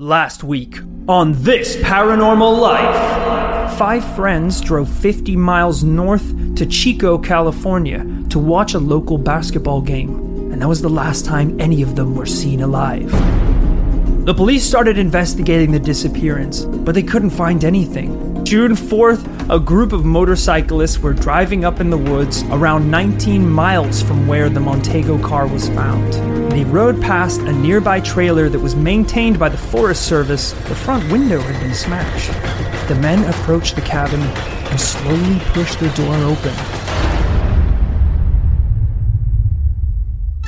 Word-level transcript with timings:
Last 0.00 0.42
week 0.42 0.78
on 1.08 1.34
This 1.42 1.76
Paranormal 1.76 2.58
Life, 2.58 3.76
five 3.76 4.02
friends 4.16 4.62
drove 4.62 4.88
50 4.88 5.36
miles 5.36 5.84
north 5.84 6.56
to 6.56 6.64
Chico, 6.64 7.18
California 7.18 7.98
to 8.30 8.38
watch 8.38 8.72
a 8.72 8.78
local 8.78 9.18
basketball 9.18 9.82
game, 9.82 10.08
and 10.52 10.62
that 10.62 10.68
was 10.68 10.80
the 10.80 10.88
last 10.88 11.26
time 11.26 11.60
any 11.60 11.82
of 11.82 11.96
them 11.96 12.14
were 12.14 12.24
seen 12.24 12.62
alive. 12.62 13.10
The 14.24 14.32
police 14.32 14.64
started 14.64 14.96
investigating 14.96 15.70
the 15.70 15.78
disappearance, 15.78 16.64
but 16.64 16.94
they 16.94 17.02
couldn't 17.02 17.28
find 17.28 17.62
anything. 17.62 18.29
June 18.44 18.72
4th, 18.72 19.48
a 19.48 19.60
group 19.60 19.92
of 19.92 20.04
motorcyclists 20.04 20.98
were 20.98 21.12
driving 21.12 21.64
up 21.64 21.80
in 21.80 21.90
the 21.90 21.96
woods 21.96 22.42
around 22.44 22.90
19 22.90 23.48
miles 23.48 24.02
from 24.02 24.26
where 24.26 24.48
the 24.48 24.58
Montego 24.58 25.18
car 25.18 25.46
was 25.46 25.68
found. 25.68 26.12
They 26.50 26.64
rode 26.64 27.00
past 27.00 27.40
a 27.42 27.52
nearby 27.52 28.00
trailer 28.00 28.48
that 28.48 28.58
was 28.58 28.74
maintained 28.74 29.38
by 29.38 29.50
the 29.50 29.56
Forest 29.56 30.06
Service. 30.06 30.52
The 30.52 30.74
front 30.74 31.10
window 31.12 31.38
had 31.38 31.60
been 31.62 31.74
smashed. 31.74 32.32
The 32.88 32.96
men 32.96 33.24
approached 33.24 33.76
the 33.76 33.82
cabin 33.82 34.20
and 34.20 34.80
slowly 34.80 35.38
pushed 35.52 35.78
the 35.78 35.90
door 35.90 36.14
open. 36.16 36.54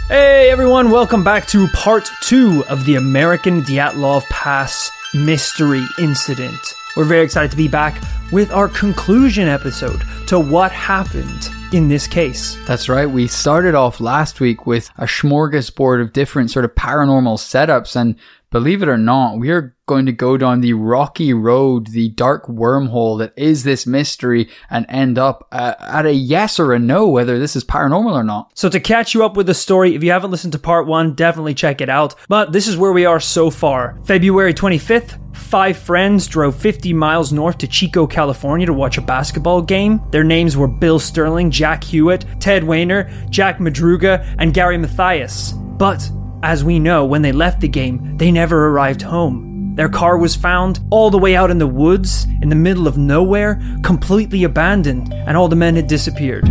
Hey 0.08 0.50
everyone, 0.50 0.90
welcome 0.90 1.22
back 1.22 1.46
to 1.48 1.68
part 1.68 2.10
two 2.22 2.64
of 2.68 2.84
the 2.84 2.96
American 2.96 3.62
Dyatlov 3.62 4.24
Pass 4.24 4.90
mystery 5.14 5.86
incident. 5.98 6.74
We're 6.94 7.04
very 7.04 7.24
excited 7.24 7.50
to 7.52 7.56
be 7.56 7.68
back 7.68 8.02
with 8.32 8.52
our 8.52 8.68
conclusion 8.68 9.48
episode 9.48 10.02
to 10.26 10.38
what 10.38 10.70
happened 10.72 11.48
in 11.72 11.88
this 11.88 12.06
case. 12.06 12.58
That's 12.66 12.86
right. 12.86 13.06
We 13.06 13.28
started 13.28 13.74
off 13.74 13.98
last 13.98 14.40
week 14.40 14.66
with 14.66 14.90
a 14.98 15.04
smorgasbord 15.04 16.02
of 16.02 16.12
different 16.12 16.50
sort 16.50 16.66
of 16.66 16.74
paranormal 16.74 17.38
setups. 17.38 17.96
And 17.96 18.16
believe 18.50 18.82
it 18.82 18.90
or 18.90 18.98
not, 18.98 19.38
we 19.38 19.50
are 19.50 19.74
going 19.92 20.06
to 20.06 20.12
go 20.12 20.38
down 20.38 20.62
the 20.62 20.72
rocky 20.72 21.34
road, 21.34 21.88
the 21.88 22.08
dark 22.08 22.46
wormhole 22.46 23.18
that 23.18 23.34
is 23.36 23.62
this 23.62 23.86
mystery 23.86 24.48
and 24.70 24.86
end 24.88 25.18
up 25.18 25.46
uh, 25.52 25.74
at 25.80 26.06
a 26.06 26.14
yes 26.14 26.58
or 26.58 26.72
a 26.72 26.78
no, 26.78 27.06
whether 27.06 27.38
this 27.38 27.54
is 27.54 27.62
paranormal 27.62 28.14
or 28.14 28.24
not. 28.24 28.50
So, 28.54 28.70
to 28.70 28.80
catch 28.80 29.12
you 29.12 29.22
up 29.22 29.36
with 29.36 29.46
the 29.46 29.52
story, 29.52 29.94
if 29.94 30.02
you 30.02 30.10
haven't 30.10 30.30
listened 30.30 30.54
to 30.54 30.58
part 30.58 30.86
one, 30.86 31.14
definitely 31.14 31.52
check 31.52 31.82
it 31.82 31.90
out. 31.90 32.14
But 32.26 32.52
this 32.52 32.66
is 32.66 32.78
where 32.78 32.92
we 32.92 33.04
are 33.04 33.20
so 33.20 33.50
far. 33.50 33.98
February 34.04 34.54
25th, 34.54 35.20
five 35.36 35.76
friends 35.76 36.26
drove 36.26 36.56
50 36.56 36.94
miles 36.94 37.34
north 37.34 37.58
to 37.58 37.66
Chico, 37.66 38.06
California 38.06 38.64
to 38.64 38.72
watch 38.72 38.96
a 38.96 39.02
basketball 39.02 39.60
game. 39.60 40.00
Their 40.10 40.24
names 40.24 40.56
were 40.56 40.68
Bill 40.68 40.98
Sterling, 40.98 41.50
Jack 41.50 41.82
Huett, 41.82 42.40
Ted 42.40 42.64
Weiner, 42.64 43.10
Jack 43.28 43.58
Madruga, 43.58 44.34
and 44.38 44.54
Gary 44.54 44.78
Mathias. 44.78 45.52
But, 45.52 46.10
as 46.42 46.64
we 46.64 46.78
know, 46.78 47.04
when 47.04 47.20
they 47.20 47.32
left 47.32 47.60
the 47.60 47.68
game, 47.68 48.16
they 48.16 48.30
never 48.30 48.68
arrived 48.68 49.02
home. 49.02 49.51
Their 49.74 49.88
car 49.88 50.18
was 50.18 50.36
found 50.36 50.80
all 50.90 51.10
the 51.10 51.18
way 51.18 51.34
out 51.34 51.50
in 51.50 51.58
the 51.58 51.66
woods, 51.66 52.26
in 52.42 52.50
the 52.50 52.54
middle 52.54 52.86
of 52.86 52.98
nowhere, 52.98 53.60
completely 53.82 54.44
abandoned, 54.44 55.12
and 55.12 55.36
all 55.36 55.48
the 55.48 55.56
men 55.56 55.76
had 55.76 55.86
disappeared. 55.86 56.46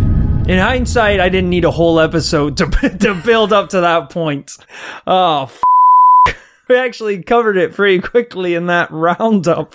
In 0.48 0.58
hindsight, 0.58 1.20
I 1.20 1.28
didn't 1.28 1.50
need 1.50 1.64
a 1.64 1.70
whole 1.70 2.00
episode 2.00 2.56
to, 2.56 2.66
to 3.00 3.14
build 3.24 3.52
up 3.52 3.68
to 3.70 3.80
that 3.82 4.10
point. 4.10 4.56
Oh, 5.06 5.44
f- 5.44 5.62
we 6.68 6.76
actually 6.76 7.22
covered 7.22 7.56
it 7.56 7.74
pretty 7.74 8.00
quickly 8.00 8.54
in 8.54 8.66
that 8.66 8.90
roundup. 8.90 9.74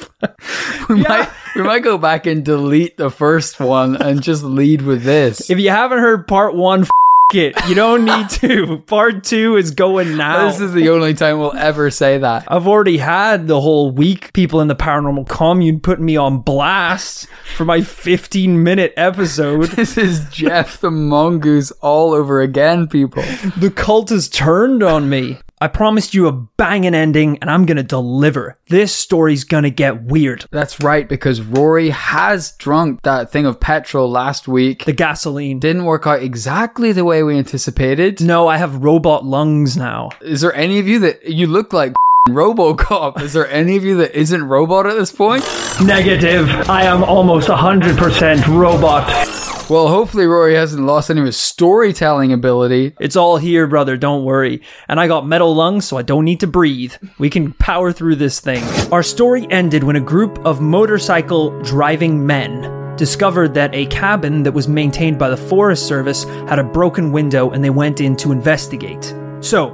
We, 0.90 0.96
might, 1.04 1.30
we 1.56 1.62
might 1.62 1.84
go 1.84 1.98
back 1.98 2.26
and 2.26 2.44
delete 2.44 2.98
the 2.98 3.10
first 3.10 3.60
one 3.62 3.96
and 4.02 4.22
just 4.22 4.44
lead 4.44 4.82
with 4.82 5.04
this. 5.04 5.50
If 5.50 5.60
you 5.60 5.70
haven't 5.70 6.00
heard 6.00 6.28
part 6.28 6.54
one, 6.54 6.82
f- 6.82 6.90
it. 7.34 7.56
You 7.68 7.76
don't 7.76 8.06
need 8.06 8.30
to. 8.42 8.78
Part 8.80 9.24
two 9.24 9.58
is 9.58 9.72
going 9.72 10.16
now. 10.16 10.48
This 10.48 10.62
is 10.62 10.74
the 10.74 10.90
only 10.90 11.14
time 11.14 11.40
we'll 11.40 11.56
ever 11.56 11.92
say 11.92 12.18
that. 12.18 12.46
I've 12.48 12.68
already 12.68 12.98
had 12.98 13.48
the 13.48 13.60
whole 13.60 13.92
week 13.92 14.32
people 14.34 14.62
in 14.62 14.68
the 14.68 14.76
paranormal 14.76 15.28
commune 15.28 15.80
putting 15.80 16.06
me 16.06 16.16
on 16.16 16.40
blast 16.40 17.28
for 17.56 17.66
my 17.66 17.82
15 17.82 18.64
minute 18.64 18.94
episode. 18.96 19.64
This 19.72 19.98
is 19.98 20.22
Gef 20.26 20.80
the 20.80 20.92
Mongoose 20.92 21.72
all 21.82 22.14
over 22.14 22.42
again, 22.42 22.88
people. 22.88 23.24
The 23.58 23.72
cult 23.76 24.10
has 24.10 24.30
turned 24.30 24.82
on 24.82 25.10
me. 25.10 25.40
I 25.60 25.68
promised 25.68 26.14
you 26.14 26.28
a 26.28 26.32
banging 26.32 26.94
ending 26.94 27.40
and 27.40 27.50
I'm 27.50 27.66
gonna 27.66 27.82
deliver. 27.82 28.58
This 28.70 28.94
story's 28.94 29.44
gonna 29.44 29.72
get 29.72 30.04
weird. 30.04 30.46
That's 30.52 30.80
right, 30.82 31.10
because 31.10 31.42
Rory 31.42 31.90
has 31.90 32.52
drunk 32.52 33.02
that 33.02 33.32
thing 33.32 33.48
of 33.48 33.60
petrol 33.60 34.08
last 34.08 34.48
week. 34.48 34.86
The 34.86 34.94
gasoline. 34.94 35.58
Didn't 35.58 35.86
work 35.86 36.06
out 36.06 36.22
exactly 36.22 36.92
the 36.92 37.04
way 37.04 37.24
we 37.24 37.36
anticipated. 37.40 38.22
No, 38.22 38.48
I 38.48 38.58
have 38.58 38.84
robot 38.84 39.26
lungs 39.26 39.76
now. 39.76 40.12
Is 40.22 40.42
there 40.42 40.54
any 40.54 40.78
of 40.78 40.88
you 40.88 41.00
that 41.00 41.26
you 41.26 41.48
look 41.48 41.74
like 41.74 41.94
Robocop? 42.30 43.20
Is 43.20 43.34
there 43.34 43.50
any 43.50 43.78
of 43.78 43.84
you 43.84 43.98
that 43.98 44.16
isn't 44.16 44.44
robot 44.44 44.86
at 44.86 44.96
this 44.96 45.12
point? 45.12 45.44
Negative. 45.84 46.48
I 46.70 46.84
am 46.84 47.04
almost 47.04 47.48
100% 47.48 48.46
robot. 48.48 49.47
Well, 49.70 49.90
hopefully 49.90 50.26
Rory 50.26 50.56
hasn't 50.56 50.86
lost 50.86 51.10
any 51.10 51.20
of 51.20 51.26
his 51.26 51.36
storytelling 51.36 52.32
ability. 52.32 52.96
It's 53.02 53.18
all 53.18 53.36
here, 53.36 53.68
brother, 53.68 53.98
don't 53.98 54.24
worry. 54.24 54.62
And 54.88 54.98
I 54.98 55.10
got 55.10 55.28
metal 55.28 55.54
lungs, 55.54 55.84
so 55.84 55.98
I 55.98 56.04
don't 56.04 56.24
need 56.24 56.40
to 56.40 56.48
breathe. 56.48 56.94
We 57.20 57.30
can 57.30 57.52
power 57.52 57.92
through 57.92 58.16
this 58.16 58.40
thing. 58.40 58.64
Our 58.94 59.04
story 59.04 59.46
ended 59.50 59.84
when 59.84 59.98
a 59.98 60.02
group 60.02 60.40
of 60.46 60.62
motorcycle 60.62 61.62
driving 61.64 62.26
men 62.26 62.96
discovered 62.96 63.54
that 63.56 63.76
a 63.76 63.88
cabin 63.88 64.42
that 64.44 64.54
was 64.54 64.70
maintained 64.70 65.20
by 65.20 65.30
the 65.30 65.36
Forest 65.36 65.86
Service 65.86 66.24
had 66.24 66.60
a 66.60 66.64
broken 66.64 67.12
window 67.12 67.50
and 67.50 67.62
they 67.62 67.70
went 67.70 68.00
in 68.00 68.16
to 68.18 68.32
investigate. 68.32 69.14
So, 69.42 69.72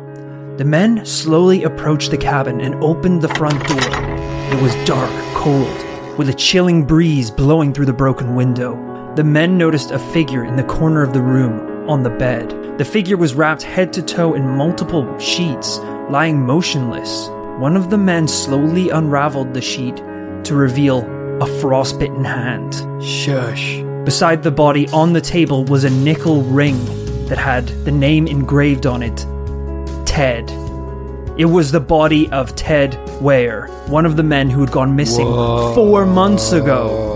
the 0.58 0.66
men 0.66 1.06
slowly 1.06 1.66
approached 1.66 2.10
the 2.10 2.18
cabin 2.18 2.62
and 2.62 2.84
opened 2.84 3.22
the 3.22 3.34
front 3.36 3.64
door. 3.68 3.78
It 3.78 4.60
was 4.60 4.74
dark, 4.88 5.12
cold, 5.36 6.18
with 6.18 6.30
a 6.30 6.34
chilling 6.34 6.84
breeze 6.84 7.30
blowing 7.30 7.74
through 7.74 7.86
the 7.86 7.94
broken 7.94 8.34
window. 8.34 8.93
The 9.16 9.24
men 9.24 9.60
noticed 9.60 9.92
a 9.92 10.00
figure 10.00 10.44
in 10.44 10.56
the 10.56 10.64
corner 10.64 11.04
of 11.04 11.14
the 11.14 11.22
room, 11.22 11.88
on 11.88 12.02
the 12.02 12.10
bed. 12.10 12.80
The 12.80 12.86
figure 12.86 13.16
was 13.16 13.36
wrapped 13.36 13.62
head 13.62 13.94
to 13.94 14.02
toe 14.02 14.34
in 14.34 14.48
multiple 14.48 15.20
sheets, 15.20 15.78
lying 16.10 16.44
motionless. 16.44 17.28
One 17.60 17.78
of 17.78 17.92
the 17.92 17.98
men 18.00 18.28
slowly 18.28 18.90
unraveled 18.90 19.54
the 19.54 19.62
sheet 19.62 19.98
to 19.98 20.56
reveal 20.56 21.04
a 21.44 21.60
frostbitten 21.62 22.24
hand. 22.24 22.74
Shush. 23.04 23.84
Beside 24.04 24.42
the 24.42 24.50
body 24.50 24.88
on 24.90 25.14
the 25.14 25.22
table 25.22 25.64
was 25.66 25.84
a 25.84 25.92
nickel 25.92 26.42
ring 26.42 26.84
that 27.28 27.38
had 27.38 27.68
the 27.86 27.92
name 27.92 28.26
engraved 28.26 28.88
on 28.88 29.04
it 29.04 29.28
Ted. 30.08 30.50
It 31.38 31.46
was 31.46 31.72
the 31.72 31.80
body 31.80 32.32
of 32.32 32.56
Ted 32.56 32.94
Weiher, 33.22 33.70
one 33.90 34.08
of 34.08 34.18
the 34.18 34.24
men 34.24 34.50
who 34.50 34.62
had 34.62 34.72
gone 34.72 34.96
missing 34.96 35.28
four 35.28 36.04
months 36.06 36.52
ago. 36.52 37.13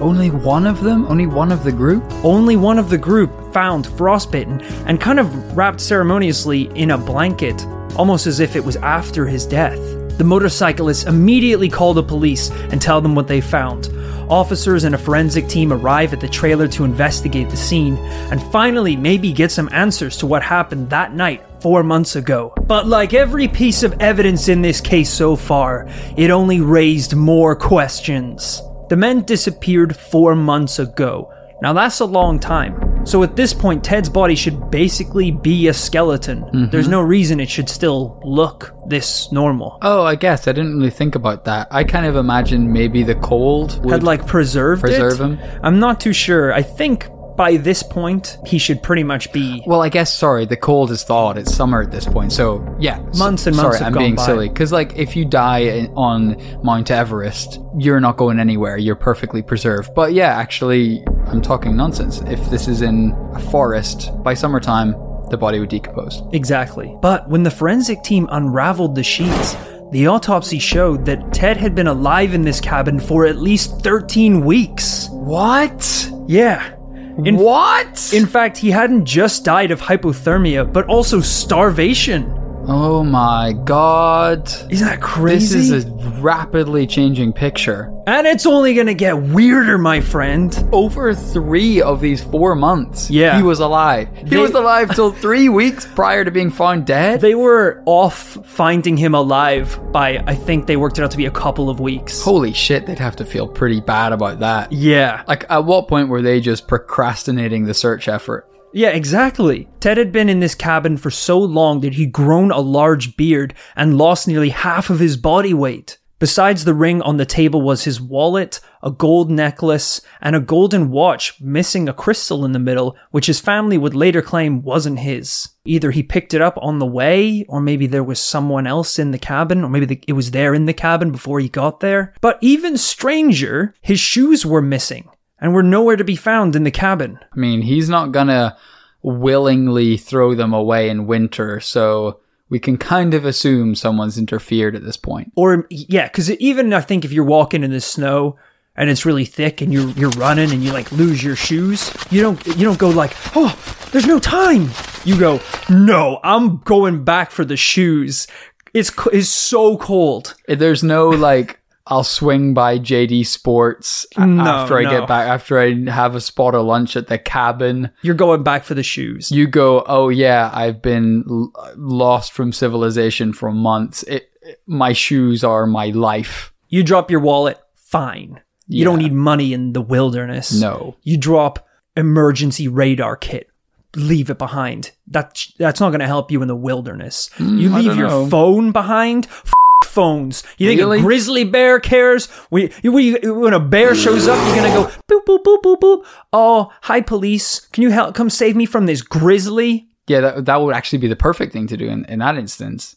Only 0.00 0.30
one 0.30 0.66
of 0.66 0.82
them? 0.82 1.06
Only 1.06 1.26
one 1.26 1.50
of 1.50 1.64
the 1.64 1.72
group? 1.72 2.04
Only 2.22 2.56
one 2.56 2.78
of 2.78 2.90
the 2.90 2.98
group 2.98 3.30
found 3.54 3.86
frostbitten 3.86 4.60
and 4.86 5.00
kind 5.00 5.18
of 5.18 5.56
wrapped 5.56 5.80
ceremoniously 5.80 6.70
in 6.74 6.90
a 6.90 6.98
blanket, 6.98 7.64
almost 7.96 8.26
as 8.26 8.38
if 8.38 8.56
it 8.56 8.64
was 8.64 8.76
after 8.76 9.26
his 9.26 9.46
death. 9.46 9.78
The 10.18 10.24
motorcyclists 10.24 11.04
immediately 11.04 11.70
call 11.70 11.94
the 11.94 12.02
police 12.02 12.50
and 12.50 12.80
tell 12.80 13.00
them 13.00 13.14
what 13.14 13.26
they 13.26 13.40
found. 13.40 13.88
Officers 14.28 14.84
and 14.84 14.94
a 14.94 14.98
forensic 14.98 15.48
team 15.48 15.72
arrive 15.72 16.12
at 16.12 16.20
the 16.20 16.28
trailer 16.28 16.68
to 16.68 16.84
investigate 16.84 17.48
the 17.48 17.56
scene 17.56 17.96
and 18.30 18.42
finally 18.52 18.96
maybe 18.96 19.32
get 19.32 19.50
some 19.50 19.68
answers 19.72 20.16
to 20.18 20.26
what 20.26 20.42
happened 20.42 20.90
that 20.90 21.14
night 21.14 21.42
four 21.60 21.82
months 21.82 22.16
ago. 22.16 22.52
But 22.62 22.86
like 22.86 23.14
every 23.14 23.48
piece 23.48 23.82
of 23.82 23.94
evidence 24.00 24.48
in 24.48 24.62
this 24.62 24.80
case 24.80 25.08
so 25.08 25.36
far, 25.36 25.88
it 26.16 26.30
only 26.30 26.60
raised 26.60 27.14
more 27.14 27.54
questions. 27.56 28.62
The 28.88 28.96
men 28.96 29.22
disappeared 29.22 29.96
four 29.96 30.34
months 30.36 30.78
ago. 30.78 31.32
Now 31.62 31.72
that's 31.72 32.00
a 32.00 32.04
long 32.04 32.38
time. 32.38 33.06
So 33.06 33.22
at 33.22 33.36
this 33.36 33.54
point, 33.54 33.84
Ted's 33.84 34.08
body 34.08 34.34
should 34.34 34.70
basically 34.70 35.30
be 35.30 35.68
a 35.68 35.74
skeleton. 35.74 36.42
Mm-hmm. 36.42 36.70
There's 36.70 36.88
no 36.88 37.00
reason 37.00 37.38
it 37.38 37.48
should 37.48 37.68
still 37.68 38.20
look 38.24 38.74
this 38.88 39.30
normal. 39.30 39.78
Oh, 39.82 40.02
I 40.04 40.16
guess 40.16 40.48
I 40.48 40.52
didn't 40.52 40.76
really 40.76 40.90
think 40.90 41.14
about 41.14 41.44
that. 41.44 41.68
I 41.70 41.84
kind 41.84 42.04
of 42.04 42.16
imagined 42.16 42.72
maybe 42.72 43.04
the 43.04 43.14
cold 43.14 43.82
would 43.84 43.92
Had 43.92 44.02
like 44.02 44.26
preserved 44.26 44.82
preserve 44.82 45.20
it. 45.20 45.24
him. 45.38 45.60
I'm 45.62 45.78
not 45.78 46.00
too 46.00 46.12
sure. 46.12 46.52
I 46.52 46.62
think 46.62 47.08
by 47.36 47.56
this 47.56 47.82
point 47.82 48.38
he 48.46 48.58
should 48.58 48.82
pretty 48.82 49.02
much 49.02 49.32
be 49.32 49.62
Well, 49.66 49.82
I 49.82 49.88
guess 49.88 50.12
sorry, 50.12 50.46
the 50.46 50.56
cold 50.56 50.90
is 50.90 51.04
thawed. 51.04 51.36
It's 51.38 51.54
summer 51.54 51.82
at 51.82 51.90
this 51.90 52.06
point, 52.06 52.32
so 52.32 52.66
yeah. 52.78 52.98
Months 53.18 53.46
and 53.46 53.56
months 53.56 53.78
Sorry, 53.78 53.86
I'm 53.86 53.92
being 53.92 54.14
by. 54.16 54.24
silly 54.26 54.48
because 54.48 54.72
like 54.72 54.96
if 54.96 55.14
you 55.16 55.24
die 55.24 55.58
in- 55.58 55.92
on 55.94 56.36
Mount 56.62 56.90
Everest, 56.90 57.60
you're 57.78 58.00
not 58.00 58.16
going 58.16 58.38
anywhere. 58.40 58.76
You're 58.78 58.96
perfectly 58.96 59.42
preserved. 59.42 59.94
But 59.94 60.12
yeah, 60.14 60.34
actually, 60.36 61.04
I'm 61.26 61.42
talking 61.42 61.76
nonsense. 61.76 62.20
If 62.22 62.48
this 62.50 62.68
is 62.68 62.82
in 62.82 63.12
a 63.34 63.40
forest 63.40 64.10
by 64.22 64.34
summertime, 64.34 64.92
the 65.30 65.36
body 65.36 65.58
would 65.60 65.68
decompose. 65.68 66.22
Exactly. 66.32 66.96
But 67.02 67.28
when 67.28 67.42
the 67.42 67.50
forensic 67.50 68.02
team 68.02 68.28
unraveled 68.30 68.94
the 68.94 69.02
sheets, 69.02 69.56
the 69.90 70.06
autopsy 70.06 70.58
showed 70.58 71.04
that 71.06 71.32
Ted 71.32 71.56
had 71.56 71.74
been 71.74 71.86
alive 71.88 72.32
in 72.34 72.42
this 72.42 72.60
cabin 72.60 72.98
for 73.00 73.26
at 73.26 73.36
least 73.36 73.80
13 73.82 74.44
weeks. 74.44 75.08
What? 75.10 76.10
Yeah. 76.28 76.75
In, 77.24 77.36
what? 77.36 78.12
in 78.12 78.26
fact, 78.26 78.58
he 78.58 78.70
hadn't 78.70 79.06
just 79.06 79.44
died 79.44 79.70
of 79.70 79.80
hypothermia, 79.80 80.70
but 80.70 80.86
also 80.86 81.20
starvation. 81.20 82.30
Oh 82.68 83.04
my 83.04 83.52
god. 83.64 84.48
Isn't 84.70 84.86
that 84.88 85.00
crazy? 85.00 85.58
This 85.58 85.70
is 85.70 85.84
a 85.84 85.90
rapidly 86.20 86.86
changing 86.86 87.32
picture. 87.32 87.92
and 88.08 88.24
it's 88.26 88.46
only 88.46 88.72
gonna 88.74 88.94
get 88.94 89.20
weirder, 89.20 89.78
my 89.78 90.00
friend. 90.00 90.56
Over 90.72 91.12
three 91.14 91.82
of 91.82 92.00
these 92.00 92.22
four 92.22 92.54
months, 92.54 93.10
Yeah. 93.10 93.36
he 93.36 93.42
was 93.42 93.58
alive. 93.60 94.08
He 94.14 94.30
They- 94.30 94.36
was 94.38 94.52
alive 94.52 94.94
till 94.94 95.10
three 95.10 95.48
weeks 95.48 95.86
prior 95.94 96.24
to 96.24 96.30
being 96.30 96.50
found 96.50 96.86
dead. 96.86 97.20
They 97.20 97.34
were 97.34 97.82
off 97.84 98.38
finding 98.44 98.96
him 98.96 99.14
alive 99.14 99.78
by, 99.92 100.22
I 100.26 100.34
think 100.34 100.66
they 100.66 100.76
worked 100.76 100.98
it 100.98 101.02
out 101.02 101.10
to 101.12 101.16
be 101.16 101.26
a 101.26 101.30
couple 101.32 101.68
of 101.68 101.80
weeks. 101.80 102.22
Holy 102.22 102.52
shit, 102.52 102.86
they'd 102.86 102.98
have 103.00 103.16
to 103.16 103.24
feel 103.24 103.46
pretty 103.48 103.80
bad 103.80 104.12
about 104.12 104.38
that. 104.40 104.72
Yeah. 104.72 105.22
Like, 105.26 105.44
at 105.50 105.64
what 105.64 105.88
point 105.88 106.08
were 106.08 106.22
they 106.22 106.40
just 106.40 106.66
procrastinating 106.68 107.64
the 107.66 107.74
search 107.74 108.06
effort? 108.08 108.46
Yeah, 108.76 108.90
exactly. 108.90 109.70
Ted 109.80 109.96
had 109.96 110.12
been 110.12 110.28
in 110.28 110.40
this 110.40 110.54
cabin 110.54 110.98
for 110.98 111.10
so 111.10 111.38
long 111.38 111.80
that 111.80 111.94
he'd 111.94 112.12
grown 112.12 112.50
a 112.50 112.60
large 112.60 113.16
beard 113.16 113.54
and 113.74 113.96
lost 113.96 114.28
nearly 114.28 114.50
half 114.50 114.90
of 114.90 114.98
his 114.98 115.16
body 115.16 115.54
weight. 115.54 115.96
Besides 116.18 116.64
the 116.66 116.74
ring 116.74 117.00
on 117.00 117.16
the 117.16 117.24
table 117.24 117.62
was 117.62 117.84
his 117.84 118.02
wallet, 118.02 118.60
a 118.82 118.90
gold 118.90 119.30
necklace, 119.30 120.02
and 120.20 120.36
a 120.36 120.40
golden 120.40 120.90
watch 120.90 121.40
missing 121.40 121.88
a 121.88 121.94
crystal 121.94 122.44
in 122.44 122.52
the 122.52 122.58
middle, 122.58 122.98
which 123.12 123.28
his 123.28 123.40
family 123.40 123.78
would 123.78 123.94
later 123.94 124.20
claim 124.20 124.60
wasn't 124.60 124.98
his. 124.98 125.48
Either 125.64 125.90
he 125.90 126.02
picked 126.02 126.34
it 126.34 126.42
up 126.42 126.58
on 126.60 126.78
the 126.78 126.84
way, 126.84 127.46
or 127.48 127.62
maybe 127.62 127.86
there 127.86 128.04
was 128.04 128.20
someone 128.20 128.66
else 128.66 128.98
in 128.98 129.10
the 129.10 129.18
cabin, 129.18 129.64
or 129.64 129.70
maybe 129.70 129.86
the, 129.86 130.04
it 130.06 130.12
was 130.12 130.32
there 130.32 130.52
in 130.52 130.66
the 130.66 130.74
cabin 130.74 131.12
before 131.12 131.40
he 131.40 131.48
got 131.48 131.80
there. 131.80 132.12
But 132.20 132.36
even 132.42 132.76
stranger, 132.76 133.74
his 133.80 134.00
shoes 134.00 134.44
were 134.44 134.60
missing 134.60 135.08
and 135.40 135.52
were 135.52 135.62
nowhere 135.62 135.96
to 135.96 136.04
be 136.04 136.16
found 136.16 136.56
in 136.56 136.64
the 136.64 136.70
cabin. 136.70 137.18
I 137.32 137.36
mean, 137.36 137.62
he's 137.62 137.88
not 137.88 138.12
gonna 138.12 138.56
willingly 139.02 139.96
throw 139.96 140.34
them 140.34 140.52
away 140.52 140.88
in 140.88 141.06
winter, 141.06 141.60
so 141.60 142.20
we 142.48 142.58
can 142.58 142.76
kind 142.76 143.14
of 143.14 143.24
assume 143.24 143.74
someone's 143.74 144.18
interfered 144.18 144.76
at 144.76 144.84
this 144.84 144.96
point. 144.96 145.32
or 145.36 145.66
yeah, 145.70 146.06
because 146.06 146.30
even 146.32 146.72
I 146.72 146.80
think 146.80 147.04
if 147.04 147.12
you're 147.12 147.24
walking 147.24 147.64
in 147.64 147.70
the 147.72 147.80
snow 147.80 148.36
and 148.76 148.90
it's 148.90 149.06
really 149.06 149.24
thick 149.24 149.60
and 149.60 149.72
you're 149.72 149.90
you're 149.90 150.10
running 150.10 150.52
and 150.52 150.62
you 150.62 150.72
like 150.72 150.90
lose 150.92 151.22
your 151.24 151.36
shoes, 151.36 151.92
you 152.10 152.22
don't 152.22 152.44
you 152.46 152.64
don't 152.64 152.78
go 152.78 152.88
like, 152.88 153.12
oh, 153.34 153.56
there's 153.92 154.06
no 154.06 154.18
time. 154.18 154.70
You 155.04 155.18
go, 155.18 155.40
no, 155.70 156.20
I'm 156.24 156.58
going 156.58 157.04
back 157.04 157.30
for 157.30 157.44
the 157.44 157.56
shoes. 157.56 158.26
It's 158.74 158.92
it's 159.12 159.28
so 159.28 159.76
cold. 159.78 160.34
There's 160.46 160.82
no 160.82 161.08
like, 161.08 161.58
I'll 161.88 162.02
swing 162.04 162.52
by 162.52 162.78
JD 162.78 163.24
Sports 163.26 164.06
No, 164.18 164.42
after 164.42 164.76
I 164.76 164.82
no. 164.82 164.90
get 164.90 165.08
back, 165.08 165.28
after 165.28 165.58
I 165.60 165.88
have 165.88 166.14
a 166.16 166.20
spot 166.20 166.54
of 166.54 166.66
lunch 166.66 166.96
at 166.96 167.06
the 167.06 167.16
cabin. 167.18 167.90
You're 168.02 168.14
going 168.16 168.42
back 168.42 168.64
for 168.64 168.74
the 168.74 168.82
shoes. 168.82 169.30
You 169.30 169.46
go, 169.46 169.84
oh 169.86 170.08
yeah, 170.08 170.50
I've 170.52 170.82
been 170.82 171.24
l- 171.28 171.52
lost 171.76 172.32
from 172.32 172.52
civilization 172.52 173.32
for 173.32 173.52
months. 173.52 174.02
It, 174.04 174.28
it- 174.42 174.60
my 174.66 174.92
shoes 174.92 175.44
are 175.44 175.66
my 175.66 175.86
life. 175.90 176.52
You 176.68 176.82
drop 176.82 177.10
your 177.10 177.20
wallet, 177.20 177.58
fine. 177.76 178.40
You 178.68 178.84
don't 178.84 178.98
need 178.98 179.12
money 179.12 179.52
in 179.52 179.72
the 179.72 179.80
wilderness. 179.80 180.52
No. 180.60 180.96
You 181.04 181.16
drop 181.16 181.64
emergency 181.96 182.66
radar 182.68 183.16
kit. 183.16 183.48
Leave 183.94 184.28
it 184.28 184.38
behind. 184.38 184.90
That 185.06 185.40
that's 185.58 185.80
not 185.80 185.90
going 185.90 186.00
to 186.00 186.06
help 186.06 186.30
you 186.30 186.42
in 186.42 186.48
the 186.48 186.56
wilderness. 186.56 187.30
you 187.38 187.70
Mm, 187.70 187.72
I 187.74 187.80
leave 187.80 187.96
your 187.96 188.08
know. 188.08 188.26
phone 188.28 188.72
behind. 188.72 189.26
F- 189.26 189.52
phones. 189.96 190.44
You 190.58 190.68
think 190.68 190.78
Really? 190.80 190.98
a 190.98 191.02
grizzly 191.02 191.44
bear 191.44 191.80
cares? 191.80 192.26
When, 192.50 192.70
you- 192.82 192.92
when, 193.40 193.54
a 193.54 193.58
bear 193.60 193.94
shows 193.94 194.28
up, 194.28 194.36
you're 194.46 194.56
gonna 194.56 194.74
go 194.74 194.84
boop 195.08 195.24
boop 195.26 195.42
boop 195.42 195.62
boop 195.62 195.80
boop. 195.80 196.04
Oh, 196.32 196.70
hi 196.82 197.00
police. 197.00 197.60
Can 197.72 197.82
you 197.82 197.90
help? 197.90 198.14
Come 198.14 198.30
save 198.30 198.54
me 198.54 198.66
from 198.66 198.86
this 198.86 199.00
grizzly. 199.02 199.88
Yeah, 200.06 200.20
that, 200.20 200.44
that 200.44 200.60
would 200.60 200.74
actually 200.76 200.98
be 200.98 201.08
the 201.08 201.16
perfect 201.16 201.52
thing 201.52 201.66
to 201.68 201.76
do 201.76 201.88
in, 201.88 202.04
in 202.04 202.20
that 202.20 202.36
instance. 202.38 202.94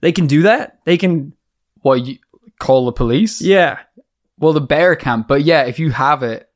They 0.00 0.12
can 0.12 0.26
do 0.26 0.42
that. 0.42 0.80
They 0.84 0.98
can. 0.98 1.32
Well, 1.82 1.96
you 1.96 2.18
call 2.58 2.84
the 2.86 2.92
police? 2.92 3.40
Yeah. 3.40 3.78
Well, 4.38 4.52
the 4.52 4.60
bear 4.60 4.96
can't, 4.96 5.26
but 5.28 5.42
yeah, 5.44 5.62
if 5.62 5.78
you 5.78 5.90
have 5.92 6.22
it, 6.22 6.50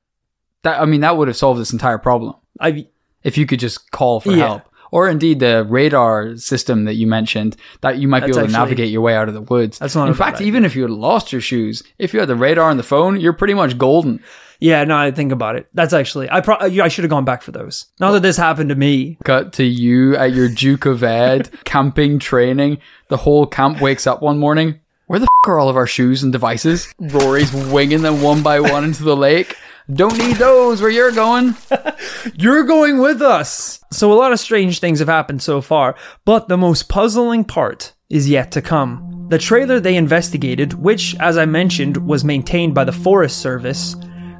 that 0.65 0.81
I 0.81 0.85
mean, 0.85 1.01
that 1.03 1.17
would 1.17 1.29
have 1.29 1.37
solved 1.39 1.61
this 1.61 1.73
entire 1.73 1.99
problem. 1.99 2.35
I. 2.61 2.87
If 3.25 3.37
you 3.39 3.47
could 3.47 3.59
just 3.61 3.91
call 3.91 4.21
for 4.21 4.31
Yeah. 4.33 4.47
help. 4.47 4.63
Or 4.91 5.09
indeed 5.09 5.41
the 5.41 5.65
radar 5.69 6.37
system 6.37 6.85
that 6.85 6.95
you 6.95 7.07
mentioned, 7.07 7.57
that 7.83 7.99
you 7.99 8.09
might 8.09 8.21
be 8.21 8.27
That's 8.29 8.39
able 8.39 8.47
to 8.49 8.53
navigate 8.53 8.91
your 8.91 9.03
way 9.03 9.15
out 9.17 9.29
of 9.29 9.35
the 9.35 9.41
woods. 9.43 9.79
That's 9.79 9.95
not 9.95 10.09
In 10.09 10.15
fact, 10.15 10.41
even 10.41 10.65
if 10.65 10.75
you 10.75 10.83
had 10.83 10.91
lost 10.91 11.33
your 11.33 11.41
shoes, 11.41 11.83
if 11.99 12.13
you 12.15 12.21
had 12.21 12.29
the 12.29 12.37
radar 12.37 12.71
and 12.71 12.79
the 12.79 12.85
phone, 12.85 13.21
you're 13.21 13.33
pretty 13.33 13.55
much 13.55 13.77
golden. 13.79 14.23
Yeah. 14.61 14.83
No, 14.85 14.97
I 14.97 15.11
think 15.11 15.31
about 15.31 15.57
it. 15.57 15.69
That's 15.75 15.93
actually. 15.93 16.29
I. 16.31 16.41
Pro- 16.41 16.57
I 16.59 16.89
should 16.89 17.05
have 17.05 17.11
gone 17.11 17.25
back 17.25 17.43
for 17.43 17.53
those. 17.53 17.87
Now 18.01 18.11
that 18.13 18.23
this 18.23 18.37
happened 18.37 18.71
to 18.71 18.75
me. 18.75 19.17
Cut 19.25 19.53
to 19.55 19.65
you 19.65 20.17
at 20.17 20.33
your 20.33 20.49
Duke 20.49 20.85
of 20.87 21.03
Ed 21.05 21.51
camping 21.65 22.19
training. 22.19 22.79
The 23.09 23.19
whole 23.19 23.47
camp 23.47 23.81
wakes 23.81 24.07
up 24.07 24.21
one 24.21 24.39
morning. 24.39 24.81
Where 25.07 25.19
the 25.21 25.25
f- 25.25 25.49
are 25.49 25.59
all 25.59 25.69
of 25.69 25.77
our 25.77 25.87
shoes 25.87 26.23
and 26.23 26.33
devices? 26.33 26.93
Rory's 26.99 27.53
winging 27.53 28.03
them 28.03 28.21
one 28.21 28.43
by 28.43 28.61
one 28.61 28.85
into 28.85 29.05
the 29.05 29.17
lake. 29.17 29.57
Don't 29.93 30.19
need 30.19 30.37
those 30.37 30.83
where 30.83 30.91
you're 30.91 31.13
going. 31.13 31.55
You're 32.35 32.65
going 32.65 32.99
with 32.99 33.23
us. 33.23 33.81
So, 33.91 34.13
a 34.13 34.15
lot 34.15 34.33
of 34.33 34.41
strange 34.41 34.81
things 34.81 34.99
have 34.99 35.09
happened 35.09 35.43
so 35.43 35.63
far, 35.63 35.97
but 36.27 36.49
the 36.49 36.59
most 36.59 36.91
puzzling 36.91 37.43
part 37.43 37.95
is 38.11 38.29
yet 38.29 38.53
to 38.53 38.61
come. 38.61 39.27
The 39.31 39.39
trailer 39.39 39.81
they 39.81 39.97
investigated, 39.97 40.75
which, 40.75 41.17
as 41.21 41.39
I 41.39 41.47
mentioned, 41.47 41.97
was 41.97 42.23
maintained 42.23 42.75
by 42.75 42.85
the 42.85 42.93
Forest 42.93 43.39
Service, 43.39 43.97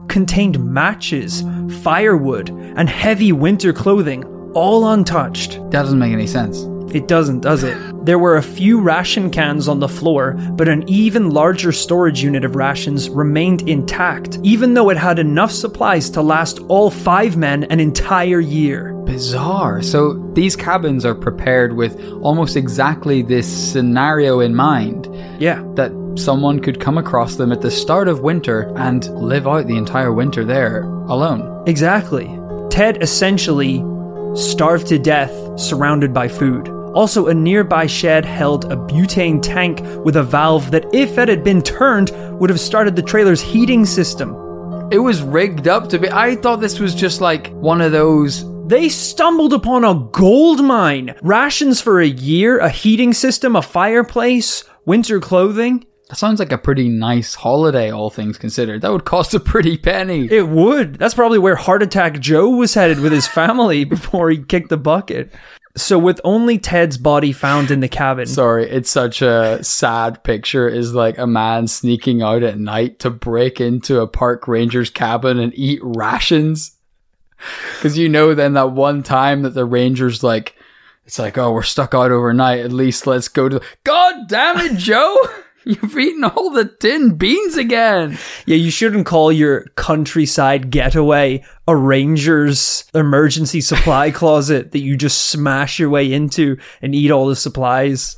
contained 0.09 0.63
matches, 0.63 1.43
firewood, 1.83 2.51
and 2.51 2.89
heavy 2.89 3.33
winter 3.33 3.73
clothing, 3.73 4.25
all 4.53 4.89
untouched. 4.89 5.53
That 5.71 5.83
doesn't 5.83 5.99
make 5.99 6.13
any 6.13 6.27
sense. 6.27 6.67
It 6.95 7.09
doesn't, 7.09 7.41
does 7.41 7.63
it? 7.65 7.77
There 8.05 8.19
were 8.19 8.37
a 8.37 8.43
few 8.43 8.81
ration 8.81 9.31
cans 9.31 9.69
on 9.69 9.81
the 9.81 9.89
floor, 9.89 10.33
but 10.53 10.69
an 10.69 10.89
even 10.89 11.31
larger 11.31 11.73
storage 11.73 12.23
unit 12.23 12.45
of 12.45 12.57
rations 12.57 13.09
remained 13.11 13.69
intact, 13.69 14.39
even 14.43 14.75
though 14.75 14.91
it 14.91 14.97
had 14.97 15.19
enough 15.19 15.51
supplies 15.51 16.09
to 16.11 16.23
last 16.23 16.61
all 16.69 16.91
five 16.91 17.37
men 17.37 17.65
an 17.65 17.81
entire 17.81 18.41
year. 18.41 18.95
Bizarre. 19.05 19.83
So 19.83 20.15
these 20.35 20.55
cabins 20.57 21.05
are 21.05 21.15
prepared 21.15 21.75
with 21.75 21.99
almost 22.23 22.57
exactly 22.57 23.23
this 23.23 23.47
scenario 23.73 24.41
in 24.41 24.55
mind 24.55 25.09
Yeah. 25.39 25.63
that 25.75 25.93
someone 26.17 26.61
could 26.61 26.81
come 26.81 26.99
across 26.99 27.37
them 27.37 27.53
at 27.53 27.61
the 27.61 27.71
start 27.71 28.09
of 28.09 28.21
winter 28.21 28.73
and 28.77 29.05
live 29.15 29.47
out 29.47 29.67
the 29.67 29.77
entire 29.77 30.13
winter 30.13 30.45
there 30.45 30.83
alone. 31.09 31.63
Exactly. 31.67 32.29
Ted 32.71 33.03
essentially 33.03 33.85
starved 34.35 34.87
to 34.89 34.99
death 34.99 35.33
surrounded 35.59 36.13
by 36.13 36.29
food. 36.29 36.69
Also, 36.99 37.29
a 37.29 37.33
nearby 37.33 37.87
shed 37.87 38.25
held 38.25 38.65
a 38.65 38.77
butane 38.77 39.41
tank 39.41 39.81
with 40.05 40.17
a 40.17 40.23
valve 40.25 40.73
that, 40.73 40.85
if 40.93 41.17
it 41.17 41.29
had 41.29 41.45
been 41.45 41.63
turned, 41.63 42.11
would 42.41 42.51
have 42.51 42.59
started 42.59 42.97
the 42.97 43.03
trailer's 43.03 43.41
heating 43.41 43.87
system. 43.87 44.35
It 44.91 44.99
was 44.99 45.23
rigged 45.23 45.69
up 45.69 45.89
to 45.91 46.01
be. 46.01 46.11
I 46.11 46.35
thought 46.35 46.57
this 46.57 46.81
was 46.81 46.97
just 46.97 47.21
like 47.21 47.53
one 47.53 47.81
of 47.81 47.93
those. 47.93 48.45
They 48.67 48.89
stumbled 48.89 49.53
upon 49.53 49.85
a 49.85 49.95
gold 50.11 50.65
mine. 50.65 51.15
Rations 51.23 51.81
for 51.81 52.01
a 52.01 52.09
year, 52.09 52.59
a 52.59 52.69
heating 52.69 53.13
system, 53.13 53.55
a 53.55 53.63
fireplace, 53.63 54.65
winter 54.85 55.21
clothing. 55.21 55.87
That 56.09 56.17
sounds 56.17 56.41
like 56.41 56.53
a 56.53 56.59
pretty 56.59 56.89
nice 56.89 57.35
holiday, 57.35 57.91
all 57.91 58.09
things 58.09 58.39
considered. 58.39 58.81
That 58.81 58.93
would 58.93 59.05
cost 59.05 59.35
a 59.35 59.41
pretty 59.41 59.77
penny. 59.77 60.27
It 60.31 60.49
would. 60.49 60.95
That's 60.95 61.13
probably 61.13 61.39
where 61.39 61.55
Heart 61.55 61.83
Attack 61.83 62.19
Joe 62.19 62.49
was 62.49 62.73
headed 62.73 62.99
with 63.01 63.13
his 63.13 63.29
family 63.29 63.85
before 63.95 64.31
he 64.31 64.39
kicked 64.39 64.71
the 64.71 64.79
bucket. 64.79 65.33
So, 65.79 65.99
with 65.99 66.21
only 66.25 66.59
Ted's 66.59 66.99
body 66.99 67.33
found 67.33 67.71
in 67.71 67.81
the 67.81 67.89
cabin, 67.89 68.27
Sorry, 68.27 68.69
it's 68.69 68.91
such 68.91 69.23
a 69.23 69.63
sad 69.63 70.23
picture. 70.25 70.69
Is 70.69 70.95
like 70.95 71.19
a 71.19 71.27
man 71.27 71.69
sneaking 71.69 72.23
out 72.23 72.43
at 72.43 72.59
night 72.59 72.99
to 73.01 73.11
break 73.11 73.61
into 73.61 74.01
a 74.01 74.07
park 74.07 74.49
ranger's 74.49 74.91
cabin 74.91 75.39
and 75.39 75.53
eat 75.57 75.81
rations. 75.83 76.77
Because 77.77 77.97
you 77.97 78.09
know, 78.09 78.35
then 78.35 78.55
that 78.55 78.73
one 78.73 79.03
time 79.03 79.43
that 79.43 79.55
the 79.55 79.65
rangers 79.65 80.23
like, 80.23 80.57
it's 81.07 81.19
like, 81.19 81.39
oh, 81.39 81.53
we're 81.53 81.63
stuck 81.63 81.95
out 81.95 82.11
overnight. 82.11 82.61
At 82.61 82.73
least 82.73 83.07
let's 83.07 83.29
go 83.29 83.49
to. 83.49 83.61
God 83.85 84.29
damn 84.29 84.59
it, 84.59 84.77
Joe! 84.77 85.17
You've 85.69 85.99
eaten 85.99 86.25
all 86.25 86.49
the 86.49 86.65
tin 86.65 87.17
beans 87.17 87.59
again. 87.59 88.17
yeah, 88.47 88.57
you 88.57 88.71
shouldn't 88.71 89.05
call 89.05 89.31
your 89.31 89.67
countryside 89.77 90.71
getaway 90.71 91.45
a 91.67 91.77
ranger's 91.77 92.85
emergency 92.95 93.61
supply 93.61 94.11
closet 94.11 94.73
that 94.73 94.79
you 94.79 94.97
just 94.97 95.29
smash 95.29 95.79
your 95.79 95.91
way 95.91 96.11
into 96.11 96.57
and 96.81 96.95
eat 96.95 97.11
all 97.11 97.27
the 97.27 97.37
supplies. 97.37 98.17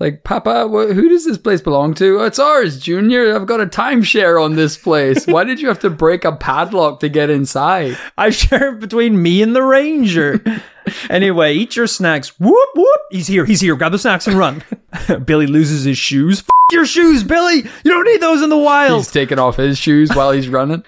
Like, 0.00 0.22
Papa, 0.22 0.68
wh- 0.68 0.94
who 0.94 1.08
does 1.08 1.24
this 1.26 1.38
place 1.38 1.60
belong 1.60 1.94
to? 1.94 2.20
"Oh, 2.20 2.24
it's 2.24 2.38
ours, 2.38 2.78
Junior. 2.78 3.34
I've 3.34 3.46
got 3.46 3.60
a 3.60 3.66
timeshare 3.66 4.40
on 4.42 4.54
this 4.54 4.76
place. 4.76 5.26
Why 5.26 5.42
did 5.44 5.60
you 5.60 5.66
have 5.68 5.80
to 5.80 5.90
break 5.90 6.24
a 6.24 6.32
padlock 6.32 7.00
to 7.00 7.08
get 7.08 7.30
inside? 7.30 7.98
I 8.18 8.30
share 8.30 8.74
it 8.74 8.80
between 8.80 9.20
me 9.20 9.42
and 9.42 9.56
the 9.56 9.62
ranger. 9.62 10.40
anyway, 11.10 11.54
eat 11.54 11.74
your 11.74 11.88
snacks. 11.88 12.38
Whoop 12.38 12.68
whoop. 12.76 13.00
He's 13.10 13.26
here. 13.26 13.44
He's 13.44 13.60
here. 13.60 13.74
Grab 13.74 13.90
the 13.92 13.98
snacks 13.98 14.26
and 14.28 14.38
run. 14.38 14.62
Billy 15.24 15.46
loses 15.48 15.82
his 15.84 15.98
shoes. 15.98 16.40
F- 16.40 16.48
your 16.70 16.86
shoes, 16.86 17.24
Billy. 17.24 17.56
You 17.56 17.90
don't 17.90 18.04
need 18.04 18.20
those 18.20 18.42
in 18.42 18.50
the 18.50 18.56
wild. 18.56 18.98
He's 19.00 19.10
taking 19.10 19.38
off 19.38 19.56
his 19.56 19.78
shoes 19.78 20.10
while 20.14 20.30
he's 20.32 20.48
running. 20.48 20.84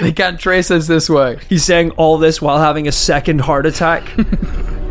they 0.00 0.12
can't 0.12 0.38
trace 0.40 0.70
us 0.70 0.86
this 0.86 1.08
way. 1.08 1.38
He's 1.48 1.64
saying 1.64 1.92
all 1.92 2.18
this 2.18 2.42
while 2.42 2.58
having 2.58 2.88
a 2.88 2.92
second 2.92 3.40
heart 3.42 3.64
attack. 3.64 4.02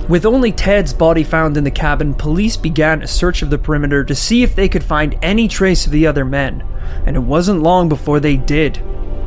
With 0.08 0.28
only 0.28 0.52
Ted's 0.52 0.94
body 0.94 1.24
found 1.24 1.58
in 1.58 1.64
the 1.64 1.72
cabin, 1.72 2.14
police 2.14 2.58
began 2.58 3.02
a 3.02 3.08
search 3.08 3.42
of 3.42 3.50
the 3.50 3.58
perimeter 3.58 4.04
to 4.04 4.14
see 4.14 4.44
if 4.44 4.56
they 4.56 4.70
could 4.70 4.84
find 4.84 5.18
any 5.24 5.48
trace 5.48 5.88
of 5.88 5.92
the 5.92 6.06
other 6.06 6.24
men, 6.24 6.64
and 7.08 7.16
it 7.16 7.24
wasn't 7.24 7.64
long 7.64 7.90
before 7.90 8.20
they 8.20 8.38
did. 8.38 8.80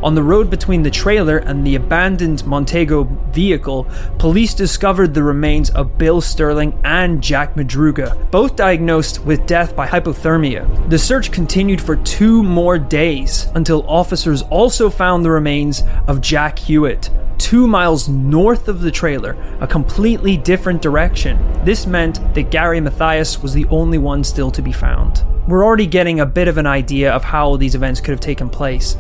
On 0.04 0.14
the 0.14 0.22
road 0.22 0.48
between 0.48 0.84
the 0.84 0.90
trailer 0.90 1.38
and 1.38 1.66
the 1.66 1.74
abandoned 1.74 2.46
Montego 2.46 3.02
vehicle, 3.32 3.88
police 4.18 4.54
discovered 4.54 5.12
the 5.12 5.24
remains 5.24 5.70
of 5.70 5.98
Bill 5.98 6.20
Sterling 6.20 6.80
and 6.84 7.20
Jack 7.20 7.56
Madruga, 7.56 8.30
both 8.30 8.54
diagnosed 8.54 9.24
with 9.24 9.46
death 9.46 9.74
by 9.74 9.84
hypothermia. 9.84 10.88
The 10.88 10.98
search 10.98 11.32
continued 11.32 11.80
for 11.80 11.96
two 11.96 12.44
more 12.44 12.78
days 12.78 13.48
until 13.56 13.84
officers 13.90 14.42
also 14.42 14.88
found 14.88 15.24
the 15.24 15.32
remains 15.32 15.82
of 16.06 16.20
Jack 16.20 16.56
Huett, 16.60 17.10
two 17.38 17.66
miles 17.66 18.08
north 18.08 18.68
of 18.68 18.80
the 18.80 18.90
trailer, 18.90 19.36
a 19.60 19.66
completely 19.66 20.36
different 20.36 20.82
direction. 20.82 21.38
This 21.64 21.86
meant 21.86 22.34
that 22.34 22.50
Gary 22.50 22.80
Mathias 22.80 23.42
was 23.42 23.54
the 23.54 23.66
only 23.66 23.98
one 23.98 24.22
still 24.24 24.50
to 24.50 24.60
be 24.60 24.72
found. 24.72 25.24
We're 25.46 25.64
already 25.64 25.86
getting 25.86 26.20
a 26.20 26.26
bit 26.26 26.48
of 26.48 26.58
an 26.58 26.66
idea 26.66 27.10
of 27.12 27.24
how 27.24 27.56
these 27.56 27.74
events 27.74 28.00
could 28.00 28.10
have 28.10 28.20
taken 28.20 28.50
place. 28.50 28.96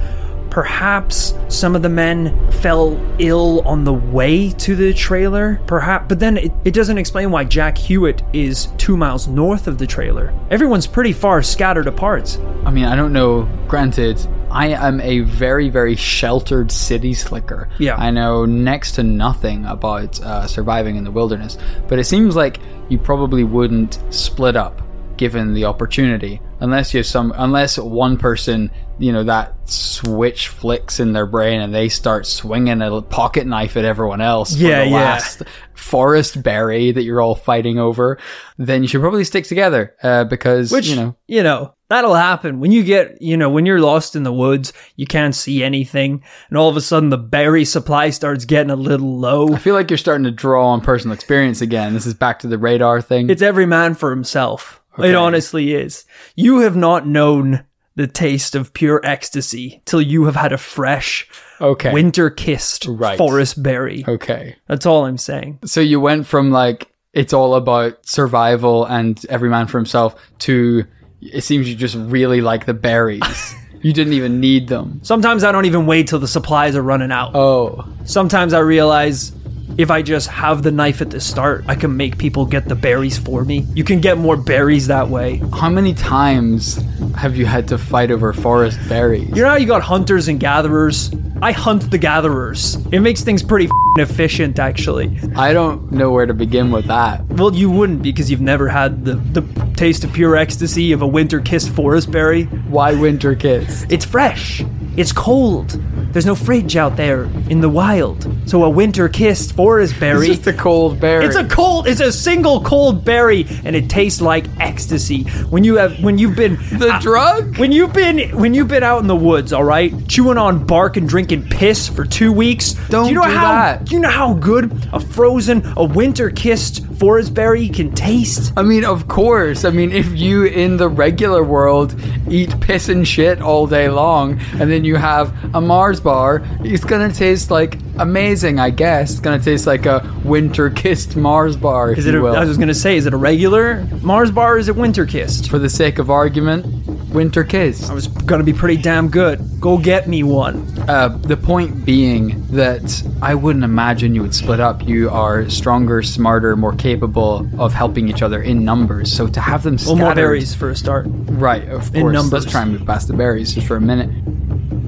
Perhaps 0.50 1.34
some 1.48 1.76
of 1.76 1.82
the 1.82 1.88
men 1.88 2.50
fell 2.52 2.98
ill 3.18 3.60
on 3.66 3.84
the 3.84 3.92
way 3.92 4.50
to 4.50 4.74
the 4.74 4.94
trailer. 4.94 5.60
Perhaps, 5.66 6.06
but 6.08 6.18
then 6.18 6.38
it, 6.38 6.52
it 6.64 6.74
doesn't 6.74 6.98
explain 6.98 7.30
why 7.30 7.44
Jack 7.44 7.76
Huett 7.76 8.22
is 8.32 8.66
two 8.78 8.96
miles 8.96 9.28
north 9.28 9.66
of 9.66 9.78
the 9.78 9.86
trailer. 9.86 10.32
Everyone's 10.50 10.86
pretty 10.86 11.12
far 11.12 11.42
scattered 11.42 11.86
apart. 11.86 12.38
I 12.64 12.70
mean, 12.70 12.84
I 12.84 12.96
don't 12.96 13.12
know. 13.12 13.48
Granted, 13.68 14.26
I 14.50 14.68
am 14.68 15.00
a 15.00 15.20
very, 15.20 15.68
very 15.68 15.94
sheltered 15.94 16.72
city 16.72 17.12
slicker. 17.12 17.68
Yeah. 17.78 17.96
I 17.96 18.10
know 18.10 18.44
next 18.46 18.92
to 18.92 19.02
nothing 19.02 19.66
about 19.66 20.20
uh, 20.20 20.46
surviving 20.46 20.96
in 20.96 21.04
the 21.04 21.10
wilderness, 21.10 21.58
but 21.86 21.98
it 21.98 22.04
seems 22.04 22.34
like 22.34 22.58
you 22.88 22.98
probably 22.98 23.44
wouldn't 23.44 23.98
split 24.10 24.56
up 24.56 24.80
given 25.18 25.52
the 25.52 25.64
opportunity 25.64 26.40
unless 26.60 26.92
you 26.92 26.98
have 26.98 27.06
some 27.06 27.32
unless 27.36 27.78
one 27.78 28.16
person 28.16 28.70
you 28.98 29.12
know 29.12 29.22
that 29.22 29.54
switch 29.68 30.48
flicks 30.48 30.98
in 30.98 31.12
their 31.12 31.26
brain 31.26 31.60
and 31.60 31.74
they 31.74 31.88
start 31.88 32.26
swinging 32.26 32.82
a 32.82 33.00
pocket 33.02 33.46
knife 33.46 33.76
at 33.76 33.84
everyone 33.84 34.20
else 34.20 34.56
for 34.56 34.62
Yeah, 34.62 34.84
the 34.84 34.90
yeah. 34.90 34.96
last 34.96 35.42
forest 35.74 36.42
berry 36.42 36.90
that 36.90 37.02
you're 37.04 37.20
all 37.20 37.36
fighting 37.36 37.78
over 37.78 38.18
then 38.56 38.82
you 38.82 38.88
should 38.88 39.00
probably 39.00 39.24
stick 39.24 39.44
together 39.44 39.94
uh, 40.02 40.24
because 40.24 40.72
Which, 40.72 40.88
you 40.88 40.96
know 40.96 41.16
you 41.28 41.42
know, 41.42 41.74
that'll 41.90 42.14
happen. 42.14 42.58
When 42.58 42.72
you 42.72 42.82
get, 42.82 43.20
you 43.20 43.36
know, 43.36 43.50
when 43.50 43.66
you're 43.66 43.80
lost 43.80 44.16
in 44.16 44.22
the 44.22 44.32
woods, 44.32 44.72
you 44.96 45.06
can't 45.06 45.34
see 45.34 45.62
anything, 45.62 46.24
and 46.48 46.56
all 46.56 46.70
of 46.70 46.76
a 46.76 46.80
sudden 46.80 47.10
the 47.10 47.18
berry 47.18 47.66
supply 47.66 48.08
starts 48.10 48.46
getting 48.46 48.70
a 48.70 48.76
little 48.76 49.18
low. 49.18 49.52
I 49.52 49.58
feel 49.58 49.74
like 49.74 49.90
you're 49.90 49.98
starting 49.98 50.24
to 50.24 50.30
draw 50.30 50.68
on 50.68 50.80
personal 50.80 51.14
experience 51.14 51.60
again. 51.60 51.92
This 51.92 52.06
is 52.06 52.14
back 52.14 52.38
to 52.40 52.46
the 52.48 52.56
radar 52.56 53.02
thing. 53.02 53.28
It's 53.28 53.42
every 53.42 53.66
man 53.66 53.94
for 53.94 54.08
himself. 54.10 54.82
Okay. 54.98 55.10
It 55.10 55.14
honestly 55.14 55.74
is. 55.74 56.04
You 56.36 56.58
have 56.60 56.76
not 56.76 57.06
known 57.06 57.64
the 57.94 58.06
taste 58.06 58.54
of 58.54 58.72
pure 58.74 59.00
ecstasy 59.04 59.82
till 59.84 60.00
you 60.00 60.24
have 60.24 60.36
had 60.36 60.52
a 60.52 60.58
fresh, 60.58 61.28
okay. 61.60 61.92
winter 61.92 62.30
kissed 62.30 62.86
Right. 62.88 63.18
forest 63.18 63.60
berry. 63.62 64.04
okay. 64.06 64.56
That's 64.68 64.86
all 64.86 65.04
I'm 65.04 65.18
saying. 65.18 65.58
So 65.64 65.80
you 65.80 65.98
went 66.00 66.26
from 66.26 66.50
like 66.50 66.92
it's 67.12 67.32
all 67.32 67.54
about 67.56 68.06
survival 68.06 68.84
and 68.84 69.24
every 69.28 69.48
man 69.48 69.66
for 69.66 69.78
himself 69.78 70.14
to 70.40 70.84
it 71.20 71.42
seems 71.42 71.68
you 71.68 71.74
just 71.74 71.96
really 71.96 72.40
like 72.40 72.66
the 72.66 72.74
berries. 72.74 73.54
you 73.82 73.92
didn't 73.92 74.12
even 74.12 74.38
need 74.38 74.68
them. 74.68 75.00
Sometimes 75.02 75.42
I 75.42 75.50
don't 75.50 75.64
even 75.64 75.86
wait 75.86 76.06
till 76.06 76.20
the 76.20 76.28
supplies 76.28 76.76
are 76.76 76.82
running 76.82 77.10
out. 77.10 77.34
Oh. 77.34 77.84
Sometimes 78.04 78.52
I 78.52 78.60
realize 78.60 79.32
if 79.78 79.92
I 79.92 80.02
just 80.02 80.28
have 80.28 80.64
the 80.64 80.72
knife 80.72 81.00
at 81.00 81.10
the 81.10 81.20
start, 81.20 81.64
I 81.68 81.76
can 81.76 81.96
make 81.96 82.18
people 82.18 82.44
get 82.44 82.68
the 82.68 82.74
berries 82.74 83.16
for 83.16 83.44
me. 83.44 83.60
You 83.74 83.84
can 83.84 84.00
get 84.00 84.18
more 84.18 84.36
berries 84.36 84.88
that 84.88 85.08
way. 85.08 85.36
How 85.54 85.70
many 85.70 85.94
times 85.94 86.80
have 87.16 87.36
you 87.36 87.46
had 87.46 87.68
to 87.68 87.78
fight 87.78 88.10
over 88.10 88.32
forest 88.32 88.76
berries? 88.88 89.28
You 89.28 89.42
know 89.42 89.50
how 89.50 89.56
you 89.56 89.68
got 89.68 89.82
hunters 89.82 90.26
and 90.26 90.40
gatherers? 90.40 91.12
I 91.40 91.52
hunt 91.52 91.92
the 91.92 91.98
gatherers. 91.98 92.74
It 92.90 92.98
makes 93.00 93.22
things 93.22 93.44
pretty 93.44 93.68
efficient, 93.96 94.58
actually. 94.58 95.18
I 95.36 95.52
don't 95.52 95.90
know 95.90 96.10
where 96.10 96.26
to 96.26 96.34
begin 96.34 96.70
with 96.70 96.86
that. 96.86 97.26
Well, 97.28 97.54
you 97.54 97.70
wouldn't 97.70 98.02
because 98.02 98.30
you've 98.30 98.40
never 98.40 98.68
had 98.68 99.04
the, 99.04 99.14
the 99.14 99.42
taste 99.76 100.04
of 100.04 100.12
pure 100.12 100.36
ecstasy 100.36 100.92
of 100.92 101.02
a 101.02 101.06
winter 101.06 101.40
kissed 101.40 101.70
forest 101.70 102.10
berry. 102.10 102.44
Why 102.44 102.94
winter 102.94 103.34
kiss? 103.34 103.86
It's 103.88 104.04
fresh. 104.04 104.62
It's 104.96 105.12
cold. 105.12 105.80
There's 106.12 106.26
no 106.26 106.34
fridge 106.34 106.74
out 106.74 106.96
there 106.96 107.24
in 107.50 107.60
the 107.60 107.68
wild. 107.68 108.26
So 108.48 108.64
a 108.64 108.70
winter 108.70 109.08
kissed 109.08 109.54
forest 109.54 109.92
It's 109.92 110.00
berry. 110.00 110.26
just 110.26 110.46
a 110.48 110.52
cold 110.52 110.98
berry. 110.98 111.24
It's 111.26 111.36
a 111.36 111.44
cold. 111.46 111.86
It's 111.86 112.00
a 112.00 112.10
single 112.10 112.62
cold 112.62 113.04
berry, 113.04 113.46
and 113.64 113.76
it 113.76 113.88
tastes 113.88 114.20
like 114.20 114.46
ecstasy. 114.58 115.22
When 115.50 115.62
you 115.62 115.76
have, 115.76 116.02
when 116.02 116.18
you've 116.18 116.34
been 116.34 116.56
the 116.78 116.94
uh, 116.94 117.00
drug? 117.00 117.58
when 117.58 117.70
you've 117.70 117.92
been 117.92 118.30
when 118.36 118.54
you've 118.54 118.66
been 118.68 118.82
out 118.82 119.00
in 119.02 119.06
the 119.06 119.14
woods, 119.14 119.52
all 119.52 119.62
right, 119.62 119.92
chewing 120.08 120.38
on 120.38 120.66
bark 120.66 120.96
and 120.96 121.08
drinking 121.08 121.48
piss 121.48 121.88
for 121.88 122.04
two 122.04 122.32
weeks. 122.32 122.72
Don't 122.88 123.04
do 123.04 123.10
you 123.10 123.14
know 123.16 123.24
do 123.26 123.30
how 123.30 123.52
that. 123.52 123.77
Do 123.84 123.94
you 123.94 124.00
know 124.00 124.08
how 124.10 124.34
good 124.34 124.70
a 124.92 125.00
frozen, 125.00 125.62
a 125.76 125.84
winter 125.84 126.30
kissed 126.30 126.84
forest 126.98 127.32
berry 127.34 127.68
can 127.68 127.92
taste? 127.94 128.52
I 128.56 128.62
mean, 128.62 128.84
of 128.84 129.08
course. 129.08 129.64
I 129.64 129.70
mean, 129.70 129.92
if 129.92 130.06
you 130.18 130.44
in 130.44 130.76
the 130.76 130.88
regular 130.88 131.42
world 131.44 131.94
eat 132.28 132.58
piss 132.60 132.88
and 132.88 133.06
shit 133.06 133.40
all 133.40 133.66
day 133.66 133.88
long, 133.88 134.40
and 134.58 134.70
then 134.70 134.84
you 134.84 134.96
have 134.96 135.32
a 135.54 135.60
Mars 135.60 136.00
bar, 136.00 136.42
it's 136.60 136.84
gonna 136.84 137.12
taste 137.12 137.50
like 137.50 137.78
amazing, 137.98 138.58
I 138.58 138.70
guess. 138.70 139.12
It's 139.12 139.20
gonna 139.20 139.38
taste 139.42 139.66
like 139.66 139.86
a 139.86 140.02
winter 140.24 140.70
kissed 140.70 141.16
Mars 141.16 141.56
bar, 141.56 141.92
Is 141.92 142.06
it? 142.06 142.14
will. 142.20 142.34
I 142.36 142.44
was 142.44 142.58
gonna 142.58 142.74
say, 142.74 142.96
is 142.96 143.06
it 143.06 143.14
a 143.14 143.16
regular 143.16 143.86
Mars 144.02 144.30
bar? 144.30 144.54
or 144.54 144.58
Is 144.58 144.68
it 144.68 144.76
winter 144.76 145.06
kissed? 145.06 145.50
For 145.50 145.58
the 145.58 145.68
sake 145.68 145.98
of 145.98 146.10
argument, 146.10 146.77
winter 147.12 147.44
kiss. 147.44 147.88
I 147.90 147.94
was 147.94 148.06
gonna 148.08 148.44
be 148.44 148.52
pretty 148.52 148.80
damn 148.80 149.08
good. 149.08 149.40
Go 149.60 149.78
get 149.78 150.08
me 150.08 150.22
one. 150.22 150.66
Uh, 150.88 151.08
the 151.08 151.36
point 151.36 151.84
being 151.84 152.44
that 152.48 153.02
I 153.22 153.34
wouldn't 153.34 153.64
imagine 153.64 154.14
you 154.14 154.22
would 154.22 154.34
split 154.34 154.60
up. 154.60 154.86
You 154.86 155.10
are 155.10 155.48
stronger, 155.50 156.02
smarter, 156.02 156.56
more 156.56 156.74
capable 156.74 157.48
of 157.58 157.72
helping 157.72 158.08
each 158.08 158.22
other 158.22 158.42
in 158.42 158.64
numbers. 158.64 159.12
So 159.12 159.26
to 159.26 159.40
have 159.40 159.62
them 159.62 159.74
Well, 159.76 159.96
scattered, 159.96 159.98
more 160.04 160.14
berries 160.14 160.54
for 160.54 160.70
a 160.70 160.76
start. 160.76 161.06
right? 161.08 161.68
Of 161.68 161.94
In 161.94 162.02
course. 162.02 162.12
numbers. 162.12 162.32
Let's 162.44 162.52
try 162.52 162.62
and 162.62 162.72
move 162.72 162.86
past 162.86 163.08
the 163.08 163.14
berries 163.14 163.54
just 163.54 163.66
for 163.66 163.76
a 163.76 163.80
minute. 163.80 164.10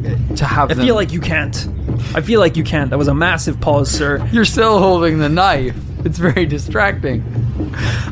Uh, 0.06 0.34
To 0.36 0.44
have 0.44 0.70
I 0.70 0.74
them, 0.74 0.86
feel 0.86 0.94
like 0.94 1.12
you 1.12 1.20
can't. 1.20 1.68
I 2.14 2.20
feel 2.22 2.40
like 2.40 2.56
you 2.56 2.64
can't. 2.64 2.90
That 2.90 2.98
was 2.98 3.08
a 3.08 3.14
massive 3.14 3.60
pause, 3.60 3.90
sir. 3.90 4.26
you're 4.32 4.44
still 4.46 4.78
holding 4.78 5.18
the 5.18 5.28
knife. 5.28 5.76
It's 6.04 6.18
very 6.18 6.46
distracting. 6.46 7.22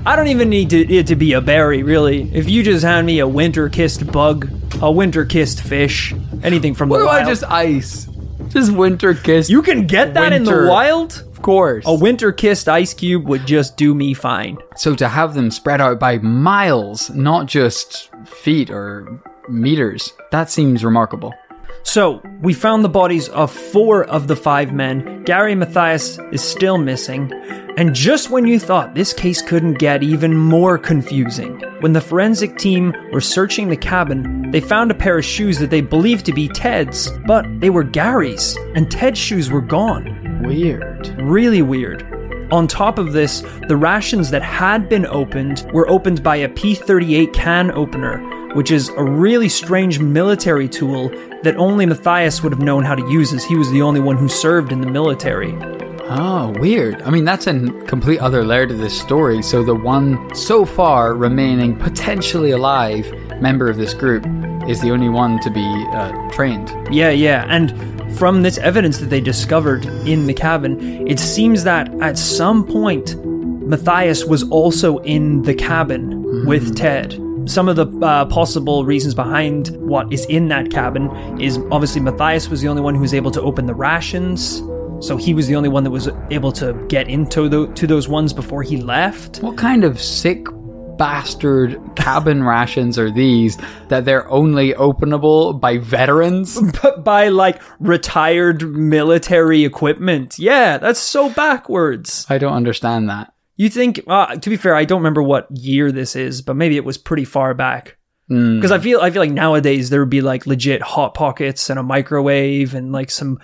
I 0.04 0.14
don't 0.14 0.28
even 0.28 0.48
need 0.50 0.70
to, 0.70 0.78
it 0.94 1.06
to 1.08 1.16
be 1.16 1.32
a 1.32 1.40
berry, 1.40 1.82
really. 1.82 2.30
If 2.34 2.48
you 2.48 2.62
just 2.62 2.84
hand 2.84 3.06
me 3.06 3.18
a 3.20 3.26
winter 3.28 3.68
kissed 3.68 4.10
bug, 4.12 4.50
a 4.82 4.90
winter 4.92 5.24
kissed 5.24 5.62
fish, 5.62 6.14
anything 6.42 6.74
from 6.74 6.90
What 6.90 6.98
the 6.98 7.04
about 7.04 7.22
wild, 7.22 7.28
just 7.28 7.44
ice? 7.44 8.06
Just 8.48 8.72
winter 8.72 9.14
kiss. 9.14 9.48
you 9.50 9.62
can 9.62 9.86
get 9.86 10.14
that 10.14 10.32
in 10.32 10.44
winter- 10.44 10.64
the 10.64 10.70
wild. 10.70 11.24
of 11.32 11.40
course. 11.42 11.84
A 11.86 11.94
winter 11.94 12.30
kissed 12.32 12.68
ice 12.68 12.92
cube 12.94 13.26
would 13.26 13.46
just 13.46 13.76
do 13.76 13.94
me 13.94 14.12
fine. 14.14 14.58
So 14.76 14.94
to 14.96 15.08
have 15.08 15.34
them 15.34 15.50
spread 15.50 15.80
out 15.80 15.98
by 15.98 16.18
miles, 16.18 17.10
not 17.10 17.46
just 17.46 18.10
feet 18.26 18.70
or 18.70 19.20
meters, 19.48 20.12
that 20.30 20.50
seems 20.50 20.84
remarkable. 20.84 21.32
So, 21.82 22.22
we 22.42 22.52
found 22.52 22.84
the 22.84 22.88
bodies 22.88 23.28
of 23.30 23.50
four 23.50 24.04
of 24.04 24.28
the 24.28 24.36
five 24.36 24.72
men. 24.72 25.24
Gary 25.24 25.54
Mathias 25.54 26.18
is 26.32 26.42
still 26.42 26.78
missing. 26.78 27.32
And 27.76 27.94
just 27.94 28.30
when 28.30 28.46
you 28.46 28.58
thought 28.58 28.94
this 28.94 29.12
case 29.12 29.40
couldn't 29.40 29.78
get 29.78 30.02
even 30.02 30.36
more 30.36 30.78
confusing, 30.78 31.60
when 31.80 31.92
the 31.92 32.00
forensic 32.00 32.58
team 32.58 32.92
were 33.12 33.20
searching 33.20 33.68
the 33.68 33.76
cabin, 33.76 34.50
they 34.50 34.60
found 34.60 34.90
a 34.90 34.94
pair 34.94 35.18
of 35.18 35.24
shoes 35.24 35.58
that 35.60 35.70
they 35.70 35.80
believed 35.80 36.26
to 36.26 36.32
be 36.32 36.48
Ted's, 36.48 37.10
but 37.26 37.46
they 37.60 37.70
were 37.70 37.84
Gary's, 37.84 38.56
and 38.74 38.90
Ted's 38.90 39.18
shoes 39.18 39.50
were 39.50 39.60
gone. 39.60 40.42
Weird. 40.42 41.08
Really 41.20 41.62
weird. 41.62 42.02
On 42.50 42.66
top 42.66 42.98
of 42.98 43.12
this, 43.12 43.42
the 43.68 43.76
rations 43.76 44.30
that 44.30 44.42
had 44.42 44.88
been 44.88 45.06
opened 45.06 45.68
were 45.72 45.88
opened 45.88 46.22
by 46.22 46.36
a 46.36 46.48
P 46.48 46.74
38 46.74 47.32
can 47.32 47.70
opener, 47.70 48.18
which 48.54 48.70
is 48.70 48.88
a 48.90 49.02
really 49.02 49.48
strange 49.48 49.98
military 49.98 50.68
tool 50.68 51.08
that 51.42 51.56
only 51.56 51.86
Mathias 51.86 52.42
would 52.42 52.52
have 52.52 52.62
known 52.62 52.84
how 52.84 52.94
to 52.94 53.10
use, 53.10 53.32
as 53.32 53.44
he 53.44 53.56
was 53.56 53.70
the 53.70 53.82
only 53.82 54.00
one 54.00 54.16
who 54.16 54.28
served 54.28 54.72
in 54.72 54.80
the 54.80 54.90
military. 54.90 55.54
Oh, 56.10 56.54
weird. 56.58 57.02
I 57.02 57.10
mean, 57.10 57.24
that's 57.24 57.46
a 57.46 57.68
complete 57.86 58.18
other 58.18 58.42
layer 58.42 58.66
to 58.66 58.74
this 58.74 58.98
story. 58.98 59.42
So 59.42 59.62
the 59.62 59.74
one 59.74 60.34
so 60.34 60.64
far 60.64 61.14
remaining 61.14 61.76
potentially 61.76 62.50
alive 62.52 63.12
member 63.40 63.68
of 63.68 63.76
this 63.76 63.92
group 63.92 64.24
is 64.66 64.80
the 64.80 64.90
only 64.90 65.08
one 65.10 65.38
to 65.40 65.50
be 65.50 65.86
uh, 65.92 66.30
trained. 66.30 66.74
Yeah, 66.90 67.10
yeah, 67.10 67.44
and 67.48 67.70
from 68.18 68.42
this 68.42 68.58
evidence 68.58 68.98
that 68.98 69.10
they 69.10 69.20
discovered 69.20 69.84
in 70.06 70.26
the 70.26 70.34
cabin, 70.34 71.06
it 71.06 71.20
seems 71.20 71.64
that 71.64 71.88
at 72.00 72.18
some 72.18 72.66
point, 72.66 73.16
Mathias 73.24 74.24
was 74.24 74.48
also 74.50 74.98
in 74.98 75.42
the 75.42 75.54
cabin 75.54 76.46
with 76.46 76.74
Ted. 76.74 77.20
Some 77.48 77.66
of 77.66 77.76
the 77.76 77.86
uh, 78.04 78.26
possible 78.26 78.84
reasons 78.84 79.14
behind 79.14 79.68
what 79.78 80.12
is 80.12 80.26
in 80.26 80.48
that 80.48 80.70
cabin 80.70 81.40
is 81.40 81.58
obviously 81.70 82.02
Mathias 82.02 82.50
was 82.50 82.60
the 82.60 82.68
only 82.68 82.82
one 82.82 82.94
who 82.94 83.00
was 83.00 83.14
able 83.14 83.30
to 83.30 83.40
open 83.40 83.64
the 83.64 83.74
rations. 83.74 84.58
So 85.00 85.16
he 85.16 85.32
was 85.32 85.46
the 85.46 85.56
only 85.56 85.70
one 85.70 85.82
that 85.84 85.90
was 85.90 86.10
able 86.30 86.52
to 86.52 86.74
get 86.88 87.08
into 87.08 87.48
the, 87.48 87.66
to 87.68 87.86
those 87.86 88.06
ones 88.06 88.34
before 88.34 88.62
he 88.62 88.76
left. 88.76 89.38
What 89.38 89.56
kind 89.56 89.84
of 89.84 89.98
sick 89.98 90.46
bastard 90.98 91.80
cabin 91.96 92.42
rations 92.44 92.98
are 92.98 93.10
these 93.10 93.56
that 93.88 94.04
they're 94.04 94.30
only 94.30 94.74
openable 94.74 95.58
by 95.58 95.78
veterans? 95.78 96.60
But 96.82 97.02
by 97.02 97.28
like 97.28 97.62
retired 97.80 98.62
military 98.76 99.64
equipment. 99.64 100.38
Yeah, 100.38 100.76
that's 100.76 101.00
so 101.00 101.30
backwards. 101.30 102.26
I 102.28 102.36
don't 102.36 102.52
understand 102.52 103.08
that. 103.08 103.32
You 103.58 103.68
think, 103.68 104.00
uh, 104.06 104.36
to 104.36 104.48
be 104.50 104.56
fair, 104.56 104.74
I 104.74 104.84
don't 104.86 105.00
remember 105.00 105.22
what 105.22 105.48
year 105.50 105.92
this 105.92 106.16
is, 106.16 106.40
but 106.40 106.56
maybe 106.56 106.76
it 106.76 106.84
was 106.84 106.96
pretty 106.96 107.24
far 107.26 107.52
back. 107.54 107.96
Hmm. 108.28 108.56
Because 108.56 108.70
I 108.72 108.78
feel, 108.78 109.00
I 109.00 109.10
feel 109.10 109.20
like 109.20 109.32
nowadays 109.32 109.90
there 109.90 110.00
would 110.00 110.08
be 110.10 110.20
like 110.22 110.46
legit 110.46 110.80
hot 110.80 111.12
pockets 111.14 111.68
and 111.68 111.78
a 111.78 111.82
microwave 111.82 112.74
and 112.74 112.92
like 112.92 113.10
some 113.10 113.38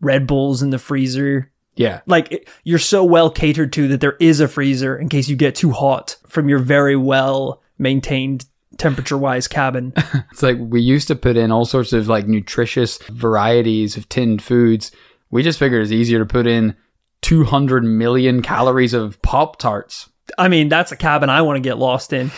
Red 0.00 0.26
Bulls 0.26 0.62
in 0.62 0.70
the 0.70 0.78
freezer. 0.78 1.52
Yeah. 1.76 2.00
Like 2.06 2.32
it- 2.32 2.48
you're 2.64 2.78
so 2.78 3.04
well 3.04 3.30
catered 3.30 3.72
to 3.74 3.88
that 3.88 4.00
there 4.00 4.16
is 4.20 4.40
a 4.40 4.48
freezer 4.48 4.96
in 4.96 5.08
case 5.08 5.28
you 5.28 5.36
get 5.36 5.54
too 5.54 5.70
hot 5.70 6.16
from 6.26 6.48
your 6.48 6.58
very 6.60 6.96
well 6.96 7.62
maintained 7.78 8.46
temperature 8.78 9.18
wise 9.18 9.48
cabin. 9.48 9.92
It's 10.32 10.42
like 10.42 10.56
we 10.58 10.80
used 10.80 11.08
to 11.08 11.16
put 11.16 11.36
in 11.36 11.50
all 11.52 11.64
sorts 11.64 11.92
of 11.92 12.08
like 12.08 12.26
nutritious 12.28 12.98
varieties 13.10 13.96
of 13.96 14.08
tinned 14.08 14.40
foods. 14.40 14.92
We 15.30 15.42
just 15.42 15.58
figured 15.58 15.82
it's 15.82 15.92
easier 15.92 16.20
to 16.20 16.26
put 16.26 16.46
in 16.46 16.74
200 17.22 17.84
million 17.84 18.42
calories 18.42 18.94
of 18.94 19.20
Pop 19.22 19.58
Tarts. 19.58 20.08
I 20.36 20.48
mean, 20.48 20.68
that's 20.68 20.92
a 20.92 20.96
cabin 20.96 21.30
I 21.30 21.42
want 21.42 21.56
to 21.56 21.60
get 21.68 21.78
lost 21.78 22.12
in. 22.12 22.30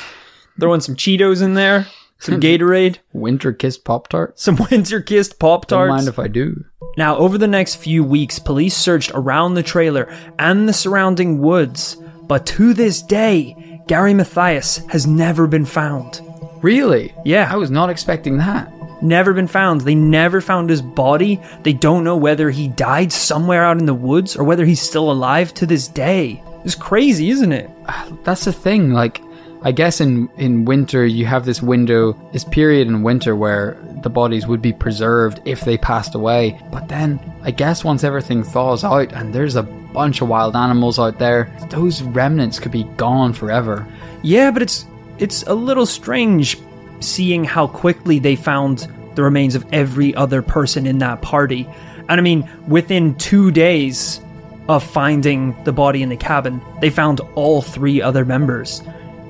Throwing 0.59 0.81
some 0.81 0.95
Cheetos 0.97 1.43
in 1.43 1.55
there, 1.55 1.87
some 2.19 2.41
Gatorade, 2.41 2.99
Winter 3.13 3.53
kissed 3.53 3.85
Pop 3.85 4.09
Tarts. 4.09 4.43
some 4.43 4.57
winter 4.71 5.01
kissed 5.01 5.39
Pop 5.39 5.67
Don't 5.67 5.89
Tarts. 5.89 5.91
mind 5.91 6.09
if 6.09 6.19
I 6.19 6.29
do. 6.29 6.65
Now, 6.97 7.17
over 7.17 7.39
the 7.39 7.47
next 7.49 7.77
few 7.77 8.03
weeks, 8.05 8.39
police 8.39 8.77
searched 8.77 9.13
around 9.15 9.55
the 9.55 9.63
trailer 9.63 10.13
and 10.39 10.69
the 10.69 10.73
surrounding 10.73 11.39
woods, 11.41 11.97
but 12.25 12.47
to 12.47 12.75
this 12.75 13.01
day, 13.03 13.81
Gary 13.87 14.13
Mathias 14.15 14.79
has 14.89 15.07
never 15.07 15.47
been 15.47 15.65
found. 15.65 16.21
Really? 16.63 17.15
Yeah. 17.25 17.49
I 17.51 17.57
was 17.57 17.71
not 17.71 17.91
expecting 17.91 18.39
that. 18.39 18.73
Never 19.03 19.33
been 19.33 19.47
found. 19.47 19.81
They 19.81 19.95
never 19.95 20.41
found 20.41 20.69
his 20.69 20.83
body. 20.83 21.41
They 21.63 21.73
don't 21.73 22.05
know 22.05 22.17
whether 22.17 22.51
he 22.51 22.69
died 22.69 23.13
somewhere 23.13 23.65
out 23.65 23.79
in 23.79 23.87
the 23.87 23.95
woods 23.95 24.37
or 24.37 24.45
whether 24.45 24.65
he's 24.65 24.81
still 24.81 25.11
alive 25.11 25.55
to 25.55 25.67
this 25.67 25.89
day. 25.89 26.43
It's 26.65 26.75
crazy, 26.75 27.31
isn't 27.31 27.53
it? 27.53 27.71
Ah, 27.89 28.09
that's 28.25 28.45
the 28.45 28.53
thing. 28.53 28.93
Like, 28.93 29.23
I 29.63 29.73
guess 29.73 30.01
in 30.01 30.29
in 30.37 30.65
winter 30.65 31.05
you 31.07 31.27
have 31.27 31.45
this 31.45 31.63
window, 31.63 32.13
this 32.33 32.45
period 32.45 32.89
in 32.89 33.03
winter 33.03 33.37
where 33.37 33.77
the 34.03 34.11
bodies 34.11 34.47
would 34.47 34.63
be 34.63 34.73
preserved 34.73 35.41
if 35.45 35.63
they 35.63 35.77
passed 35.77 36.15
away. 36.15 36.59
But 36.71 36.89
then 36.89 37.21
I 37.43 37.51
guess 37.51 37.85
once 37.85 38.05
everything 38.05 38.43
thaws 38.43 38.85
out 38.85 39.13
and 39.13 39.35
there's 39.35 39.57
a 39.57 39.63
bunch 39.63 40.23
of 40.23 40.29
wild 40.29 40.57
animals 40.57 40.99
out 40.99 41.19
there, 41.19 41.53
those 41.69 42.03
remnants 42.03 42.59
could 42.59 42.73
be 42.73 42.85
gone 42.97 43.33
forever. 43.33 43.87
Yeah, 44.23 44.51
but 44.51 44.63
it's 44.63 44.87
it's 45.19 45.43
a 45.43 45.55
little 45.55 45.87
strange 45.87 46.59
seeing 47.01 47.45
how 47.45 47.67
quickly 47.67 48.19
they 48.19 48.37
found 48.37 48.87
the 49.15 49.23
remains 49.23 49.55
of 49.55 49.67
every 49.73 50.15
other 50.15 50.43
person 50.43 50.87
in 50.87 50.99
that 50.99 51.21
party. 51.21 51.69
And 52.09 52.21
I 52.21 52.21
mean, 52.21 52.49
within 52.69 53.15
2 53.17 53.51
days 53.51 54.21
of 54.69 54.85
finding 54.85 55.57
the 55.65 55.73
body 55.73 56.03
in 56.03 56.09
the 56.09 56.17
cabin, 56.17 56.61
they 56.81 56.91
found 56.91 57.21
all 57.35 57.61
three 57.63 58.01
other 58.01 58.25
members. 58.25 58.83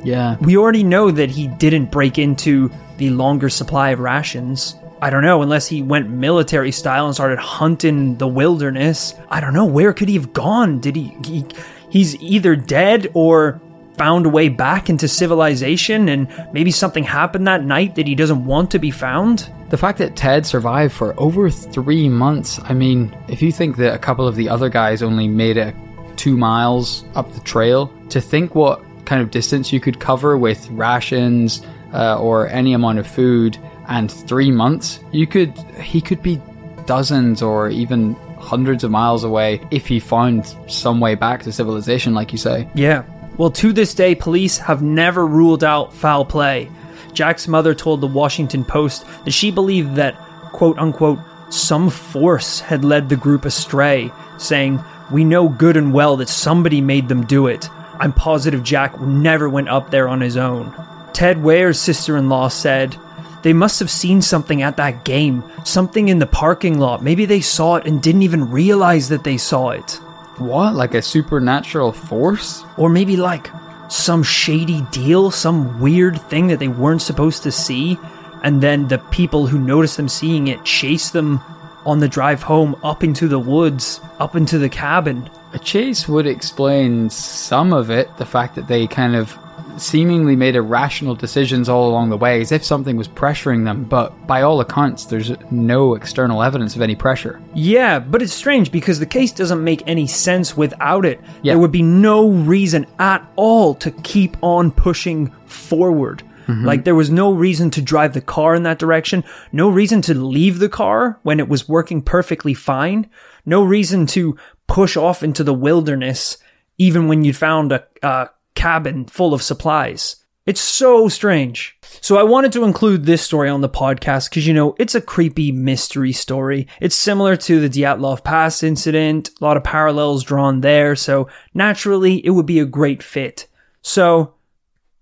Yeah. 0.05 0.37
We 0.41 0.57
already 0.57 0.83
know 0.83 1.11
that 1.11 1.31
he 1.31 1.49
didn't 1.49 1.91
break 1.91 2.19
into 2.19 2.71
the 2.99 3.11
longer 3.11 3.49
supply 3.49 3.91
of 3.91 4.01
rations. 4.01 4.77
I 5.03 5.09
don't 5.09 5.23
know, 5.23 5.41
unless 5.41 5.67
he 5.67 5.81
went 5.81 6.11
military 6.11 6.73
style 6.73 7.07
and 7.07 7.15
started 7.15 7.39
hunting 7.39 8.19
the 8.19 8.29
wilderness. 8.29 9.15
I 9.31 9.41
don't 9.41 9.55
know, 9.55 9.65
where 9.65 9.95
could 9.95 10.09
he 10.09 10.15
have 10.17 10.35
gone? 10.35 10.79
Did 10.79 10.97
he, 10.97 11.17
he 11.25 11.47
he's 11.89 12.21
either 12.21 12.55
dead 12.55 13.11
or 13.15 13.61
found 14.01 14.25
a 14.25 14.31
way 14.31 14.49
back 14.49 14.89
into 14.89 15.07
civilization 15.07 16.09
and 16.09 16.27
maybe 16.55 16.71
something 16.71 17.05
happened 17.05 17.47
that 17.47 17.63
night 17.63 17.97
that 17.97 18.07
he 18.07 18.15
doesn't 18.15 18.47
want 18.47 18.71
to 18.71 18.79
be 18.79 18.91
found? 18.91 19.51
The 19.69 19.77
fact 19.77 19.99
that 19.99 20.17
Ted 20.17 20.47
survived 20.47 20.95
for 20.95 21.13
over 21.21 21.51
three 21.51 22.09
months, 22.09 22.59
I 22.65 22.73
mean, 22.73 23.15
if 23.29 23.43
you 23.43 23.53
think 23.53 23.77
that 23.77 23.93
a 23.95 23.99
couple 23.99 24.27
of 24.27 24.37
the 24.37 24.49
other 24.49 24.71
guys 24.71 25.03
only 25.03 25.29
made 25.29 25.59
it 25.59 25.75
two 26.17 26.39
miles 26.39 27.05
up 27.15 27.31
the 27.35 27.41
trail, 27.41 27.93
to 28.09 28.23
think 28.23 28.55
what 28.55 28.83
kind 29.05 29.21
of 29.21 29.31
distance 29.31 29.71
you 29.71 29.81
could 29.81 30.01
cover 30.01 30.39
with 30.39 30.67
rations 30.71 31.61
uh, 31.93 32.19
or 32.19 32.49
any 32.49 32.73
amount 32.73 33.01
of 33.01 33.07
food 33.07 33.59
and 33.89 34.11
three 34.11 34.51
months, 34.51 35.01
you 35.13 35.27
could, 35.27 35.55
he 35.79 36.01
could 36.01 36.23
be 36.23 36.41
dozens 36.87 37.43
or 37.43 37.69
even 37.69 38.15
hundreds 38.39 38.83
of 38.83 38.91
miles 38.91 39.25
away 39.25 39.61
if 39.71 39.87
he 39.87 40.01
found 40.01 40.57
some 40.69 41.01
way 41.01 41.17
back 41.17 41.43
to 41.43 41.53
civilization, 41.53 42.15
like 42.15 42.33
you 42.33 42.39
say. 42.39 42.67
Yeah. 42.75 43.05
Well, 43.41 43.51
to 43.53 43.73
this 43.73 43.95
day, 43.95 44.15
police 44.15 44.59
have 44.59 44.83
never 44.83 45.27
ruled 45.27 45.65
out 45.65 45.95
foul 45.95 46.27
play. 46.27 46.71
Jack's 47.15 47.49
mother 47.49 47.75
told 47.75 48.03
the 48.03 48.07
Washington 48.07 48.67
Post 48.67 49.07
that 49.25 49.31
she 49.31 49.51
believed 49.51 49.97
that, 49.97 50.15
quote 50.53 50.79
unquote, 50.79 51.21
some 51.49 51.89
force 51.89 52.61
had 52.61 52.85
led 52.85 53.09
the 53.09 53.17
group 53.17 53.47
astray, 53.47 54.13
saying, 54.37 54.85
We 55.11 55.25
know 55.25 55.49
good 55.49 55.79
and 55.79 55.95
well 55.95 56.19
that 56.19 56.29
somebody 56.29 56.83
made 56.83 57.09
them 57.09 57.25
do 57.25 57.47
it. 57.47 57.71
I'm 57.99 58.13
positive 58.13 58.63
Jack 58.63 59.01
never 59.01 59.49
went 59.49 59.71
up 59.71 59.91
there 59.91 60.07
on 60.07 60.21
his 60.21 60.37
own. 60.37 60.75
Ted 61.15 61.39
Weiher's 61.39 61.81
sister 61.81 62.19
in 62.19 62.29
law 62.29 62.49
said, 62.49 62.95
They 63.43 63.55
must 63.55 63.81
have 63.81 63.91
seen 63.91 64.21
something 64.21 64.61
at 64.61 64.77
that 64.77 65.07
game, 65.07 65.43
something 65.65 66.09
in 66.09 66.19
the 66.19 66.27
parking 66.27 66.79
lot. 66.79 67.03
Maybe 67.03 67.25
they 67.25 67.41
saw 67.41 67.77
it 67.77 67.87
and 67.87 68.03
didn't 68.03 68.21
even 68.21 68.51
realize 68.51 69.09
that 69.09 69.25
they 69.25 69.39
saw 69.39 69.71
it. 69.71 69.99
What? 70.41 70.75
Like 70.75 70.95
a 70.95 71.03
supernatural 71.03 71.93
force? 71.93 72.65
Or 72.77 72.89
maybe 72.89 73.17
like 73.17 73.51
some 73.89 74.23
shady 74.23 74.83
deal, 74.91 75.31
some 75.31 75.81
weird 75.81 76.21
thing 76.23 76.47
that 76.47 76.59
they 76.59 76.69
weren't 76.69 77.03
supposed 77.03 77.43
to 77.43 77.53
see, 77.53 77.99
and 78.43 78.63
then 78.63 78.89
the 78.89 78.99
people 79.11 79.47
who 79.47 79.59
noticed 79.59 79.97
them 79.97 80.09
seeing 80.09 80.49
it 80.49 80.65
chase 80.65 81.11
them 81.11 81.41
on 81.85 81.99
the 81.99 82.09
drive 82.09 82.43
home 82.43 82.77
up 82.83 83.03
into 83.03 83.29
the 83.29 83.39
woods, 83.39 84.01
up 84.19 84.37
into 84.37 84.59
the 84.59 84.69
cabin. 84.69 85.29
A 85.53 85.59
chase 85.59 86.09
would 86.09 86.27
explain 86.27 87.11
some 87.11 87.73
of 87.73 87.91
it, 87.91 88.17
the 88.17 88.27
fact 88.27 88.55
that 88.55 88.69
they 88.69 88.87
kind 88.87 89.17
of 89.17 89.37
seemingly 89.79 90.37
made 90.37 90.57
irrational 90.57 91.15
decisions 91.15 91.69
all 91.69 91.89
along 91.89 92.11
the 92.11 92.17
way, 92.17 92.41
as 92.41 92.53
if 92.53 92.65
something 92.65 92.97
was 92.97 93.09
pressuring 93.09 93.65
them, 93.65 93.85
but 93.85 94.27
by 94.27 94.43
all 94.43 94.61
accounts, 94.61 95.07
there's 95.07 95.33
no 95.51 95.95
external 95.95 96.43
evidence 96.43 96.77
of 96.77 96.83
any 96.83 96.95
pressure. 96.95 97.41
Yeah, 97.55 97.99
but 97.99 98.23
it's 98.23 98.33
strange 98.33 98.73
because 98.73 98.99
the 98.99 99.07
case 99.07 99.33
doesn't 99.33 99.63
make 99.63 99.83
any 99.87 100.07
sense 100.07 100.57
without 100.57 101.05
it. 101.05 101.21
Yeah. 101.43 101.53
There 101.53 101.59
would 101.59 101.73
be 101.73 101.83
no 101.83 102.31
reason 102.31 102.87
at 102.99 103.27
all 103.37 103.75
to 103.77 103.91
keep 103.91 104.37
on 104.43 104.71
pushing 104.71 105.31
forward. 105.47 106.23
Mm-hmm. 106.47 106.65
Like 106.65 106.85
there 106.85 106.95
was 106.95 107.11
no 107.11 107.33
reason 107.33 107.71
to 107.71 107.83
drive 107.83 108.13
the 108.13 108.21
car 108.21 108.55
in 108.55 108.65
that 108.65 108.79
direction, 108.79 109.25
no 109.53 109.69
reason 109.69 110.03
to 110.03 110.15
leave 110.15 110.59
the 110.59 110.69
car 110.69 111.19
when 111.23 111.39
it 111.39 111.49
was 111.49 111.69
working 111.69 112.03
perfectly 112.03 112.55
fine, 112.55 113.09
no 113.47 113.63
reason 113.63 114.07
to 114.07 114.37
push 114.67 114.97
off 114.97 115.23
into 115.23 115.45
the 115.45 115.55
wilderness 115.55 116.39
even 116.81 117.09
when 117.09 117.25
you 117.25 117.35
found 117.35 117.73
a, 117.73 117.85
a 118.03 118.31
cabin 118.61 119.07
full 119.07 119.33
of 119.33 119.43
supplies. 119.43 120.17
It's 120.45 120.61
so 120.61 121.09
strange. 121.09 121.79
So 122.03 122.19
I 122.19 122.23
wanted 122.25 122.53
to 122.53 122.65
include 122.65 123.07
this 123.07 123.23
story 123.23 123.49
on 123.49 123.63
the 123.63 123.69
podcast 123.71 124.29
because 124.29 124.47
you 124.47 124.53
know 124.53 124.75
it's 124.79 124.95
a 124.95 125.01
creepy 125.01 125.51
mystery 125.51 126.13
story. 126.13 126.67
It's 126.79 126.95
similar 126.95 127.37
to 127.37 127.61
the 127.61 127.71
Dyatlov 127.71 128.23
Pass 128.23 128.63
incident, 128.63 129.31
a 129.41 129.45
lot 129.45 129.57
of 129.57 129.65
parallels 129.65 130.25
drawn 130.25 130.61
there, 130.61 130.95
so 130.95 131.29
naturally 131.55 132.25
it 132.25 132.31
would 132.31 132.47
be 132.47 132.59
a 132.59 132.67
great 132.67 133.03
fit. 133.03 133.47
So 133.81 134.35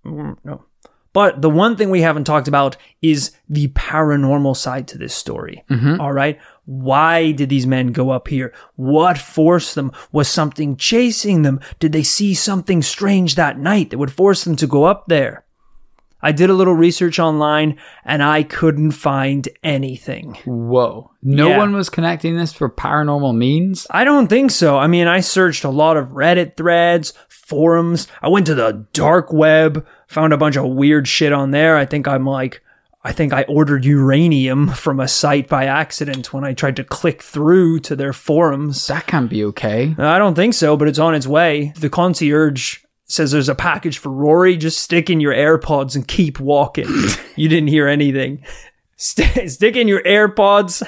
mm, 0.04 0.36
no. 0.44 0.64
But 1.12 1.42
the 1.42 1.50
one 1.50 1.76
thing 1.76 1.90
we 1.90 2.02
haven't 2.02 2.24
talked 2.24 2.46
about 2.46 2.76
is 3.02 3.32
the 3.48 3.68
paranormal 3.68 4.56
side 4.56 4.86
to 4.88 4.98
this 4.98 5.14
story. 5.14 5.64
All 6.00 6.12
right. 6.12 6.38
Why 6.70 7.32
did 7.32 7.48
these 7.48 7.66
men 7.66 7.92
go 7.92 8.10
up 8.10 8.28
here? 8.28 8.52
What 8.76 9.16
forced 9.16 9.74
them? 9.74 9.90
Was 10.12 10.28
something 10.28 10.76
chasing 10.76 11.40
them? 11.40 11.60
Did 11.78 11.92
they 11.92 12.02
see 12.02 12.34
something 12.34 12.82
strange 12.82 13.36
that 13.36 13.58
night 13.58 13.88
that 13.88 13.96
would 13.96 14.12
force 14.12 14.44
them 14.44 14.54
to 14.56 14.66
go 14.66 14.84
up 14.84 15.06
there? 15.06 15.46
I 16.20 16.32
did 16.32 16.50
a 16.50 16.54
little 16.54 16.74
research 16.74 17.18
online 17.18 17.78
and 18.04 18.22
I 18.22 18.42
couldn't 18.42 18.90
find 18.90 19.48
anything. 19.62 20.34
Whoa. 20.44 21.10
No 21.22 21.48
Yeah. 21.48 21.56
one 21.58 21.72
was 21.74 21.88
connecting 21.88 22.36
this 22.36 22.52
for 22.52 22.68
paranormal 22.68 23.34
means? 23.34 23.86
I 23.90 24.04
don't 24.04 24.26
think 24.26 24.50
so. 24.50 24.76
I 24.76 24.88
mean, 24.88 25.06
I 25.06 25.20
searched 25.20 25.64
a 25.64 25.70
lot 25.70 25.96
of 25.96 26.08
Reddit 26.08 26.56
threads, 26.58 27.14
forums. 27.30 28.08
I 28.20 28.28
went 28.28 28.44
to 28.46 28.54
the 28.54 28.84
dark 28.92 29.32
web, 29.32 29.86
found 30.06 30.34
a 30.34 30.36
bunch 30.36 30.56
of 30.56 30.66
weird 30.66 31.08
shit 31.08 31.32
on 31.32 31.50
there. 31.52 31.78
I 31.78 31.86
think 31.86 32.06
I'm 32.06 32.26
like, 32.26 32.60
I 33.02 33.12
think 33.12 33.32
I 33.32 33.42
ordered 33.44 33.84
uranium 33.84 34.68
from 34.74 35.00
a 35.00 35.08
site 35.08 35.48
by 35.48 35.64
accident 35.66 36.32
when 36.32 36.44
I 36.44 36.52
tried 36.52 36.76
to 36.76 36.84
click 36.84 37.22
through 37.22 37.80
to 37.80 37.96
their 37.96 38.12
forums. 38.12 38.86
That 38.88 39.06
can't 39.06 39.30
be 39.30 39.44
okay. 39.44 39.94
I 39.98 40.18
don't 40.18 40.34
think 40.34 40.54
so, 40.54 40.76
but 40.76 40.88
it's 40.88 40.98
on 40.98 41.14
its 41.14 41.26
way. 41.26 41.72
The 41.76 41.90
concierge 41.90 42.78
says 43.06 43.32
there's 43.32 43.48
a 43.48 43.54
package 43.54 43.98
for 43.98 44.10
Rory. 44.10 44.56
Just 44.56 44.80
stick 44.80 45.08
in 45.08 45.20
your 45.20 45.32
AirPods 45.32 45.94
and 45.94 46.06
keep 46.06 46.38
walking. 46.40 46.88
you 47.36 47.48
didn't 47.48 47.68
hear 47.68 47.88
anything. 47.88 48.44
St- 48.96 49.50
stick 49.50 49.76
in 49.76 49.88
your 49.88 50.02
AirPods. 50.02 50.82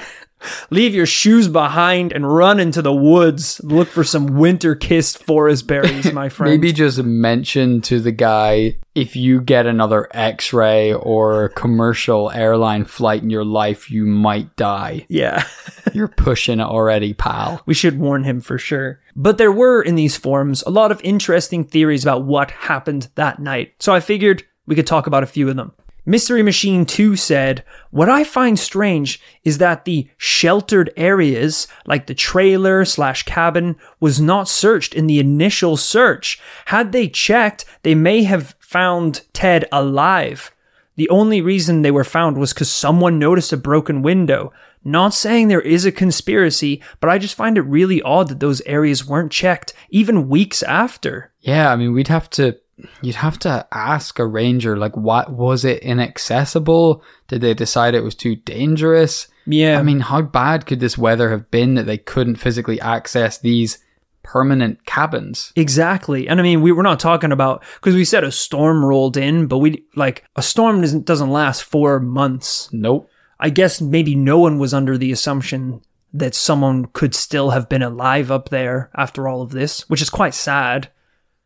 Leave 0.69 0.93
your 0.93 1.05
shoes 1.05 1.47
behind 1.47 2.11
and 2.11 2.31
run 2.31 2.59
into 2.59 2.81
the 2.81 2.93
woods. 2.93 3.61
Look 3.63 3.87
for 3.87 4.03
some 4.03 4.27
winter 4.37 4.75
kissed 4.75 5.23
forest 5.23 5.67
berries, 5.67 6.11
my 6.11 6.29
friend. 6.29 6.51
Maybe 6.51 6.73
just 6.73 7.01
mention 7.03 7.81
to 7.81 7.99
the 7.99 8.11
guy 8.11 8.77
if 8.93 9.15
you 9.15 9.41
get 9.41 9.65
another 9.65 10.09
x 10.11 10.51
ray 10.51 10.93
or 10.93 11.49
commercial 11.49 12.31
airline 12.31 12.85
flight 12.85 13.23
in 13.23 13.29
your 13.29 13.45
life, 13.45 13.89
you 13.89 14.05
might 14.05 14.55
die. 14.55 15.05
Yeah. 15.07 15.45
You're 15.93 16.07
pushing 16.09 16.59
it 16.59 16.63
already, 16.63 17.13
pal. 17.13 17.61
We 17.65 17.73
should 17.73 17.99
warn 17.99 18.23
him 18.23 18.41
for 18.41 18.57
sure. 18.57 18.99
But 19.15 19.37
there 19.37 19.51
were 19.51 19.81
in 19.81 19.95
these 19.95 20.17
forums 20.17 20.63
a 20.63 20.69
lot 20.69 20.91
of 20.91 21.01
interesting 21.03 21.63
theories 21.63 22.03
about 22.03 22.25
what 22.25 22.51
happened 22.51 23.09
that 23.15 23.39
night. 23.39 23.73
So 23.79 23.93
I 23.93 23.99
figured 23.99 24.43
we 24.65 24.75
could 24.75 24.87
talk 24.87 25.07
about 25.07 25.23
a 25.23 25.27
few 25.27 25.49
of 25.49 25.55
them. 25.55 25.73
Mystery 26.05 26.41
Machine 26.41 26.85
2 26.85 27.15
said, 27.15 27.63
What 27.91 28.09
I 28.09 28.23
find 28.23 28.57
strange 28.57 29.21
is 29.43 29.59
that 29.59 29.85
the 29.85 30.09
sheltered 30.17 30.91
areas, 30.97 31.67
like 31.85 32.07
the 32.07 32.15
trailer 32.15 32.85
slash 32.85 33.23
cabin, 33.23 33.75
was 33.99 34.19
not 34.19 34.49
searched 34.49 34.95
in 34.95 35.05
the 35.05 35.19
initial 35.19 35.77
search. 35.77 36.41
Had 36.65 36.91
they 36.91 37.07
checked, 37.07 37.65
they 37.83 37.93
may 37.93 38.23
have 38.23 38.55
found 38.59 39.21
Ted 39.33 39.65
alive. 39.71 40.51
The 40.95 41.09
only 41.09 41.39
reason 41.39 41.81
they 41.81 41.91
were 41.91 42.03
found 42.03 42.37
was 42.37 42.51
because 42.51 42.71
someone 42.71 43.19
noticed 43.19 43.53
a 43.53 43.57
broken 43.57 44.01
window. 44.01 44.51
Not 44.83 45.13
saying 45.13 45.47
there 45.47 45.61
is 45.61 45.85
a 45.85 45.91
conspiracy, 45.91 46.81
but 46.99 47.09
I 47.09 47.19
just 47.19 47.35
find 47.35 47.57
it 47.57 47.61
really 47.61 48.01
odd 48.01 48.29
that 48.29 48.39
those 48.39 48.61
areas 48.61 49.05
weren't 49.05 49.31
checked, 49.31 49.73
even 49.91 50.29
weeks 50.29 50.63
after. 50.63 51.31
Yeah, 51.39 51.71
I 51.71 51.75
mean, 51.75 51.93
we'd 51.93 52.07
have 52.07 52.29
to 52.31 52.57
you'd 53.01 53.15
have 53.15 53.37
to 53.39 53.65
ask 53.71 54.19
a 54.19 54.25
ranger 54.25 54.77
like 54.77 54.95
what 54.97 55.31
was 55.31 55.63
it 55.65 55.81
inaccessible 55.83 57.03
did 57.27 57.41
they 57.41 57.53
decide 57.53 57.93
it 57.95 58.03
was 58.03 58.15
too 58.15 58.35
dangerous 58.35 59.27
Yeah. 59.45 59.79
i 59.79 59.83
mean 59.83 59.99
how 60.01 60.21
bad 60.21 60.65
could 60.65 60.79
this 60.79 60.97
weather 60.97 61.29
have 61.31 61.49
been 61.51 61.75
that 61.75 61.85
they 61.85 61.97
couldn't 61.97 62.35
physically 62.35 62.79
access 62.81 63.37
these 63.37 63.79
permanent 64.23 64.85
cabins 64.85 65.51
Exactly. 65.55 66.27
And 66.27 66.39
I 66.39 66.43
mean, 66.43 66.61
we 66.61 66.71
were 66.71 66.83
not 66.83 66.99
talking 66.99 67.31
about, 67.31 67.63
because 67.75 67.95
we 67.95 68.05
said 68.05 68.23
a 68.23 68.31
storm 68.31 68.85
rolled 68.85 69.17
in, 69.17 69.47
but 69.47 69.57
we, 69.57 69.83
like, 69.95 70.23
a 70.35 70.43
storm 70.43 70.81
doesn't, 70.81 71.05
doesn't 71.05 71.31
last 71.31 71.63
four 71.63 71.99
months. 71.99 72.69
nope 72.71 73.09
I 73.39 73.49
guess 73.49 73.81
maybe 73.81 74.13
no 74.13 74.37
one 74.37 74.59
was 74.59 74.75
under 74.75 74.95
the 74.95 75.11
assumption 75.11 75.81
that 76.13 76.35
someone 76.35 76.85
could 76.93 77.15
still 77.15 77.49
have 77.49 77.67
been 77.67 77.81
alive 77.81 78.29
up 78.29 78.49
there 78.49 78.91
after 78.95 79.27
all 79.27 79.41
of 79.41 79.49
this, 79.49 79.89
which 79.89 80.03
is 80.03 80.11
quite 80.11 80.35
sad. 80.35 80.89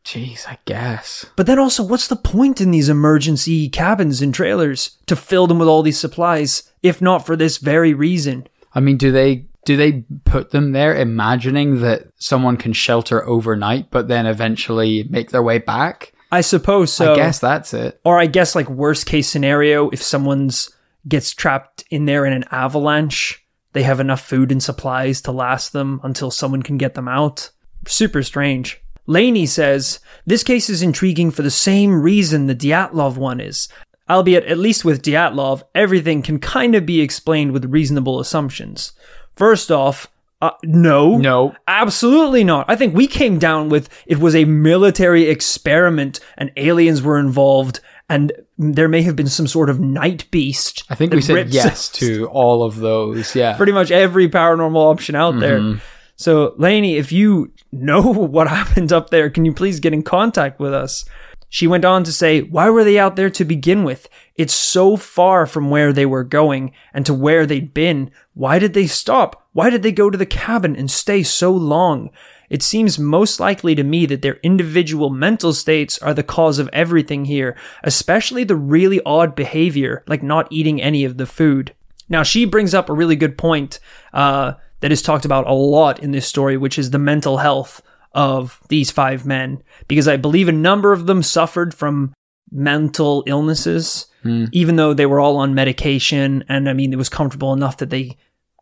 Jeez 0.06 0.48
i 0.48 0.58
guess 0.66 1.26
But 1.36 1.48
then 1.48 1.60
also, 1.60 1.84
what's 1.84 2.08
the 2.08 2.16
point 2.16 2.62
in 2.62 2.72
these 2.72 2.90
emergency 2.90 3.70
cabins 3.70 4.22
and 4.22 4.34
trailers 4.34 4.98
to 5.08 5.16
fill 5.16 5.48
them 5.48 5.60
with 5.60 5.68
all 5.68 5.82
these 5.84 6.00
supplies, 6.00 6.72
if 6.84 7.02
not 7.02 7.26
for 7.26 7.36
this 7.36 7.58
very 7.58 7.94
reason? 7.94 8.48
i 8.74 8.80
mean 8.80 8.98
do 8.98 9.12
they 9.12 9.46
do 9.66 9.76
they 9.76 10.04
put 10.26 10.52
them 10.52 10.74
there 10.74 10.96
imagining 10.96 11.82
that 11.82 12.04
someone 12.18 12.56
can 12.56 12.72
shelter 12.74 13.26
overnight 13.28 13.90
but 13.90 14.08
then 14.08 14.26
eventually 14.28 15.04
make 15.10 15.32
their 15.32 15.42
way 15.44 15.58
back 15.58 16.14
I 16.32 16.42
suppose 16.42 16.92
so. 16.94 17.14
i 17.14 17.16
guess 17.16 17.40
that's 17.40 17.74
it 17.74 18.00
Or 18.04 18.20
I 18.20 18.26
guess 18.28 18.56
like 18.56 18.70
worst 18.70 19.06
case 19.08 19.28
scenario, 19.30 19.90
if 19.90 20.04
someone's 20.04 20.70
gets 21.08 21.34
trapped 21.34 21.84
in 21.90 22.06
there 22.06 22.26
in 22.26 22.34
an 22.34 22.46
avalanche, 22.52 23.46
they 23.74 23.84
have 23.84 24.00
enough 24.00 24.22
food 24.22 24.52
and 24.52 24.62
supplies 24.62 25.22
to 25.22 25.32
last 25.32 25.72
them 25.72 26.00
until 26.04 26.32
someone 26.32 26.64
can 26.64 26.78
get 26.78 26.94
them 26.96 27.08
out. 27.08 27.52
Super 27.88 28.24
strange. 28.24 28.82
Laney 29.08 29.46
says, 29.46 30.00
This 30.26 30.44
case 30.44 30.70
is 30.70 30.82
intriguing 30.82 31.32
for 31.32 31.42
the 31.42 31.52
same 31.52 32.02
reason 32.02 32.48
the 32.48 32.56
Dyatlov 32.56 33.18
one 33.18 33.40
is. 33.40 33.68
Albeit, 34.10 34.46
at 34.46 34.58
least 34.58 34.86
with 34.86 35.02
Dyatlov, 35.02 35.64
everything 35.74 36.22
can 36.22 36.40
kind 36.40 36.76
of 36.76 36.86
be 36.86 37.02
explained 37.02 37.52
with 37.52 37.66
reasonable 37.66 38.20
assumptions. 38.20 38.94
First 39.36 39.72
off, 39.72 40.08
uh, 40.42 40.52
no. 40.64 41.18
no 41.18 41.56
Absolutely 41.68 42.44
not. 42.44 42.66
I 42.70 42.76
think 42.76 42.94
we 42.94 43.08
came 43.08 43.40
down 43.40 43.70
with 43.70 43.90
it 44.06 44.20
was 44.20 44.36
a 44.36 44.46
military 44.46 45.30
experiment 45.30 46.20
and 46.38 46.52
aliens 46.56 47.02
were 47.02 47.18
involved 47.18 47.80
and 48.08 48.32
there 48.58 48.88
may 48.88 49.02
have 49.02 49.16
been 49.16 49.28
some 49.28 49.48
sort 49.48 49.70
of 49.70 49.80
night 49.80 50.30
beast. 50.30 50.84
i 50.90 50.96
think 50.96 51.12
we 51.12 51.22
said 51.22 51.50
yes 51.50 51.90
to 51.90 52.28
all 52.28 52.62
of 52.62 52.76
those 52.76 53.36
yeah 53.36 53.58
pretty 53.58 53.72
much 53.72 53.90
every 53.90 54.30
paranormal 54.30 54.78
option 54.92 55.16
out 55.16 55.40
there. 55.40 55.80
So, 56.16 56.56
Lainey, 56.58 56.96
if 56.96 57.12
you 57.12 57.52
know 57.72 58.02
what 58.14 58.48
happened 58.48 58.92
up 58.94 59.10
there, 59.10 59.30
can 59.30 59.46
you 59.46 59.54
please 59.54 59.80
get 59.80 59.94
in 59.94 60.04
contact 60.04 60.60
with 60.60 60.74
us? 60.74 61.06
She 61.50 61.68
went 61.68 61.86
on 61.86 62.04
to 62.04 62.12
say, 62.12 62.42
Why 62.42 62.70
were 62.70 62.84
they 62.84 63.00
out 63.00 63.16
there 63.16 63.30
to 63.30 63.46
begin 63.46 63.84
with? 63.84 64.10
It's 64.36 64.54
so 64.54 64.98
far 64.98 65.46
from 65.46 65.70
where 65.70 65.94
they 65.94 66.06
were 66.06 66.24
going 66.24 66.74
and 66.94 67.06
to 67.06 67.14
where 67.14 67.46
they'd 67.46 67.74
been. 67.74 68.12
Why 68.34 68.60
did 68.60 68.74
they 68.74 68.88
stop? 68.88 69.48
Why 69.54 69.70
did 69.70 69.84
they 69.84 69.92
go 69.92 70.10
to 70.10 70.18
the 70.18 70.26
cabin 70.26 70.76
and 70.76 70.92
stay 70.92 71.24
so 71.24 71.52
long? 71.52 72.10
It 72.50 72.62
seems 72.62 73.00
most 73.00 73.40
likely 73.40 73.74
to 73.76 73.84
me 73.84 74.06
that 74.06 74.22
their 74.22 74.40
individual 74.44 75.10
mental 75.10 75.54
states 75.54 75.98
are 76.00 76.14
the 76.14 76.24
cause 76.24 76.60
of 76.60 76.70
everything 76.74 77.26
here, 77.26 77.56
especially 77.84 78.44
the 78.44 78.56
really 78.56 79.02
odd 79.06 79.36
behavior, 79.36 80.04
like 80.08 80.22
not 80.22 80.52
eating 80.52 80.82
any 80.82 81.06
of 81.06 81.18
the 81.18 81.26
food. 81.26 81.74
Now, 82.08 82.24
she 82.24 82.46
brings 82.46 82.74
up 82.74 82.90
a 82.90 82.94
really 82.94 83.16
good 83.16 83.38
point 83.38 83.80
uh, 84.14 84.54
that 84.86 84.92
is 84.92 85.02
talked 85.02 85.26
about 85.26 85.48
a 85.48 85.52
lot 85.52 85.98
in 86.04 86.12
this 86.12 86.28
story, 86.28 86.58
which 86.58 86.78
is 86.78 86.92
the 86.92 87.00
mental 87.00 87.38
health 87.38 87.82
of 88.14 88.62
these 88.70 88.92
five 88.92 89.26
men, 89.26 89.64
because 89.88 90.08
I 90.08 90.16
believe 90.16 90.48
a 90.48 90.52
number 90.52 90.94
of 90.94 91.08
them 91.08 91.24
suffered 91.24 91.74
from 91.74 92.14
mental 92.52 93.24
illnesses, 93.26 94.06
hmm. 94.22 94.46
even 94.52 94.76
though 94.76 94.94
they 94.94 95.08
were 95.08 95.20
all 95.20 95.38
on 95.38 95.56
medication. 95.56 96.44
And 96.50 96.70
I 96.70 96.74
mean, 96.74 96.94
it 96.94 96.98
was 96.98 97.10
comfortable 97.10 97.52
enough 97.52 97.78
that 97.78 97.90
they 97.90 98.16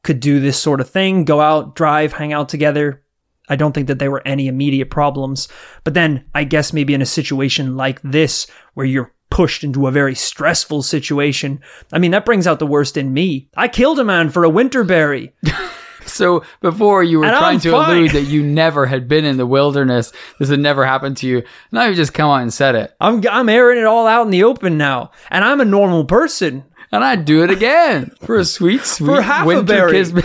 could 0.05 0.21
do 0.21 0.39
this 0.39 0.57
sort 0.57 0.79
of 0.79 0.89
thing 0.89 1.25
go 1.25 1.41
out, 1.41 1.75
drive, 1.75 2.13
hang 2.13 2.31
out 2.31 2.47
together. 2.47 3.03
I 3.49 3.57
don't 3.57 3.73
think 3.73 3.87
that 3.87 3.99
there 3.99 4.09
were 4.09 4.25
any 4.25 4.47
immediate 4.47 4.89
problems. 4.89 5.49
But 5.83 5.93
then 5.93 6.23
I 6.33 6.45
guess 6.45 6.71
maybe 6.71 6.93
in 6.93 7.01
a 7.01 7.05
situation 7.05 7.75
like 7.75 8.01
this, 8.01 8.47
where 8.75 8.85
you're 8.85 9.13
pushed 9.29 9.65
into 9.65 9.87
a 9.87 9.91
very 9.91 10.15
stressful 10.15 10.83
situation, 10.83 11.59
I 11.91 11.99
mean, 11.99 12.11
that 12.11 12.23
brings 12.23 12.47
out 12.47 12.59
the 12.59 12.65
worst 12.65 12.95
in 12.95 13.13
me. 13.13 13.49
I 13.57 13.67
killed 13.67 13.99
a 13.99 14.05
man 14.05 14.29
for 14.29 14.45
a 14.45 14.49
winterberry. 14.49 15.33
So 16.13 16.43
before 16.61 17.03
you 17.03 17.19
were 17.19 17.25
And 17.25 17.35
trying 17.35 17.55
I'm 17.55 17.59
to 17.61 17.71
fine. 17.71 17.89
allude 17.97 18.11
that 18.11 18.21
you 18.23 18.43
never 18.43 18.85
had 18.85 19.07
been 19.07 19.25
in 19.25 19.37
the 19.37 19.45
wilderness, 19.47 20.11
this 20.39 20.49
had 20.49 20.59
never 20.59 20.85
happened 20.85 21.17
to 21.17 21.27
you. 21.27 21.43
Now 21.71 21.85
you 21.85 21.95
just 21.95 22.13
come 22.13 22.29
out 22.29 22.41
and 22.41 22.53
said 22.53 22.75
it, 22.75 22.95
I'm, 23.01 23.23
I'm 23.29 23.49
airing 23.49 23.79
it 23.79 23.85
all 23.85 24.05
out 24.07 24.25
in 24.25 24.31
the 24.31 24.43
open 24.43 24.77
now. 24.77 25.11
And 25.31 25.43
I'm 25.43 25.59
a 25.61 25.65
normal 25.65 26.05
person. 26.05 26.63
and 26.91 27.03
I'd 27.03 27.25
do 27.25 27.43
it 27.43 27.49
again 27.49 28.11
for 28.21 28.35
a 28.37 28.45
sweet, 28.45 28.81
sweet 28.85 29.21
half 29.23 29.43
a 29.45 29.47
winter 29.47 29.63
berry. 29.63 29.91
kiss, 29.93 30.13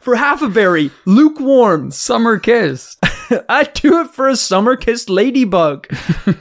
For 0.00 0.16
half 0.16 0.42
a 0.42 0.48
berry, 0.48 0.90
lukewarm. 1.04 1.92
summer 1.92 2.38
kiss. 2.40 2.96
I'd 3.48 3.72
do 3.74 4.00
it 4.00 4.10
for 4.10 4.26
a 4.26 4.34
summer 4.34 4.74
kissed 4.74 5.08
ladybug. 5.08 5.86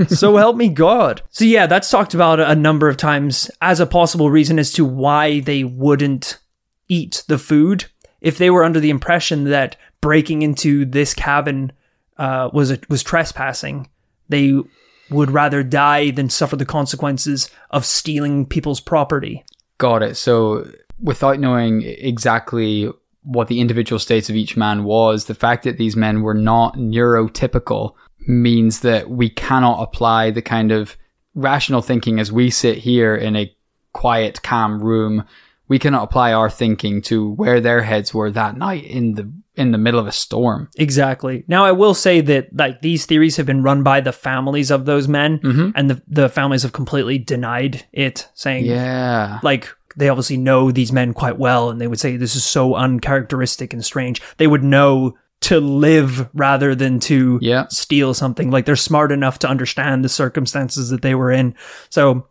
so 0.08 0.38
help 0.38 0.56
me 0.56 0.69
God. 0.69 1.21
So 1.30 1.45
yeah, 1.45 1.67
that's 1.67 1.89
talked 1.91 2.15
about 2.15 2.39
a 2.39 2.56
number 2.56 2.88
of 2.88 2.97
times 2.97 3.52
as 3.62 3.80
a 3.80 3.86
possible 3.86 4.32
reason 4.32 4.58
as 4.58 4.71
to 4.73 4.86
why 4.86 5.41
they 5.41 5.63
wouldn't 5.63 6.39
eat 6.88 7.23
the 7.28 7.38
food. 7.38 7.86
If 8.21 8.38
they 8.38 8.49
were 8.49 8.63
under 8.63 8.80
the 8.80 8.89
impression 8.89 9.45
that 9.45 9.75
breaking 10.01 10.41
into 10.41 10.86
this 10.86 11.13
cabin 11.13 11.71
uh, 12.17 12.49
was 12.53 12.71
a, 12.71 12.80
was 12.89 13.03
trespassing, 13.03 13.89
they 14.30 14.60
would 15.10 15.32
rather 15.32 15.63
die 15.63 16.12
than 16.12 16.30
suffer 16.30 16.56
the 16.56 16.65
consequences 16.65 17.49
of 17.69 17.86
stealing 17.86 18.45
people's 18.45 18.80
property. 18.80 19.43
Got 19.77 20.03
it. 20.03 20.15
So 20.15 20.69
without 20.99 21.39
knowing 21.39 21.84
exactly 21.84 22.91
what 23.23 23.47
the 23.47 23.60
individual 23.60 23.99
states 23.99 24.30
of 24.30 24.36
each 24.36 24.58
man 24.58 24.84
was, 24.84 25.25
the 25.25 25.36
fact 25.36 25.63
that 25.63 25.77
these 25.77 25.95
men 25.95 26.21
were 26.21 26.34
not 26.34 26.75
neurotypical 26.75 27.93
means 28.27 28.82
that 28.82 29.10
we 29.10 29.30
cannot 29.30 29.82
apply 29.82 30.32
the 30.32 30.41
kind 30.41 30.71
of 30.71 30.97
rational 31.36 31.82
thinking 31.82 32.19
as 32.19 32.32
we 32.32 32.49
sit 32.49 32.77
here 32.77 33.15
in 33.15 33.36
a 33.36 33.53
quiet, 33.93 34.41
calm 34.43 34.82
room. 34.82 35.23
We 35.69 35.80
cannot 35.80 36.03
apply 36.03 36.34
our 36.34 36.49
thinking 36.49 37.01
to 37.03 37.32
where 37.34 37.60
their 37.60 37.82
heads 37.82 38.13
were 38.13 38.32
that 38.32 38.58
night 38.58 38.86
in 38.86 39.15
the 39.15 39.32
in 39.56 39.71
the 39.71 39.77
middle 39.77 39.99
of 39.99 40.06
a 40.08 40.12
storm. 40.12 40.69
Exactly. 40.77 41.43
Now, 41.47 41.65
I 41.65 41.71
will 41.71 41.95
say 41.95 42.21
that 42.21 42.56
like 42.56 42.82
these 42.82 43.06
theories 43.08 43.38
have 43.38 43.47
been 43.47 43.63
run 43.63 43.82
by 43.84 44.01
the 44.01 44.12
families 44.13 44.69
of 44.71 44.86
those 44.86 45.08
men, 45.08 45.39
mm-hmm. 45.39 45.69
and 45.75 45.89
the 45.89 46.01
the 46.08 46.30
families 46.30 46.62
have 46.63 46.73
completely 46.73 47.17
denied 47.17 47.86
it, 47.91 48.30
saying 48.34 48.65
Yeah. 48.65 49.39
like 49.43 49.67
they 49.97 50.10
obviously 50.10 50.38
know 50.38 50.71
these 50.71 50.91
men 50.91 51.13
quite 51.13 51.39
well, 51.39 51.69
and 51.71 51.82
they 51.82 51.88
would 51.88 51.99
say 51.99 52.17
this 52.17 52.36
is 52.36 52.43
so 52.43 52.75
uncharacteristic 52.75 53.73
and 53.73 53.84
strange. 53.84 54.21
They 54.38 54.47
would 54.47 54.63
know 54.63 55.17
to 55.39 55.60
live 55.60 56.30
rather 56.34 56.75
than 56.75 56.99
to 56.99 57.39
Yeah. 57.41 57.65
steal 57.69 58.13
something. 58.13 58.51
Like 58.51 58.65
they're 58.65 58.75
smart 58.75 59.12
enough 59.12 59.39
to 59.39 59.47
understand 59.49 60.03
the 60.06 60.10
circumstances 60.10 60.89
that 60.89 61.01
they 61.01 61.15
were 61.15 61.32
in. 61.32 61.56
So. 61.89 62.27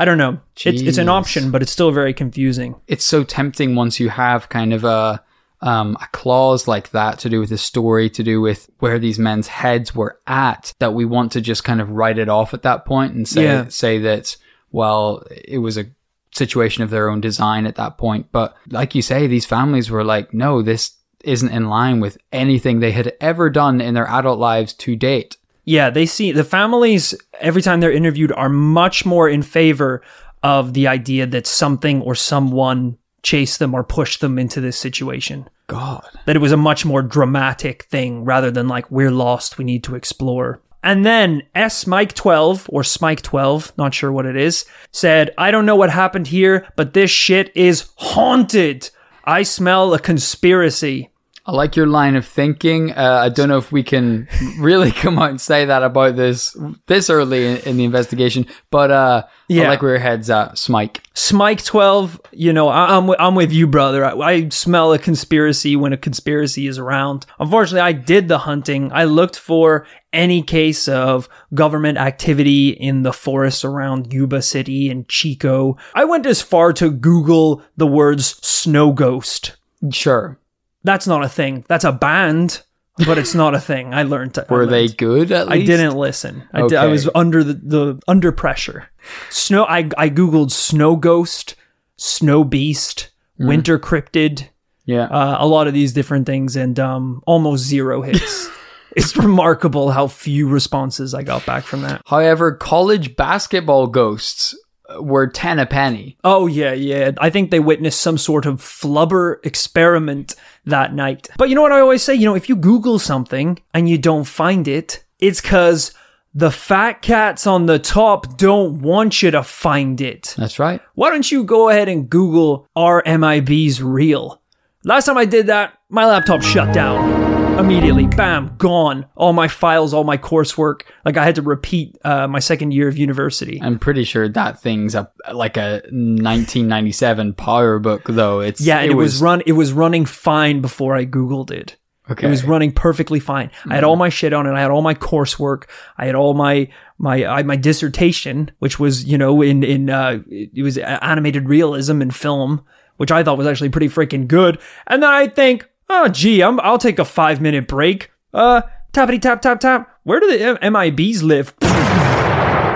I 0.00 0.04
don't 0.06 0.18
know. 0.18 0.40
It's 0.64 0.80
it's 0.82 0.98
an 0.98 1.08
option, 1.10 1.50
but 1.50 1.60
it's 1.62 1.70
still 1.72 1.90
very 1.92 2.14
confusing. 2.14 2.74
it's 2.86 3.04
so 3.04 3.22
tempting 3.22 3.74
once 3.76 4.00
you 4.00 4.08
have 4.08 4.48
kind 4.48 4.72
of 4.72 4.82
a 4.84 5.22
um, 5.62 5.96
a 6.00 6.06
clause 6.12 6.66
like 6.66 6.90
that 6.92 7.18
to 7.18 7.28
do 7.28 7.38
with 7.40 7.50
the 7.50 7.58
story, 7.58 8.08
to 8.10 8.22
do 8.22 8.40
with 8.40 8.70
where 8.78 8.98
these 8.98 9.18
men's 9.18 9.46
heads 9.46 9.94
were 9.94 10.18
at, 10.26 10.72
that 10.78 10.94
we 10.94 11.04
want 11.04 11.32
to 11.32 11.40
just 11.42 11.64
kind 11.64 11.82
of 11.82 11.90
write 11.90 12.18
it 12.18 12.30
off 12.30 12.54
at 12.54 12.62
that 12.62 12.86
point 12.86 13.12
and 13.14 13.28
say 13.28 13.44
Yeah. 13.44 13.68
say 13.68 13.98
that 13.98 14.36
well, 14.72 15.22
it 15.30 15.58
was 15.58 15.76
a 15.76 15.86
situation 16.34 16.82
of 16.82 16.90
their 16.90 17.10
own 17.10 17.20
design 17.20 17.66
at 17.66 17.74
that 17.74 17.98
point. 17.98 18.26
But 18.32 18.56
like 18.70 18.94
you 18.94 19.02
say, 19.02 19.26
these 19.26 19.44
families 19.44 19.90
were 19.90 20.04
like, 20.04 20.32
no, 20.32 20.62
this 20.62 20.94
isn't 21.24 21.50
in 21.52 21.68
line 21.68 22.00
with 22.00 22.16
anything 22.32 22.80
they 22.80 22.92
had 22.92 23.12
ever 23.20 23.50
done 23.50 23.80
in 23.82 23.92
their 23.94 24.08
adult 24.08 24.38
lives 24.38 24.72
to 24.74 24.96
date. 24.96 25.36
Yeah, 25.70 25.88
they 25.90 26.04
see 26.04 26.32
the 26.32 26.42
families 26.42 27.14
every 27.40 27.62
time 27.62 27.78
they're 27.78 27.92
interviewed 27.92 28.32
are 28.32 28.48
much 28.48 29.06
more 29.06 29.28
in 29.28 29.42
favor 29.42 30.02
of 30.42 30.74
the 30.74 30.88
idea 30.88 31.26
that 31.28 31.46
something 31.46 32.02
or 32.02 32.16
someone 32.16 32.98
chased 33.22 33.60
them 33.60 33.72
or 33.72 33.84
pushed 33.84 34.20
them 34.20 34.36
into 34.36 34.60
this 34.60 34.76
situation. 34.76 35.48
God. 35.68 36.04
That 36.26 36.34
it 36.34 36.40
was 36.40 36.50
a 36.50 36.56
much 36.56 36.84
more 36.84 37.02
dramatic 37.02 37.84
thing 37.84 38.24
rather 38.24 38.50
than 38.50 38.66
like 38.66 38.90
we're 38.90 39.12
lost, 39.12 39.58
we 39.58 39.64
need 39.64 39.84
to 39.84 39.94
explore. 39.94 40.60
And 40.82 41.06
then 41.06 41.44
S 41.54 41.86
Mike 41.86 42.14
12 42.14 42.66
or 42.72 42.82
Smike 42.82 43.22
12, 43.22 43.72
not 43.78 43.94
sure 43.94 44.10
what 44.10 44.26
it 44.26 44.34
is, 44.34 44.64
said, 44.90 45.32
"I 45.38 45.52
don't 45.52 45.66
know 45.66 45.76
what 45.76 45.90
happened 45.90 46.26
here, 46.26 46.66
but 46.74 46.94
this 46.94 47.12
shit 47.12 47.52
is 47.54 47.90
haunted. 47.94 48.90
I 49.24 49.44
smell 49.44 49.94
a 49.94 50.00
conspiracy." 50.00 51.09
I 51.50 51.52
like 51.54 51.74
your 51.74 51.88
line 51.88 52.14
of 52.14 52.24
thinking. 52.24 52.92
Uh, 52.92 53.22
I 53.24 53.28
don't 53.28 53.48
know 53.48 53.58
if 53.58 53.72
we 53.72 53.82
can 53.82 54.28
really 54.60 54.92
come 55.02 55.18
out 55.18 55.30
and 55.30 55.40
say 55.40 55.64
that 55.64 55.82
about 55.82 56.14
this 56.14 56.56
this 56.86 57.10
early 57.10 57.44
in, 57.44 57.56
in 57.68 57.76
the 57.76 57.82
investigation, 57.84 58.46
but 58.70 58.92
uh, 58.92 59.24
Yeah. 59.48 59.64
I 59.64 59.68
like 59.70 59.82
where 59.82 59.90
your 59.90 59.98
head's 59.98 60.30
at, 60.30 60.56
Smike. 60.58 61.02
Smike 61.14 61.64
12, 61.64 62.20
you 62.30 62.52
know, 62.52 62.68
I, 62.68 62.96
I'm, 62.96 63.06
wi- 63.06 63.16
I'm 63.18 63.34
with 63.34 63.52
you, 63.52 63.66
brother. 63.66 64.04
I, 64.04 64.12
I 64.12 64.48
smell 64.50 64.92
a 64.92 64.98
conspiracy 64.98 65.74
when 65.74 65.92
a 65.92 65.96
conspiracy 65.96 66.68
is 66.68 66.78
around. 66.78 67.26
Unfortunately, 67.40 67.80
I 67.80 67.92
did 67.92 68.28
the 68.28 68.38
hunting. 68.38 68.92
I 68.92 69.04
looked 69.04 69.36
for 69.36 69.88
any 70.12 70.42
case 70.44 70.86
of 70.86 71.28
government 71.52 71.98
activity 71.98 72.68
in 72.70 73.02
the 73.02 73.12
forests 73.12 73.64
around 73.64 74.12
Yuba 74.12 74.42
City 74.42 74.88
and 74.88 75.08
Chico. 75.08 75.76
I 75.94 76.04
went 76.04 76.26
as 76.26 76.40
far 76.42 76.72
to 76.74 76.90
Google 76.92 77.60
the 77.76 77.88
words 77.88 78.36
snow 78.46 78.92
ghost. 78.92 79.56
Sure. 79.90 80.38
That's 80.82 81.06
not 81.06 81.24
a 81.24 81.28
thing. 81.28 81.64
That's 81.68 81.84
a 81.84 81.92
band, 81.92 82.62
but 83.06 83.18
it's 83.18 83.34
not 83.34 83.54
a 83.54 83.60
thing. 83.60 83.92
I 83.94 84.02
learned. 84.04 84.38
I 84.38 84.44
Were 84.52 84.66
they 84.66 84.82
learned. 84.86 84.96
good 84.96 85.32
at 85.32 85.50
I 85.50 85.58
didn't 85.62 85.94
listen. 85.96 86.44
I, 86.52 86.62
did, 86.66 86.74
I 86.78 86.86
was 86.86 87.08
under 87.14 87.44
the, 87.44 87.54
the 87.54 88.02
under 88.08 88.32
pressure. 88.32 88.88
Snow. 89.30 89.64
I 89.64 89.88
I 89.98 90.08
googled 90.10 90.50
snow 90.52 90.96
ghost, 90.96 91.54
snow 91.96 92.44
beast, 92.44 93.10
Mm. 93.40 93.46
winter 93.48 93.78
cryptid, 93.78 94.48
Yeah. 94.84 95.04
uh, 95.04 95.38
a 95.40 95.46
lot 95.46 95.66
of 95.66 95.72
these 95.72 95.94
different 95.94 96.26
things, 96.26 96.56
and 96.56 96.78
um, 96.78 97.22
almost 97.26 97.64
zero 97.64 98.02
hits. 98.02 98.50
it's 98.96 99.16
remarkable 99.16 99.90
how 99.92 100.08
few 100.08 100.46
responses 100.46 101.14
I 101.14 101.22
got 101.22 101.46
back 101.46 101.64
from 101.64 101.80
that. 101.82 102.02
However, 102.06 102.52
college 102.52 103.16
basketball 103.16 103.86
ghosts 103.86 104.54
were 104.98 105.26
10 105.26 105.58
a 105.58 105.66
penny. 105.66 106.16
Oh 106.24 106.46
yeah, 106.46 106.72
yeah. 106.72 107.12
I 107.18 107.30
think 107.30 107.50
they 107.50 107.60
witnessed 107.60 108.00
some 108.00 108.18
sort 108.18 108.46
of 108.46 108.60
flubber 108.60 109.44
experiment 109.44 110.34
that 110.64 110.94
night. 110.94 111.28
But 111.36 111.48
you 111.48 111.54
know 111.54 111.62
what 111.62 111.72
I 111.72 111.80
always 111.80 112.02
say? 112.02 112.14
You 112.14 112.26
know, 112.26 112.34
if 112.34 112.48
you 112.48 112.56
Google 112.56 112.98
something 112.98 113.58
and 113.72 113.88
you 113.88 113.98
don't 113.98 114.24
find 114.24 114.66
it, 114.66 115.04
it's 115.18 115.40
because 115.40 115.94
the 116.34 116.50
fat 116.50 117.02
cats 117.02 117.46
on 117.46 117.66
the 117.66 117.78
top 117.78 118.36
don't 118.36 118.82
want 118.82 119.22
you 119.22 119.30
to 119.32 119.42
find 119.42 120.00
it. 120.00 120.34
That's 120.38 120.58
right. 120.58 120.80
Why 120.94 121.10
don't 121.10 121.30
you 121.30 121.44
go 121.44 121.68
ahead 121.68 121.88
and 121.88 122.08
Google 122.08 122.68
are 122.76 123.02
MIBs 123.04 123.80
real? 123.82 124.40
Last 124.84 125.06
time 125.06 125.18
I 125.18 125.24
did 125.24 125.48
that, 125.48 125.74
my 125.88 126.06
laptop 126.06 126.42
shut 126.42 126.72
down. 126.72 127.29
Immediately, 127.60 128.06
bam, 128.06 128.54
gone. 128.56 129.06
All 129.16 129.34
my 129.34 129.46
files, 129.46 129.92
all 129.92 130.02
my 130.02 130.16
coursework. 130.16 130.82
Like 131.04 131.18
I 131.18 131.24
had 131.24 131.34
to 131.34 131.42
repeat 131.42 131.94
uh, 132.04 132.26
my 132.26 132.38
second 132.38 132.72
year 132.72 132.88
of 132.88 132.96
university. 132.96 133.60
I'm 133.62 133.78
pretty 133.78 134.04
sure 134.04 134.28
that 134.30 134.60
thing's 134.60 134.94
a 134.94 135.10
like 135.32 135.58
a 135.58 135.82
1997 135.90 137.34
powerbook 137.34 138.04
though. 138.06 138.40
It's 138.40 138.60
Yeah, 138.62 138.78
and 138.80 138.90
it, 138.90 138.94
was, 138.94 139.20
run. 139.20 139.42
It 139.46 139.52
was 139.52 139.72
running 139.72 140.06
fine 140.06 140.62
before 140.62 140.96
I 140.96 141.04
googled 141.04 141.50
it. 141.50 141.76
okay. 142.10 142.26
It 142.26 142.30
was 142.30 142.44
running 142.44 142.72
perfectly 142.72 143.20
fine. 143.20 143.50
I 143.68 143.74
had 143.74 143.84
all 143.84 143.96
my 143.96 144.08
shit 144.08 144.32
on 144.32 144.46
it. 144.46 144.52
I 144.52 144.60
had 144.60 144.70
all 144.70 144.82
my 144.82 144.94
coursework. 144.94 145.64
I 145.98 146.06
had 146.06 146.14
all 146.14 146.32
my 146.34 146.68
my 146.98 147.26
I, 147.26 147.42
my 147.42 147.56
dissertation, 147.56 148.50
which 148.60 148.78
was 148.80 149.04
you 149.04 149.18
know 149.18 149.42
in 149.42 149.62
in 149.62 149.90
uh, 149.90 150.20
it 150.28 150.62
was 150.62 150.78
animated 150.78 151.46
realism 151.48 152.00
in 152.00 152.10
film, 152.10 152.64
which 152.96 153.10
I 153.10 153.22
thought 153.22 153.38
was 153.38 153.46
actually 153.46 153.70
pretty 153.70 153.88
freaking 153.88 154.26
good. 154.26 154.58
And 154.86 155.02
then 155.02 155.10
I 155.10 155.28
think, 155.28 155.68
oh 155.90 156.08
gee, 156.08 156.42
I'm, 156.42 156.58
I'll 156.60 156.78
take 156.78 156.98
a 156.98 157.04
five 157.04 157.40
minute 157.40 157.68
break. 157.68 158.10
Uh, 158.32 158.62
tappity 158.92 159.20
tap 159.20 159.42
tap 159.42 159.60
tap. 159.60 159.98
Where 160.04 160.20
do 160.20 160.26
the 160.30 160.40
M- 160.62 160.72
MIBs 160.72 161.22
live? 161.22 161.54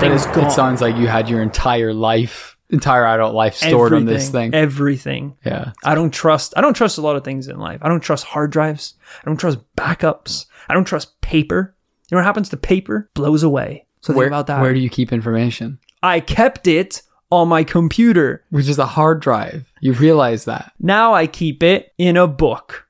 Things 0.01 0.27
it, 0.27 0.51
sounds 0.51 0.83
like 0.83 0.97
you 0.97 1.07
had 1.07 1.31
your 1.31 1.41
entire 1.41 1.95
life, 1.95 2.59
entire 2.69 3.07
adult 3.07 3.35
life 3.35 3.55
stored 3.55 3.95
on 3.95 4.05
this 4.05 4.29
thing. 4.29 4.53
Everything. 4.53 5.37
yeah. 5.47 5.73
I 5.85 5.95
don't 5.95 6.13
trust 6.13 6.53
I 6.57 6.61
don't 6.61 6.75
trust 6.75 6.99
a 6.99 7.01
lot 7.01 7.17
of 7.17 7.25
things 7.25 7.49
in 7.49 7.59
life. 7.59 7.79
I 7.81 7.89
don't 7.89 8.01
trust 8.01 8.25
hard 8.25 8.51
drives. 8.51 8.95
I 9.23 9.25
don't 9.25 9.39
trust 9.39 9.59
backups. 9.77 10.47
I 10.69 10.75
don't 10.75 10.85
trust 10.85 11.21
paper. 11.21 11.75
You 12.11 12.17
know 12.17 12.19
what 12.19 12.27
happens 12.27 12.51
to 12.51 12.57
paper? 12.57 13.09
Blows 13.15 13.43
away. 13.43 13.87
So 14.01 14.13
Where, 14.13 14.27
think 14.27 14.33
about 14.33 14.47
that. 14.49 14.61
where 14.61 14.75
do 14.75 14.81
you 14.81 14.91
keep 14.91 15.13
information? 15.13 15.79
I 16.03 16.21
kept 16.21 16.67
it 16.67 17.01
on 17.31 17.49
my 17.49 17.65
computer. 17.65 18.45
Which 18.51 18.69
is 18.69 18.79
a 18.79 18.87
hard 18.87 19.21
drive. 19.21 19.73
You 19.81 19.93
realize 19.95 20.45
that. 20.45 20.73
Now 20.79 21.15
I 21.15 21.27
keep 21.27 21.63
it 21.63 21.95
in 21.97 22.17
a 22.17 22.27
book. 22.27 22.84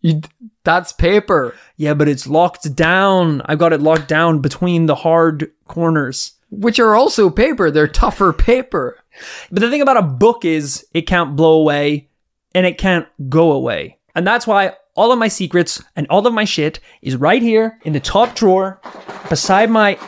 You, 0.00 0.20
that's 0.64 0.92
paper. 0.92 1.54
Yeah, 1.76 1.94
but 1.94 2.08
it's 2.08 2.26
locked 2.26 2.74
down. 2.74 3.42
I've 3.46 3.58
got 3.58 3.72
it 3.72 3.80
locked 3.80 4.08
down 4.08 4.40
between 4.40 4.86
the 4.86 4.94
hard 4.94 5.50
corners. 5.66 6.32
Which 6.50 6.78
are 6.78 6.94
also 6.94 7.28
paper. 7.28 7.70
They're 7.70 7.88
tougher 7.88 8.32
paper. 8.32 8.98
But 9.50 9.60
the 9.60 9.70
thing 9.70 9.82
about 9.82 9.96
a 9.96 10.02
book 10.02 10.44
is 10.44 10.86
it 10.94 11.02
can't 11.02 11.34
blow 11.34 11.54
away 11.60 12.08
and 12.54 12.64
it 12.64 12.78
can't 12.78 13.06
go 13.28 13.52
away. 13.52 13.98
And 14.14 14.26
that's 14.26 14.46
why 14.46 14.74
all 14.94 15.12
of 15.12 15.18
my 15.18 15.28
secrets 15.28 15.82
and 15.96 16.06
all 16.08 16.26
of 16.26 16.32
my 16.32 16.44
shit 16.44 16.80
is 17.02 17.16
right 17.16 17.42
here 17.42 17.78
in 17.84 17.92
the 17.92 18.00
top 18.00 18.34
drawer 18.34 18.80
beside 19.28 19.70
my 19.70 19.98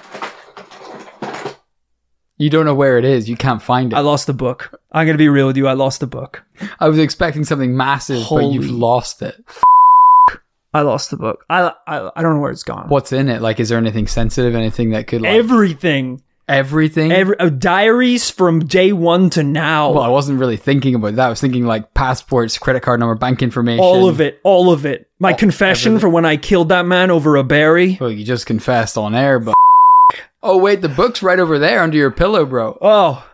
You 2.38 2.50
don't 2.50 2.64
know 2.64 2.74
where 2.74 2.98
it 2.98 3.04
is. 3.04 3.28
You 3.28 3.36
can't 3.36 3.62
find 3.62 3.92
it. 3.92 3.96
I 3.96 4.00
lost 4.00 4.26
the 4.28 4.32
book. 4.32 4.80
I'm 4.92 5.06
going 5.06 5.14
to 5.14 5.18
be 5.18 5.28
real 5.28 5.48
with 5.48 5.56
you. 5.56 5.66
I 5.66 5.72
lost 5.72 6.00
the 6.00 6.06
book. 6.06 6.44
I 6.78 6.88
was 6.88 6.98
expecting 6.98 7.44
something 7.44 7.76
massive, 7.76 8.26
but 8.30 8.52
you've 8.52 8.70
lost 8.70 9.22
it. 9.22 9.44
I 10.74 10.82
lost 10.82 11.10
the 11.10 11.16
book. 11.16 11.44
I, 11.48 11.72
I, 11.86 12.10
I 12.16 12.22
don't 12.22 12.34
know 12.34 12.40
where 12.40 12.50
it's 12.50 12.62
gone. 12.62 12.88
What's 12.88 13.12
in 13.12 13.28
it? 13.28 13.40
Like, 13.40 13.58
is 13.60 13.68
there 13.70 13.78
anything 13.78 14.06
sensitive? 14.06 14.54
Anything 14.54 14.90
that 14.90 15.06
could 15.06 15.22
like 15.22 15.32
Everything. 15.34 16.22
everything? 16.48 17.10
Every, 17.12 17.38
uh, 17.38 17.48
diaries 17.48 18.30
from 18.30 18.60
day 18.60 18.92
one 18.92 19.30
to 19.30 19.42
now. 19.42 19.92
well, 19.92 20.02
I 20.02 20.08
wasn't 20.08 20.38
really 20.40 20.56
thinking 20.56 20.94
about 20.94 21.14
that. 21.16 21.26
I 21.26 21.30
was 21.30 21.40
thinking 21.40 21.64
like 21.66 21.94
passports, 21.94 22.58
credit 22.58 22.80
card 22.82 23.00
number, 23.00 23.14
bank 23.14 23.42
information. 23.42 23.82
all 23.82 24.08
of 24.08 24.20
it. 24.20 24.40
All 24.44 24.70
of 24.72 24.84
it. 24.86 25.08
My 25.18 25.32
confession 25.32 25.92
everything. 25.92 26.00
for 26.00 26.08
when 26.10 26.24
I 26.26 26.36
killed 26.36 26.68
that 26.68 26.86
man 26.86 27.10
over 27.10 27.36
a 27.36 27.44
berry. 27.44 27.96
Well, 28.00 28.10
you 28.10 28.24
just 28.24 28.46
confessed 28.46 28.96
on 28.98 29.14
air, 29.14 29.38
but 29.38 29.54
oh 30.42 30.58
wait, 30.58 30.80
the 30.82 30.88
book's 30.88 31.22
right 31.22 31.38
over 31.40 31.58
there 31.58 31.82
under 31.82 31.96
your 31.96 32.10
pillow, 32.10 32.44
bro. 32.44 32.76
Oh. 32.80 33.24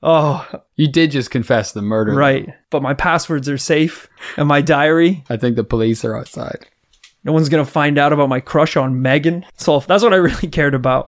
Oh, 0.00 0.46
You 0.76 0.86
did 0.86 1.10
just 1.10 1.32
confess 1.32 1.72
the 1.72 1.82
murder, 1.82 2.12
right. 2.14 2.48
But 2.70 2.82
my 2.82 2.94
passwords 2.94 3.48
are 3.48 3.58
safe 3.58 4.08
and 4.36 4.46
my 4.46 4.60
diary. 4.62 5.24
I 5.28 5.36
think 5.36 5.56
the 5.56 5.64
police 5.64 6.04
are 6.04 6.16
outside. 6.16 6.68
No 7.24 7.32
one's 7.32 7.48
going 7.48 7.64
to 7.64 7.70
find 7.70 7.98
out 7.98 8.12
about 8.12 8.28
my 8.28 8.40
crush 8.40 8.76
on 8.76 9.02
Megan. 9.02 9.44
So 9.56 9.80
that's 9.80 10.02
what 10.02 10.12
I 10.12 10.16
really 10.16 10.48
cared 10.52 10.74
about. 10.74 11.06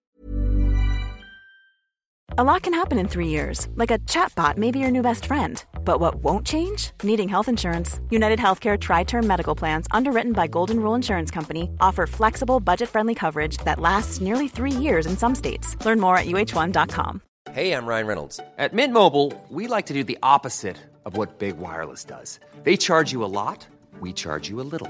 A 2.37 2.45
lot 2.45 2.61
can 2.61 2.73
happen 2.73 2.97
in 2.97 3.09
three 3.09 3.27
years, 3.27 3.67
like 3.75 3.91
a 3.91 3.99
chatbot 3.99 4.55
may 4.55 4.71
be 4.71 4.79
your 4.79 4.89
new 4.89 5.01
best 5.01 5.25
friend. 5.25 5.61
But 5.83 5.99
what 5.99 6.15
won't 6.23 6.45
change? 6.45 6.91
Needing 7.03 7.27
health 7.27 7.49
insurance. 7.49 7.99
United 8.09 8.39
Healthcare 8.39 8.79
TriTerm 8.79 9.25
Medical 9.25 9.53
Plans, 9.53 9.85
underwritten 9.91 10.31
by 10.31 10.47
Golden 10.47 10.79
Rule 10.81 10.95
Insurance 10.95 11.29
Company, 11.29 11.69
offer 11.81 12.07
flexible, 12.07 12.61
budget 12.61 12.87
friendly 12.87 13.15
coverage 13.15 13.57
that 13.65 13.81
lasts 13.81 14.21
nearly 14.21 14.47
three 14.47 14.71
years 14.71 15.05
in 15.05 15.17
some 15.17 15.35
states. 15.35 15.75
Learn 15.85 15.99
more 15.99 16.17
at 16.17 16.25
uh1.com. 16.25 17.21
Hey, 17.51 17.73
I'm 17.73 17.85
Ryan 17.85 18.07
Reynolds. 18.07 18.39
At 18.57 18.73
Mint 18.73 18.93
Mobile, 18.93 19.33
we 19.49 19.67
like 19.67 19.87
to 19.87 19.93
do 19.93 20.05
the 20.05 20.17
opposite 20.23 20.77
of 21.05 21.17
what 21.17 21.37
Big 21.37 21.57
Wireless 21.57 22.05
does. 22.05 22.39
They 22.63 22.77
charge 22.77 23.11
you 23.11 23.25
a 23.25 23.33
lot, 23.41 23.67
we 23.99 24.13
charge 24.13 24.47
you 24.47 24.61
a 24.61 24.67
little. 24.71 24.89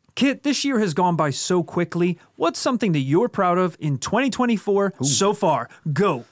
Kit, 0.15 0.43
this 0.43 0.65
year 0.65 0.79
has 0.79 0.93
gone 0.93 1.15
by 1.15 1.29
so 1.29 1.63
quickly. 1.63 2.17
What's 2.35 2.59
something 2.59 2.91
that 2.91 2.99
you're 2.99 3.29
proud 3.29 3.57
of 3.57 3.77
in 3.79 3.97
2024 3.97 4.93
so 5.01 5.33
far? 5.33 5.69
Go. 5.91 6.25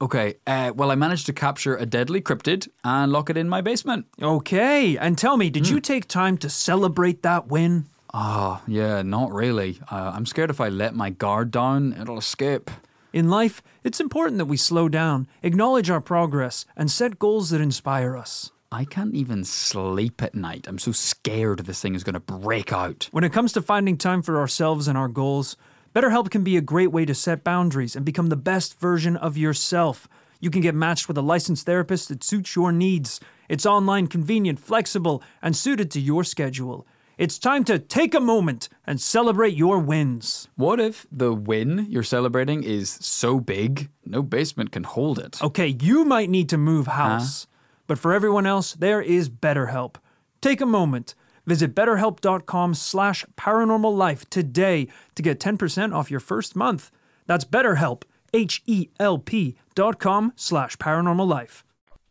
Okay, 0.00 0.34
uh, 0.46 0.72
well, 0.76 0.92
I 0.92 0.94
managed 0.94 1.26
to 1.26 1.32
capture 1.32 1.74
a 1.74 1.84
deadly 1.84 2.20
cryptid 2.20 2.68
and 2.84 3.10
lock 3.10 3.28
it 3.28 3.36
in 3.36 3.48
my 3.48 3.60
basement. 3.60 4.06
Okay, 4.22 4.96
and 4.96 5.18
tell 5.18 5.36
me, 5.36 5.50
did 5.50 5.68
you 5.68 5.80
take 5.80 6.06
time 6.06 6.38
to 6.38 6.48
celebrate 6.48 7.22
that 7.22 7.48
win? 7.48 7.88
Oh, 8.14 8.62
yeah, 8.68 9.02
not 9.02 9.32
really. 9.32 9.80
Uh, 9.90 10.12
I'm 10.14 10.26
scared 10.26 10.50
if 10.50 10.60
I 10.60 10.68
let 10.68 10.94
my 10.94 11.10
guard 11.10 11.50
down, 11.50 11.92
it'll 12.00 12.18
escape. 12.18 12.70
In 13.12 13.28
life, 13.30 13.62
it's 13.82 14.00
important 14.00 14.38
that 14.38 14.44
we 14.46 14.56
slow 14.56 14.88
down, 14.88 15.26
acknowledge 15.42 15.90
our 15.90 16.00
progress, 16.00 16.64
and 16.76 16.88
set 16.88 17.18
goals 17.18 17.50
that 17.50 17.60
inspire 17.60 18.16
us. 18.16 18.52
I 18.72 18.86
can't 18.86 19.14
even 19.14 19.44
sleep 19.44 20.22
at 20.22 20.34
night. 20.34 20.66
I'm 20.66 20.78
so 20.78 20.92
scared 20.92 21.58
this 21.58 21.82
thing 21.82 21.94
is 21.94 22.04
going 22.04 22.14
to 22.14 22.20
break 22.20 22.72
out. 22.72 23.06
When 23.12 23.22
it 23.22 23.32
comes 23.32 23.52
to 23.52 23.60
finding 23.60 23.98
time 23.98 24.22
for 24.22 24.38
ourselves 24.38 24.88
and 24.88 24.96
our 24.96 25.08
goals, 25.08 25.58
BetterHelp 25.94 26.30
can 26.30 26.42
be 26.42 26.56
a 26.56 26.62
great 26.62 26.90
way 26.90 27.04
to 27.04 27.14
set 27.14 27.44
boundaries 27.44 27.94
and 27.94 28.02
become 28.02 28.28
the 28.28 28.36
best 28.36 28.80
version 28.80 29.14
of 29.18 29.36
yourself. 29.36 30.08
You 30.40 30.50
can 30.50 30.62
get 30.62 30.74
matched 30.74 31.06
with 31.06 31.18
a 31.18 31.22
licensed 31.22 31.66
therapist 31.66 32.08
that 32.08 32.24
suits 32.24 32.56
your 32.56 32.72
needs. 32.72 33.20
It's 33.46 33.66
online, 33.66 34.06
convenient, 34.06 34.58
flexible, 34.58 35.22
and 35.42 35.54
suited 35.54 35.90
to 35.90 36.00
your 36.00 36.24
schedule. 36.24 36.86
It's 37.18 37.38
time 37.38 37.64
to 37.64 37.78
take 37.78 38.14
a 38.14 38.20
moment 38.20 38.70
and 38.86 38.98
celebrate 38.98 39.54
your 39.54 39.78
wins. 39.80 40.48
What 40.56 40.80
if 40.80 41.06
the 41.12 41.34
win 41.34 41.86
you're 41.90 42.02
celebrating 42.02 42.64
is 42.64 42.90
so 43.02 43.38
big, 43.38 43.90
no 44.06 44.22
basement 44.22 44.72
can 44.72 44.84
hold 44.84 45.18
it? 45.18 45.42
Okay, 45.42 45.76
you 45.78 46.06
might 46.06 46.30
need 46.30 46.48
to 46.48 46.56
move 46.56 46.86
house, 46.86 47.46
but 47.86 47.98
for 47.98 48.12
everyone 48.12 48.46
else, 48.46 48.74
there 48.74 49.00
is 49.00 49.28
BetterHelp. 49.28 49.96
Take 50.40 50.60
a 50.60 50.66
moment. 50.66 51.14
Visit 51.46 51.74
betterhelp.com 51.74 52.74
slash 52.74 53.24
paranormal 53.36 53.96
life 53.96 54.28
today 54.30 54.88
to 55.14 55.22
get 55.22 55.40
10% 55.40 55.94
off 55.94 56.10
your 56.10 56.20
first 56.20 56.54
month. 56.54 56.90
That's 57.26 57.44
BetterHelp, 57.44 58.02
H-E-L-P 58.32 59.56
dot 59.74 59.98
com 59.98 60.32
slash 60.36 60.76
paranormal 60.76 61.26
life. 61.26 61.64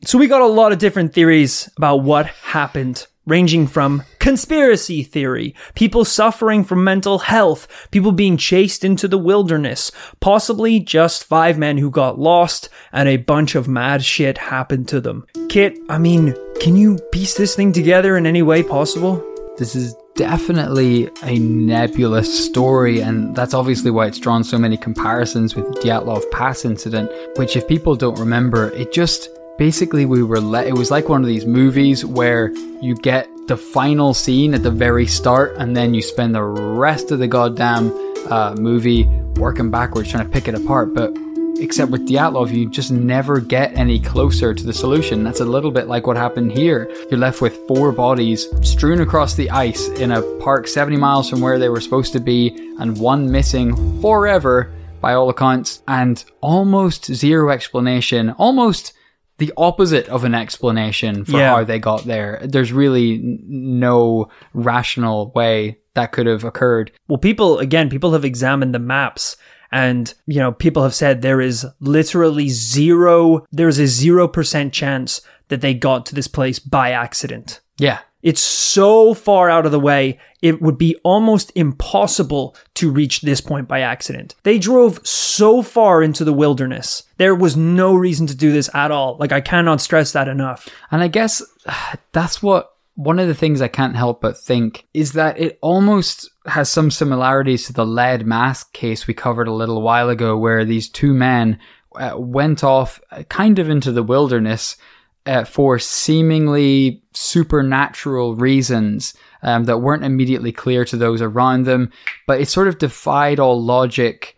So 0.04 0.18
we 0.18 0.28
got 0.28 0.42
a 0.42 0.48
lot 0.48 0.72
of 0.72 0.80
different 0.80 1.14
theories 1.14 1.70
about 1.78 1.98
what 1.98 2.26
happened, 2.26 3.06
ranging 3.32 3.65
from 3.65 4.04
conspiracy 4.20 5.04
theory, 5.04 5.56
people 5.74 6.04
suffering 6.04 6.65
from 6.65 6.84
mental 6.84 7.20
health, 7.20 7.65
people 7.91 8.12
being 8.12 8.36
chased 8.36 8.84
into 8.84 9.08
the 9.08 9.17
wilderness, 9.17 9.89
possibly 10.20 10.82
just 10.82 11.24
five 11.24 11.58
men 11.58 11.78
who 11.78 11.89
got 11.89 12.20
lost, 12.20 12.67
and 12.91 13.08
a 13.08 13.15
bunch 13.15 13.56
of 13.56 13.70
mad 13.70 14.04
shit 14.04 14.38
happened 14.38 14.86
to 14.89 15.00
them. 15.00 15.26
Kit, 15.48 15.80
I 15.88 15.98
mean, 15.98 16.36
can 16.60 16.76
you 16.76 16.98
piece 17.13 17.36
this 17.36 17.56
thing 17.56 17.72
together 17.72 18.17
in 18.17 18.26
any 18.26 18.41
way 18.41 18.63
possible? 18.63 19.26
This 19.58 19.78
is 19.78 19.96
definitely 20.15 21.10
a 21.24 21.39
nebulous 21.39 22.46
story, 22.48 23.00
and 23.00 23.34
that's 23.34 23.54
obviously 23.54 23.91
why 23.91 24.08
it's 24.08 24.20
drawn 24.20 24.44
so 24.44 24.58
many 24.58 24.76
comparisons 24.76 25.56
with 25.56 25.65
the 25.67 25.80
Dyatlov 25.80 26.30
Pass 26.32 26.65
incident, 26.65 27.10
which, 27.38 27.56
if 27.56 27.65
people 27.65 27.96
don't 27.96 28.20
remember, 28.20 28.72
it 28.72 28.91
just 28.91 29.30
basically 29.62 30.08
we 30.08 30.24
were 30.24 30.39
let 30.39 30.65
it 30.65 30.74
was 30.74 30.89
like 30.89 31.08
one 31.08 31.21
of 31.21 31.28
these 31.28 31.45
movies 31.45 32.04
where 32.04 32.52
you 32.82 32.95
get 32.95 33.30
the 33.47 33.56
final 33.56 34.12
scene 34.12 34.56
at 34.56 34.63
the 34.63 34.71
very 34.71 35.06
start 35.06 35.56
and 35.58 35.78
then 35.78 35.93
you 35.93 36.02
spend 36.02 36.34
the 36.34 36.41
rest 36.41 37.12
of 37.12 37.19
the 37.19 37.28
goddamn 37.28 37.91
uh, 38.32 38.56
movie 38.56 39.06
working 39.36 39.69
backwards 39.69 40.10
trying 40.10 40.26
to 40.26 40.32
pick 40.32 40.47
it 40.47 40.56
apart 40.56 40.95
but 40.95 41.15
except 41.60 41.91
with 41.91 42.10
Dyatlov 42.10 42.52
you 42.52 42.67
just 42.67 42.91
never 42.91 43.39
get 43.39 43.71
any 43.78 44.00
closer 44.00 44.52
to 44.52 44.63
the 44.63 44.74
solution. 44.74 45.24
That's 45.24 45.41
a 45.41 45.45
little 45.45 45.69
bit 45.69 45.88
like 45.88 46.08
what 46.08 46.17
happened 46.17 46.54
here. 46.54 46.89
You're 47.12 47.19
left 47.19 47.39
with 47.39 47.56
four 47.67 47.91
bodies 47.91 48.47
strewn 48.67 49.00
across 49.00 49.36
the 49.36 49.52
ice 49.52 49.89
in 49.89 50.12
a 50.12 50.24
park 50.39 50.67
70 50.67 50.97
miles 50.97 51.30
from 51.30 51.39
where 51.39 51.60
they 51.60 51.69
were 51.69 51.82
supposed 51.82 52.13
to 52.13 52.19
be 52.19 52.74
and 52.80 52.97
one 52.97 53.30
missing 53.30 54.02
forever 54.02 54.74
by 55.02 55.13
all 55.13 55.30
accounts 55.30 55.84
and 55.88 56.26
almost 56.41 57.13
zero 57.13 57.52
explanation 57.52 58.32
almost 58.39 58.93
the 59.41 59.51
opposite 59.58 60.08
of 60.08 60.23
an 60.23 60.36
explanation 60.36 61.25
for 61.25 61.39
Yeah. 61.39 61.56
how 61.56 61.63
they 61.63 61.80
got 61.80 62.06
there. 62.06 62.39
There's 62.43 62.71
really 62.71 63.19
no 63.47 64.30
rational 64.54 65.32
way 65.36 65.80
that 65.95 66.12
could 66.12 66.27
have 66.27 66.43
occurred. 66.43 66.91
Well, 67.08 67.17
people, 67.17 67.58
again, 67.58 67.89
people 67.89 68.13
have 68.13 68.23
examined 68.23 68.75
the 68.75 68.80
maps 68.80 69.36
and, 69.71 70.13
you 70.27 70.38
know, 70.39 70.51
people 70.51 70.84
have 70.84 70.93
said 70.93 71.21
there 71.23 71.41
is 71.41 71.65
literally 71.80 72.49
zero, 72.49 73.45
there's 73.51 73.80
a 73.80 73.88
0% 73.88 74.71
chance 74.71 75.21
that 75.47 75.62
they 75.62 75.73
got 75.73 76.06
to 76.06 76.15
this 76.15 76.27
place 76.27 76.60
by 76.60 76.91
accident. 76.91 77.62
Yeah. 77.80 77.99
It's 78.24 78.42
so 78.42 79.14
far 79.14 79.50
out 79.50 79.66
of 79.66 79.72
the 79.72 79.80
way, 79.80 80.20
it 80.42 80.62
would 80.62 80.78
be 80.78 80.96
almost 81.04 81.52
impossible 81.56 82.56
to 82.76 82.92
reach 82.92 83.22
this 83.22 83.42
point 83.42 83.68
by 83.68 83.82
accident. 83.82 84.36
They 84.44 84.60
drove 84.60 85.06
so 85.06 85.62
far 85.62 86.02
into 86.02 86.24
the 86.24 86.34
wilderness. 86.34 87.04
There 87.18 87.36
was 87.36 87.56
no 87.58 87.94
reason 87.94 88.28
to 88.28 88.36
do 88.36 88.52
this 88.52 88.70
at 88.74 88.92
all. 88.92 89.18
Like, 89.20 89.32
I 89.32 89.42
cannot 89.42 89.82
stress 89.82 90.12
that 90.14 90.28
enough. 90.28 90.68
And 90.92 91.02
I 91.02 91.08
guess 91.08 91.42
that's 92.12 92.42
what 92.42 92.72
one 92.96 93.20
of 93.20 93.28
the 93.28 93.36
things 93.36 93.62
I 93.62 93.68
can't 93.68 93.96
help 93.96 94.22
but 94.22 94.38
think 94.38 94.86
is 94.94 95.14
that 95.14 95.40
it 95.40 95.58
almost 95.62 96.30
has 96.46 96.70
some 96.70 96.92
similarities 96.92 97.66
to 97.68 97.74
the 97.74 97.86
lead 97.86 98.26
mask 98.28 98.74
case 98.74 99.08
we 99.08 99.14
covered 99.14 99.48
a 99.48 99.54
little 99.54 99.82
while 99.82 100.10
ago, 100.10 100.38
where 100.38 100.66
these 100.66 100.90
two 100.90 101.14
men 101.14 101.60
uh, 101.96 102.14
went 102.18 102.64
off 102.64 103.02
kind 103.30 103.60
of 103.60 103.70
into 103.70 103.92
the 103.92 104.04
wilderness 104.04 104.78
uh, 105.26 105.44
for 105.44 105.78
seemingly 105.80 107.04
supernatural 107.14 108.36
reasons 108.36 109.14
um, 109.44 109.66
that 109.66 109.80
weren't 109.80 110.04
immediately 110.04 110.52
clear 110.52 110.86
to 110.86 110.98
those 110.98 111.22
around 111.22 111.66
them, 111.66 111.92
but 112.28 112.42
it 112.42 112.48
sort 112.48 112.68
of 112.68 112.78
defied 112.78 113.40
all 113.40 113.62
logic 113.62 114.38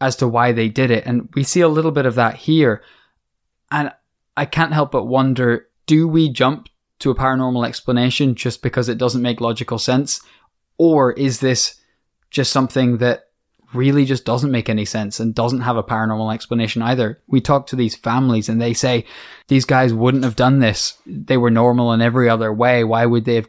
as 0.00 0.16
to 0.16 0.28
why 0.28 0.52
they 0.52 0.68
did 0.68 0.90
it. 0.90 1.04
And 1.06 1.28
we 1.34 1.42
see 1.42 1.60
a 1.60 1.68
little 1.68 1.90
bit 1.90 2.06
of 2.06 2.14
that 2.16 2.36
here. 2.36 2.82
And 3.70 3.92
I 4.36 4.44
can't 4.44 4.72
help 4.72 4.92
but 4.92 5.04
wonder 5.04 5.66
do 5.86 6.06
we 6.06 6.28
jump 6.28 6.68
to 6.98 7.10
a 7.10 7.14
paranormal 7.14 7.66
explanation 7.66 8.34
just 8.34 8.62
because 8.62 8.88
it 8.88 8.98
doesn't 8.98 9.22
make 9.22 9.40
logical 9.40 9.78
sense? 9.78 10.20
Or 10.76 11.12
is 11.12 11.40
this 11.40 11.80
just 12.30 12.52
something 12.52 12.98
that 12.98 13.27
really 13.74 14.04
just 14.04 14.24
doesn't 14.24 14.50
make 14.50 14.68
any 14.68 14.84
sense 14.84 15.20
and 15.20 15.34
doesn't 15.34 15.60
have 15.60 15.76
a 15.76 15.82
paranormal 15.82 16.32
explanation 16.32 16.82
either? 16.82 17.20
We 17.26 17.40
talk 17.40 17.66
to 17.68 17.76
these 17.76 17.96
families 17.96 18.48
and 18.48 18.60
they 18.60 18.74
say 18.74 19.04
these 19.48 19.64
guys 19.64 19.92
wouldn't 19.92 20.24
have 20.24 20.36
done 20.36 20.58
this. 20.58 20.98
They 21.06 21.36
were 21.36 21.50
normal 21.50 21.92
in 21.92 22.00
every 22.00 22.28
other 22.28 22.52
way. 22.52 22.84
Why 22.84 23.06
would 23.06 23.24
they 23.24 23.36
have 23.36 23.48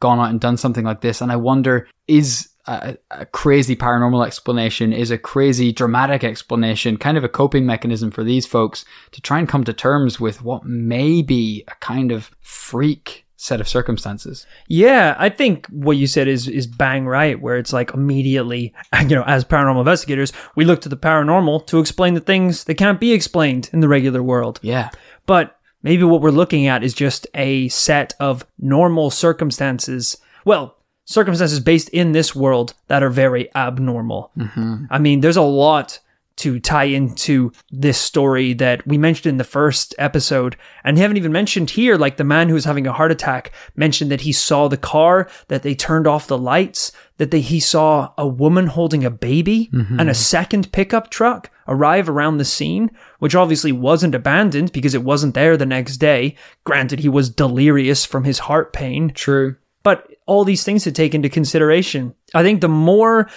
gone 0.00 0.18
out 0.18 0.30
and 0.30 0.40
done 0.40 0.56
something 0.56 0.84
like 0.84 1.00
this? 1.00 1.20
And 1.20 1.32
I 1.32 1.36
wonder 1.36 1.88
is 2.06 2.48
a, 2.66 2.96
a 3.10 3.26
crazy 3.26 3.74
paranormal 3.74 4.26
explanation 4.26 4.92
is 4.92 5.10
a 5.10 5.18
crazy 5.18 5.72
dramatic 5.72 6.22
explanation, 6.22 6.98
kind 6.98 7.16
of 7.16 7.24
a 7.24 7.28
coping 7.28 7.64
mechanism 7.66 8.10
for 8.10 8.22
these 8.22 8.46
folks 8.46 8.84
to 9.12 9.20
try 9.20 9.38
and 9.38 9.48
come 9.48 9.64
to 9.64 9.72
terms 9.72 10.20
with 10.20 10.42
what 10.42 10.64
may 10.64 11.22
be 11.22 11.64
a 11.66 11.74
kind 11.76 12.12
of 12.12 12.30
freak 12.40 13.24
set 13.40 13.60
of 13.60 13.68
circumstances. 13.68 14.46
Yeah, 14.66 15.14
I 15.16 15.28
think 15.28 15.66
what 15.68 15.96
you 15.96 16.08
said 16.08 16.26
is 16.26 16.48
is 16.48 16.66
bang 16.66 17.06
right. 17.06 17.40
Where 17.40 17.56
it's 17.56 17.72
like 17.72 17.94
immediately, 17.94 18.74
you 19.00 19.14
know, 19.14 19.22
as 19.26 19.44
paranormal 19.44 19.78
investigators, 19.78 20.32
we 20.56 20.64
look 20.64 20.82
to 20.82 20.88
the 20.88 20.96
paranormal 20.96 21.66
to 21.68 21.78
explain 21.78 22.14
the 22.14 22.20
things 22.20 22.64
that 22.64 22.74
can't 22.74 23.00
be 23.00 23.12
explained 23.12 23.70
in 23.72 23.80
the 23.80 23.88
regular 23.88 24.22
world. 24.22 24.58
Yeah. 24.60 24.90
But 25.24 25.56
maybe 25.82 26.02
what 26.02 26.20
we're 26.20 26.30
looking 26.30 26.66
at 26.66 26.82
is 26.82 26.92
just 26.92 27.26
a 27.34 27.68
set 27.68 28.14
of 28.18 28.44
normal 28.58 29.08
circumstances. 29.10 30.18
Well, 30.44 30.76
circumstances 31.04 31.60
based 31.60 31.88
in 31.90 32.12
this 32.12 32.34
world 32.34 32.74
that 32.88 33.04
are 33.04 33.10
very 33.10 33.54
abnormal. 33.54 34.32
Mm-hmm. 34.36 34.84
I 34.90 34.98
mean, 34.98 35.20
there's 35.20 35.36
a 35.36 35.42
lot 35.42 36.00
to 36.38 36.60
tie 36.60 36.84
into 36.84 37.52
this 37.70 37.98
story 37.98 38.52
that 38.54 38.86
we 38.86 38.98
mentioned 38.98 39.26
in 39.26 39.36
the 39.36 39.44
first 39.44 39.94
episode 39.98 40.56
and 40.84 40.98
haven't 40.98 41.16
even 41.16 41.32
mentioned 41.32 41.70
here. 41.70 41.96
Like 41.96 42.16
the 42.16 42.24
man 42.24 42.48
who 42.48 42.54
was 42.54 42.64
having 42.64 42.86
a 42.86 42.92
heart 42.92 43.12
attack 43.12 43.52
mentioned 43.76 44.10
that 44.10 44.22
he 44.22 44.32
saw 44.32 44.68
the 44.68 44.76
car, 44.76 45.28
that 45.48 45.62
they 45.62 45.74
turned 45.74 46.06
off 46.06 46.26
the 46.26 46.38
lights, 46.38 46.92
that 47.18 47.30
they, 47.30 47.40
he 47.40 47.60
saw 47.60 48.12
a 48.16 48.26
woman 48.26 48.68
holding 48.68 49.04
a 49.04 49.10
baby 49.10 49.68
mm-hmm. 49.72 49.98
and 50.00 50.08
a 50.08 50.14
second 50.14 50.72
pickup 50.72 51.10
truck 51.10 51.50
arrive 51.66 52.08
around 52.08 52.38
the 52.38 52.44
scene, 52.44 52.90
which 53.18 53.34
obviously 53.34 53.72
wasn't 53.72 54.14
abandoned 54.14 54.72
because 54.72 54.94
it 54.94 55.02
wasn't 55.02 55.34
there 55.34 55.56
the 55.56 55.66
next 55.66 55.98
day. 55.98 56.34
Granted, 56.64 57.00
he 57.00 57.08
was 57.08 57.28
delirious 57.28 58.04
from 58.04 58.24
his 58.24 58.38
heart 58.38 58.72
pain. 58.72 59.10
True. 59.10 59.56
But 59.82 60.08
all 60.26 60.44
these 60.44 60.64
things 60.64 60.84
to 60.84 60.92
take 60.92 61.14
into 61.14 61.28
consideration. 61.28 62.14
I 62.34 62.42
think 62.42 62.60
the 62.60 62.68
more 62.68 63.28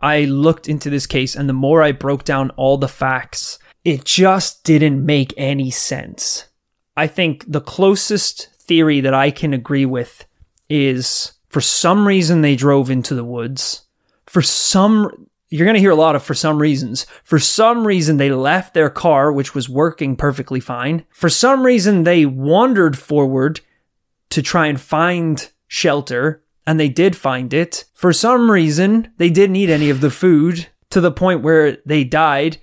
I 0.00 0.24
looked 0.24 0.68
into 0.68 0.90
this 0.90 1.06
case 1.06 1.36
and 1.36 1.48
the 1.48 1.54
more 1.54 1.82
I 1.82 1.92
broke 1.92 2.24
down 2.24 2.50
all 2.50 2.78
the 2.78 2.88
facts, 2.88 3.58
it 3.84 4.04
just 4.04 4.64
didn't 4.64 5.04
make 5.04 5.34
any 5.36 5.70
sense. 5.70 6.46
I 6.96 7.06
think 7.06 7.44
the 7.50 7.60
closest 7.60 8.48
theory 8.54 9.00
that 9.00 9.14
I 9.14 9.30
can 9.30 9.54
agree 9.54 9.86
with 9.86 10.26
is 10.68 11.32
for 11.48 11.60
some 11.60 12.06
reason 12.06 12.40
they 12.40 12.56
drove 12.56 12.90
into 12.90 13.14
the 13.14 13.24
woods. 13.24 13.82
For 14.26 14.42
some 14.42 15.28
you're 15.50 15.66
going 15.66 15.74
to 15.74 15.80
hear 15.80 15.90
a 15.90 15.96
lot 15.96 16.14
of 16.14 16.22
for 16.22 16.34
some 16.34 16.60
reasons. 16.60 17.06
For 17.24 17.40
some 17.40 17.84
reason, 17.84 18.16
they 18.16 18.30
left 18.30 18.72
their 18.72 18.88
car, 18.88 19.32
which 19.32 19.52
was 19.52 19.68
working 19.68 20.14
perfectly 20.14 20.60
fine. 20.60 21.04
For 21.10 21.28
some 21.28 21.64
reason, 21.64 22.04
they 22.04 22.24
wandered 22.24 22.96
forward 22.96 23.60
to 24.30 24.42
try 24.42 24.68
and 24.68 24.80
find 24.80 25.50
shelter, 25.66 26.44
and 26.70 26.78
they 26.78 26.88
did 26.88 27.16
find 27.16 27.52
it. 27.52 27.84
For 27.94 28.12
some 28.12 28.48
reason, 28.48 29.12
they 29.16 29.28
didn't 29.28 29.56
eat 29.56 29.70
any 29.70 29.90
of 29.90 30.00
the 30.00 30.08
food 30.08 30.68
to 30.90 31.00
the 31.00 31.10
point 31.10 31.42
where 31.42 31.78
they 31.84 32.04
died. 32.04 32.58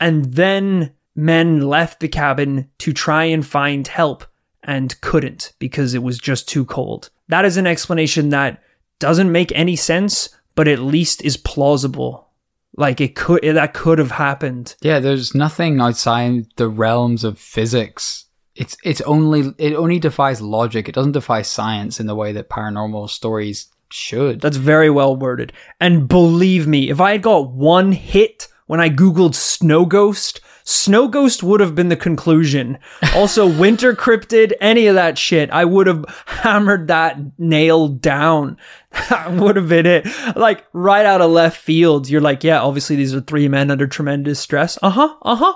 And 0.00 0.24
then 0.24 0.94
men 1.14 1.60
left 1.60 2.00
the 2.00 2.08
cabin 2.08 2.70
to 2.78 2.94
try 2.94 3.24
and 3.24 3.46
find 3.46 3.86
help 3.86 4.24
and 4.62 4.98
couldn't 5.02 5.52
because 5.58 5.92
it 5.92 6.02
was 6.02 6.16
just 6.16 6.48
too 6.48 6.64
cold. 6.64 7.10
That 7.28 7.44
is 7.44 7.58
an 7.58 7.66
explanation 7.66 8.30
that 8.30 8.62
doesn't 8.98 9.30
make 9.30 9.52
any 9.54 9.76
sense, 9.76 10.30
but 10.54 10.66
at 10.66 10.78
least 10.78 11.20
is 11.20 11.36
plausible. 11.36 12.30
Like 12.78 12.98
it 12.98 13.14
could 13.14 13.42
that 13.42 13.74
could 13.74 13.98
have 13.98 14.12
happened. 14.12 14.74
Yeah, 14.80 15.00
there's 15.00 15.34
nothing 15.34 15.82
outside 15.82 16.46
the 16.56 16.70
realms 16.70 17.24
of 17.24 17.38
physics. 17.38 18.24
It's 18.56 18.76
it's 18.84 19.00
only 19.02 19.52
it 19.58 19.74
only 19.74 19.98
defies 19.98 20.40
logic. 20.40 20.88
It 20.88 20.94
doesn't 20.94 21.12
defy 21.12 21.42
science 21.42 21.98
in 21.98 22.06
the 22.06 22.14
way 22.14 22.32
that 22.32 22.48
paranormal 22.48 23.10
stories 23.10 23.68
should. 23.90 24.40
That's 24.40 24.56
very 24.56 24.90
well 24.90 25.16
worded. 25.16 25.52
And 25.80 26.08
believe 26.08 26.66
me, 26.66 26.90
if 26.90 27.00
I 27.00 27.12
had 27.12 27.22
got 27.22 27.50
one 27.50 27.92
hit 27.92 28.48
when 28.66 28.80
I 28.80 28.90
googled 28.90 29.34
snow 29.34 29.84
ghost, 29.84 30.40
snow 30.64 31.08
ghost 31.08 31.42
would 31.42 31.60
have 31.60 31.74
been 31.74 31.88
the 31.88 31.96
conclusion. 31.96 32.78
Also 33.14 33.46
winter 33.46 33.94
cryptid, 33.94 34.54
any 34.60 34.88
of 34.88 34.96
that 34.96 35.16
shit, 35.16 35.48
I 35.50 35.64
would 35.64 35.86
have 35.86 36.04
hammered 36.26 36.88
that 36.88 37.18
nail 37.38 37.88
down. 37.88 38.56
That 39.10 39.32
would 39.32 39.56
have 39.56 39.68
been 39.68 39.86
it. 39.86 40.06
Like 40.36 40.64
right 40.72 41.04
out 41.04 41.20
of 41.20 41.30
left 41.30 41.60
field, 41.60 42.08
you're 42.08 42.20
like, 42.20 42.44
yeah, 42.44 42.60
obviously 42.60 42.94
these 42.94 43.12
are 43.14 43.20
three 43.20 43.48
men 43.48 43.70
under 43.70 43.88
tremendous 43.88 44.38
stress. 44.38 44.78
Uh-huh, 44.82 45.16
uh-huh. 45.22 45.54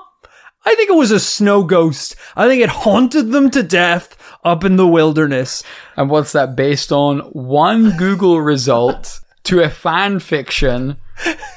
I 0.68 0.74
think 0.74 0.90
it 0.90 0.96
was 0.96 1.10
a 1.10 1.18
snow 1.18 1.62
ghost. 1.62 2.14
I 2.36 2.46
think 2.46 2.62
it 2.62 2.68
haunted 2.68 3.32
them 3.32 3.50
to 3.52 3.62
death 3.62 4.18
up 4.44 4.64
in 4.64 4.76
the 4.76 4.86
wilderness. 4.86 5.62
And 5.96 6.10
what's 6.10 6.32
that 6.32 6.56
based 6.56 6.92
on? 6.92 7.20
One 7.20 7.96
Google 7.96 8.42
result 8.42 9.20
to 9.44 9.62
a 9.62 9.70
fan 9.70 10.18
fiction 10.18 10.98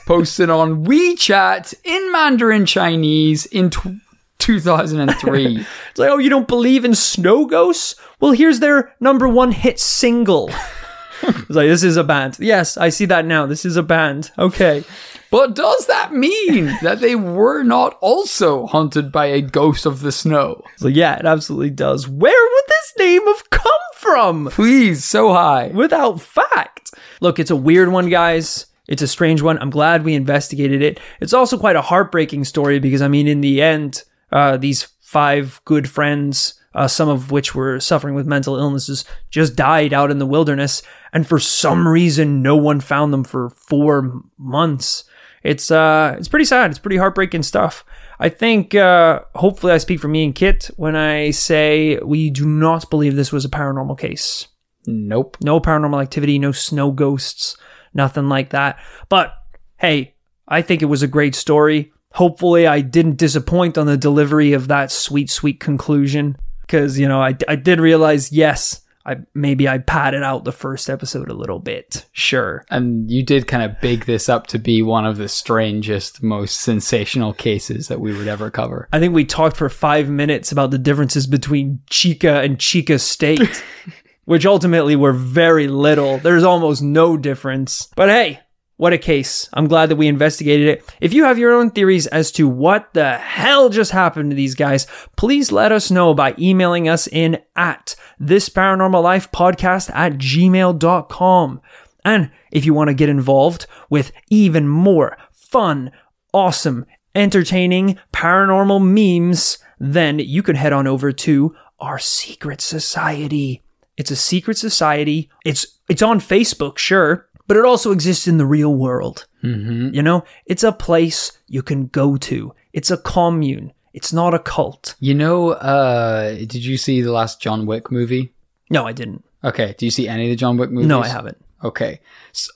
posted 0.06 0.50
on 0.50 0.86
WeChat 0.86 1.74
in 1.84 2.12
Mandarin 2.14 2.66
Chinese 2.66 3.46
in 3.48 3.70
tw 3.70 4.00
2003. 4.38 5.66
It's 5.90 6.00
like, 6.00 6.10
oh, 6.10 6.18
you 6.18 6.30
don't 6.30 6.48
believe 6.48 6.86
in 6.86 6.96
snow 6.96 7.46
ghosts? 7.46 7.96
Well, 8.22 8.32
here's 8.32 8.62
their 8.62 8.96
number 9.02 9.28
one 9.28 9.52
hit 9.52 9.78
single. 9.78 10.50
it's 11.22 11.50
like, 11.50 11.68
this 11.68 11.84
is 11.84 11.98
a 11.98 12.04
band. 12.06 12.38
Yes, 12.40 12.78
I 12.78 12.88
see 12.88 13.06
that 13.08 13.26
now. 13.26 13.46
This 13.46 13.66
is 13.66 13.76
a 13.76 13.84
band. 13.84 14.32
Okay. 14.40 14.86
But 15.32 15.56
does 15.56 15.88
that 15.88 16.14
mean 16.14 16.66
that 16.84 17.00
they 17.00 17.16
were 17.16 17.64
not 17.64 17.98
also 18.02 18.68
haunted 18.68 19.12
by 19.12 19.26
a 19.28 19.42
ghost 19.42 19.86
of 19.86 20.02
the 20.02 20.12
snow? 20.12 20.64
So 20.78 20.88
yeah, 20.88 21.18
it 21.18 21.26
absolutely 21.26 21.72
does. 21.72 22.08
Where 22.08 22.50
would 22.54 22.64
this 22.68 22.94
name 23.00 23.26
have 23.26 23.50
come 23.50 23.72
from? 23.96 24.48
Please, 24.52 25.04
so 25.04 25.34
high. 25.34 25.68
Without 25.74 26.22
fact. 26.22 26.92
Look, 27.22 27.40
it's 27.40 27.52
a 27.52 27.56
weird 27.56 27.90
one, 27.90 28.10
guys. 28.10 28.68
It's 28.88 29.02
a 29.02 29.08
strange 29.08 29.42
one. 29.42 29.58
I'm 29.60 29.70
glad 29.70 30.04
we 30.04 30.16
investigated 30.16 30.82
it. 30.82 31.00
It's 31.22 31.34
also 31.34 31.58
quite 31.58 31.78
a 31.78 31.82
heartbreaking 31.82 32.44
story 32.44 32.80
because, 32.80 33.02
I 33.02 33.08
mean, 33.08 33.28
in 33.28 33.40
the 33.40 33.62
end, 33.62 34.04
uh, 34.34 34.58
these 34.58 34.90
five 35.00 35.62
good 35.64 35.90
friends, 35.90 36.56
uh, 36.74 36.88
some 36.88 37.08
of 37.08 37.32
which 37.32 37.56
were 37.56 37.80
suffering 37.80 38.16
with 38.16 38.28
mental 38.28 38.58
illnesses, 38.58 39.06
just 39.30 39.56
died 39.56 39.94
out 39.94 40.12
in 40.12 40.20
the 40.20 40.26
wilderness. 40.26 40.82
And 41.14 41.26
for 41.26 41.40
some 41.40 41.88
reason, 41.88 42.42
no 42.42 42.58
one 42.58 42.82
found 42.82 43.14
them 43.14 43.24
for 43.24 43.50
four 43.52 44.22
months. 44.38 45.06
It's 45.44 45.72
uh, 45.72 46.16
it's 46.18 46.28
pretty 46.28 46.46
sad. 46.46 46.70
It's 46.70 46.80
pretty 46.80 46.98
heartbreaking 46.98 47.44
stuff. 47.44 47.84
I 48.20 48.30
think, 48.30 48.76
uh, 48.76 49.22
hopefully, 49.34 49.74
I 49.74 49.80
speak 49.80 50.00
for 50.00 50.08
me 50.08 50.24
and 50.24 50.36
Kit 50.36 50.70
when 50.78 50.96
I 50.96 51.32
say 51.32 51.98
we 51.98 52.30
do 52.30 52.46
not 52.46 52.90
believe 52.90 53.16
this 53.16 53.32
was 53.32 53.46
a 53.46 53.50
paranormal 53.50 53.98
case. 53.98 54.48
Nope. 54.86 55.38
No 55.42 55.60
paranormal 55.60 56.02
activity, 56.02 56.38
no 56.38 56.52
snow 56.52 56.92
ghosts, 56.92 57.58
nothing 57.94 58.30
like 58.30 58.52
that. 58.52 58.80
But 59.10 59.34
hey, 59.78 60.16
I 60.48 60.62
think 60.62 60.82
it 60.82 60.86
was 60.86 61.02
a 61.02 61.08
great 61.08 61.34
story. 61.34 61.92
Hopefully, 62.14 62.68
I 62.68 62.82
didn't 62.82 63.18
disappoint 63.18 63.78
on 63.78 63.88
the 63.88 63.98
delivery 63.98 64.54
of 64.54 64.68
that 64.68 64.92
sweet, 64.92 65.30
sweet 65.30 65.60
conclusion. 65.60 66.38
Because, 66.62 67.00
you 67.00 67.08
know, 67.08 67.22
I, 67.22 67.36
I 67.48 67.56
did 67.56 67.80
realize, 67.80 68.32
yes, 68.32 68.82
I 69.06 69.18
maybe 69.34 69.68
I 69.68 69.80
padded 69.80 70.24
out 70.24 70.44
the 70.44 70.52
first 70.52 70.90
episode 70.90 71.30
a 71.30 71.34
little 71.34 71.60
bit. 71.60 72.06
Sure. 72.12 72.66
And 72.70 73.10
you 73.10 73.24
did 73.24 73.48
kind 73.48 73.64
of 73.64 73.80
big 73.82 74.06
this 74.06 74.30
up 74.30 74.48
to 74.48 74.60
be 74.60 74.82
one 74.82 75.06
of 75.06 75.18
the 75.18 75.28
strangest, 75.28 76.22
most 76.22 76.62
sensational 76.62 77.34
cases 77.34 77.88
that 77.88 78.00
we 78.00 78.16
would 78.16 78.28
ever 78.28 78.52
cover. 78.52 78.88
I 78.92 79.00
think 79.00 79.14
we 79.14 79.26
talked 79.26 79.58
for 79.58 79.70
five 79.70 80.10
minutes 80.10 80.52
about 80.52 80.72
the 80.72 80.78
differences 80.78 81.28
between 81.28 81.82
Chico 81.90 82.42
and 82.42 82.60
Chico 82.60 82.98
State, 82.98 83.64
which 84.26 84.46
ultimately 84.46 84.96
were 84.96 85.14
very 85.14 85.68
little. 85.68 86.18
There's 86.18 86.44
almost 86.44 86.82
no 86.82 87.18
difference. 87.18 87.90
But 87.96 88.10
hey, 88.10 88.40
what 88.82 88.94
a 88.94 88.98
case. 88.98 89.48
I'm 89.54 89.68
glad 89.68 89.90
that 89.90 89.98
we 89.98 90.08
investigated 90.08 90.68
it. 90.68 90.96
If 91.00 91.14
you 91.14 91.26
have 91.26 91.38
your 91.38 91.52
own 91.52 91.70
theories 91.70 92.08
as 92.08 92.32
to 92.32 92.48
what 92.48 92.96
the 92.96 93.16
hell 93.16 93.70
just 93.70 93.92
happened 93.92 94.32
to 94.32 94.36
these 94.36 94.56
guys, 94.56 94.88
please 95.16 95.52
let 95.52 95.72
us 95.72 95.92
know 95.92 96.16
by 96.16 96.34
emailing 96.40 96.90
us 96.90 97.06
in 97.06 97.38
at 97.56 97.96
this 98.20 98.50
paranormal 98.50 99.04
life 99.04 99.32
podcast 99.32 99.94
at 99.94 100.14
gmail.com. 100.14 101.62
And 102.04 102.32
if 102.52 102.66
you 102.66 102.74
want 102.74 102.88
to 102.88 102.96
get 102.96 103.08
involved 103.08 103.68
with 103.92 104.12
even 104.32 104.68
more 104.68 105.16
fun, 105.32 105.92
awesome, 106.34 106.88
entertaining 107.14 108.00
paranormal 108.12 108.82
memes, 108.82 109.60
then 109.80 110.18
you 110.18 110.42
can 110.42 110.56
head 110.56 110.74
on 110.74 110.88
over 110.88 111.12
to 111.12 111.56
our 111.80 112.00
secret 112.00 112.62
society. 112.62 113.62
It's 113.96 114.10
a 114.10 114.16
secret 114.16 114.58
society. 114.58 115.30
It's 115.46 115.78
it's 115.88 116.02
on 116.02 116.20
Facebook, 116.20 116.80
sure, 116.80 117.30
but 117.48 117.58
it 117.58 117.66
also 117.66 117.92
exists 117.92 118.28
in 118.28 118.38
the 118.38 118.46
real 118.46 118.74
world. 118.74 119.28
Mm-hmm. 119.44 119.94
You 119.94 120.02
know, 120.02 120.24
it's 120.46 120.64
a 120.64 120.72
place 120.72 121.38
you 121.48 121.62
can 121.62 121.88
go 121.88 122.18
to. 122.18 122.54
It's 122.74 122.92
a 122.92 122.98
commune. 122.98 123.74
It's 123.94 124.14
not 124.14 124.34
a 124.34 124.40
cult. 124.40 124.96
You 125.00 125.14
know, 125.14 125.52
uh, 125.52 126.36
did 126.36 126.64
you 126.64 126.78
see 126.78 127.02
the 127.02 127.12
last 127.12 127.42
John 127.42 127.66
Wick 127.66 127.92
movie? 127.92 128.34
No, 128.70 128.88
I 128.88 128.94
didn't. 128.94 129.26
Okay. 129.44 129.76
Do 129.78 129.86
you 129.86 129.92
see 129.92 130.08
any 130.08 130.26
of 130.26 130.30
the 130.30 130.36
John 130.36 130.58
Wick 130.58 130.70
movies? 130.70 130.88
No, 130.88 131.02
I 131.02 131.08
haven't. 131.08 131.44
Okay. 131.64 132.00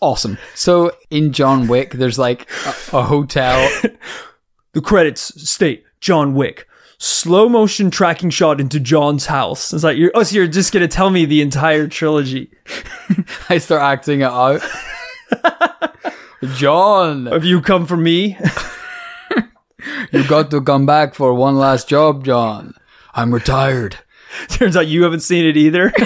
Awesome. 0.02 0.38
So 0.54 0.92
in 1.10 1.34
John 1.34 1.68
Wick, 1.68 1.92
there's 1.92 2.18
like 2.18 2.50
a, 2.66 2.98
a 2.98 3.04
hotel. 3.04 3.70
The 4.76 4.82
credits 4.82 5.50
state 5.50 5.86
John 6.02 6.34
Wick. 6.34 6.68
Slow 6.98 7.50
motion 7.50 7.92
tracking 7.92 8.30
shot 8.30 8.62
into 8.62 8.80
John's 8.80 9.26
house. 9.26 9.74
It's 9.74 9.84
like 9.84 9.98
you're 9.98 10.12
oh, 10.16 10.24
so 10.24 10.36
you're 10.36 10.48
just 10.48 10.72
gonna 10.72 10.88
tell 10.88 11.10
me 11.10 11.26
the 11.26 11.42
entire 11.42 11.88
trilogy. 11.88 12.52
I 13.50 13.58
start 13.58 13.82
acting 13.82 14.22
it 14.22 14.26
out. 14.26 14.62
John, 16.56 17.26
Have 17.28 17.44
you 17.46 17.62
come 17.62 17.86
for 17.86 17.98
me? 17.98 18.38
you 20.12 20.28
got 20.28 20.52
to 20.52 20.62
come 20.62 20.86
back 20.86 21.16
for 21.16 21.34
one 21.34 21.58
last 21.58 21.90
job, 21.90 22.24
John. 22.24 22.74
I'm 23.14 23.34
retired. 23.34 23.98
Turns 24.50 24.76
out 24.78 24.88
you 24.88 25.04
haven't 25.04 25.22
seen 25.22 25.46
it 25.46 25.58
either. 25.58 25.92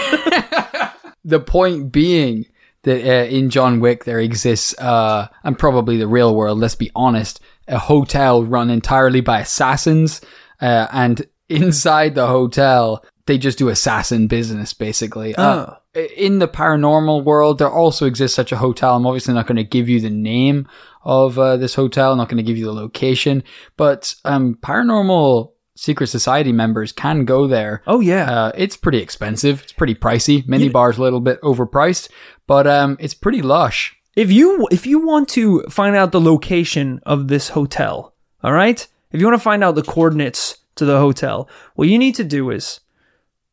The 1.25 1.41
point 1.41 1.91
being 1.91 2.45
that 2.83 3.03
uh, 3.05 3.25
in 3.27 3.49
John 3.49 3.81
Wick 3.81 4.05
there 4.05 4.21
exists, 4.21 4.73
uh, 4.79 5.27
and 5.43 5.59
probably 5.59 5.97
the 5.97 6.07
real 6.07 6.33
world, 6.33 6.57
let's 6.57 6.75
be 6.75 6.89
honest, 6.95 7.41
a 7.67 7.77
hotel 7.77 8.43
run 8.43 8.69
entirely 8.69 9.19
by 9.21 9.41
assassins, 9.41 10.21
uh, 10.61 10.87
and 10.91 11.25
inside 11.49 12.15
the 12.15 12.27
hotel 12.27 13.03
they 13.29 13.37
just 13.37 13.59
do 13.59 13.69
assassin 13.69 14.25
business 14.25 14.73
basically. 14.73 15.35
Uh, 15.35 15.75
in 16.17 16.39
the 16.39 16.47
paranormal 16.47 17.23
world, 17.23 17.59
there 17.59 17.69
also 17.69 18.07
exists 18.07 18.35
such 18.35 18.51
a 18.51 18.57
hotel. 18.57 18.95
I'm 18.95 19.05
obviously 19.05 19.35
not 19.35 19.45
going 19.45 19.57
to 19.57 19.63
give 19.63 19.87
you 19.87 19.99
the 19.99 20.09
name 20.09 20.67
of 21.03 21.37
uh, 21.37 21.55
this 21.57 21.75
hotel. 21.75 22.11
I'm 22.11 22.17
not 22.17 22.27
going 22.27 22.37
to 22.37 22.43
give 22.43 22.57
you 22.57 22.65
the 22.65 22.73
location, 22.73 23.43
but 23.77 24.15
um, 24.25 24.57
paranormal 24.61 25.51
secret 25.75 26.07
society 26.07 26.51
members 26.51 26.91
can 26.91 27.23
go 27.23 27.45
there. 27.45 27.83
Oh, 27.85 27.99
yeah. 27.99 28.31
Uh, 28.31 28.51
it's 28.55 28.75
pretty 28.75 28.97
expensive. 28.97 29.61
It's 29.61 29.73
pretty 29.73 29.93
pricey. 29.93 30.47
Mini 30.47 30.67
bar's 30.67 30.97
a 30.97 31.01
little 31.03 31.21
bit 31.21 31.39
overpriced, 31.41 32.09
but 32.47 32.65
um, 32.65 32.97
it's 32.99 33.13
pretty 33.13 33.43
lush. 33.43 33.95
If 34.15 34.31
you 34.31 34.67
if 34.71 34.87
you 34.87 35.05
want 35.05 35.29
to 35.29 35.61
find 35.69 35.95
out 35.95 36.11
the 36.11 36.19
location 36.19 36.99
of 37.05 37.27
this 37.27 37.49
hotel, 37.49 38.15
all 38.43 38.53
right? 38.53 38.87
If 39.11 39.19
you 39.19 39.25
want 39.25 39.39
to 39.39 39.43
find 39.43 39.63
out 39.63 39.75
the 39.75 39.83
coordinates 39.83 40.57
to 40.75 40.85
the 40.85 40.99
hotel, 40.99 41.49
what 41.75 41.87
you 41.87 41.97
need 41.97 42.15
to 42.15 42.23
do 42.23 42.51
is 42.51 42.79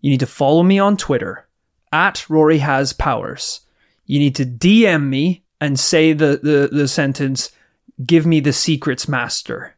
you 0.01 0.11
need 0.11 0.21
to 0.21 0.27
follow 0.27 0.63
me 0.63 0.79
on 0.79 0.97
Twitter 0.97 1.47
at 1.93 2.29
Rory 2.29 2.59
has 2.59 2.93
powers. 2.93 3.61
You 4.05 4.19
need 4.19 4.37
to 4.37 4.45
DM 4.45 5.09
me 5.09 5.45
and 5.61 5.81
say 5.81 6.13
the 6.13 6.39
the, 6.43 6.69
the 6.71 6.89
sentence, 6.89 7.51
"Give 8.05 8.27
me 8.27 8.41
the 8.41 8.53
secrets, 8.53 9.09
master." 9.09 9.75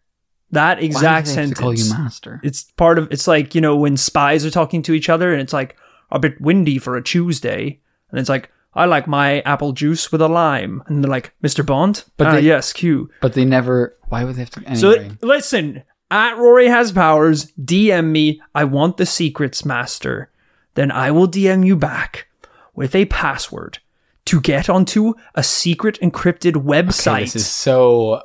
That 0.51 0.83
exact 0.83 0.95
Why 0.95 1.01
do 1.01 1.05
they 1.05 1.15
have 1.15 1.29
sentence. 1.29 1.59
to 1.59 1.63
call 1.63 1.75
you 1.75 1.91
master. 1.91 2.41
It's 2.43 2.65
part 2.65 2.99
of. 2.99 3.11
It's 3.13 3.29
like 3.29 3.55
you 3.55 3.61
know 3.61 3.77
when 3.77 3.97
spies 3.97 4.45
are 4.45 4.51
talking 4.51 4.83
to 4.83 4.95
each 4.95 5.09
other, 5.09 5.33
and 5.33 5.41
it's 5.41 5.53
like 5.53 5.77
a 6.11 6.19
bit 6.19 6.41
windy 6.41 6.79
for 6.79 6.97
a 6.97 7.03
Tuesday, 7.03 7.81
and 8.11 8.19
it's 8.19 8.29
like 8.29 8.51
I 8.75 8.85
like 8.85 9.07
my 9.09 9.41
apple 9.41 9.73
juice 9.73 10.13
with 10.13 10.21
a 10.21 10.29
lime, 10.29 10.83
and 10.87 11.03
they're 11.03 11.11
like 11.11 11.35
Mr. 11.43 11.65
Bond. 11.65 12.05
But 12.17 12.33
they- 12.33 12.41
yes, 12.43 12.73
Q. 12.73 13.11
But 13.21 13.33
they 13.35 13.45
never. 13.45 13.97
Why 14.09 14.25
would 14.25 14.37
they 14.37 14.41
have 14.43 14.51
to? 14.51 14.61
Anyway. 14.67 15.09
So 15.19 15.27
listen, 15.27 15.83
at 16.11 16.37
Rory 16.39 16.69
has 16.69 16.93
powers. 16.93 17.53
DM 17.53 18.11
me. 18.13 18.41
I 18.55 18.65
want 18.65 18.97
the 18.97 19.07
secrets, 19.07 19.65
master. 19.65 20.31
Then 20.75 20.91
I 20.93 21.11
will 21.11 21.27
DM 21.29 21.67
you 21.67 21.77
back 21.77 22.29
with 22.75 22.95
a 22.95 23.07
password 23.07 23.79
to 24.27 24.41
get 24.41 24.69
onto 24.71 25.15
a 25.35 25.43
secret 25.43 25.99
encrypted 26.01 26.57
Okay, 26.57 26.61
website. 26.67 27.21
this 27.33 27.37
is 27.37 27.47
so 27.49 28.23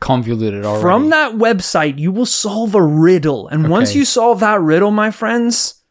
convoluted 0.00 0.64
already. 0.66 0.82
From 0.82 1.10
that 1.10 1.32
website, 1.34 1.98
you 1.98 2.12
will 2.12 2.26
solve 2.26 2.74
a 2.74 2.82
riddle. 2.82 3.48
And 3.48 3.70
once 3.70 3.94
you 3.94 4.04
solve 4.04 4.40
that 4.40 4.60
riddle, 4.60 4.90
my 4.90 5.10
friends, 5.10 5.82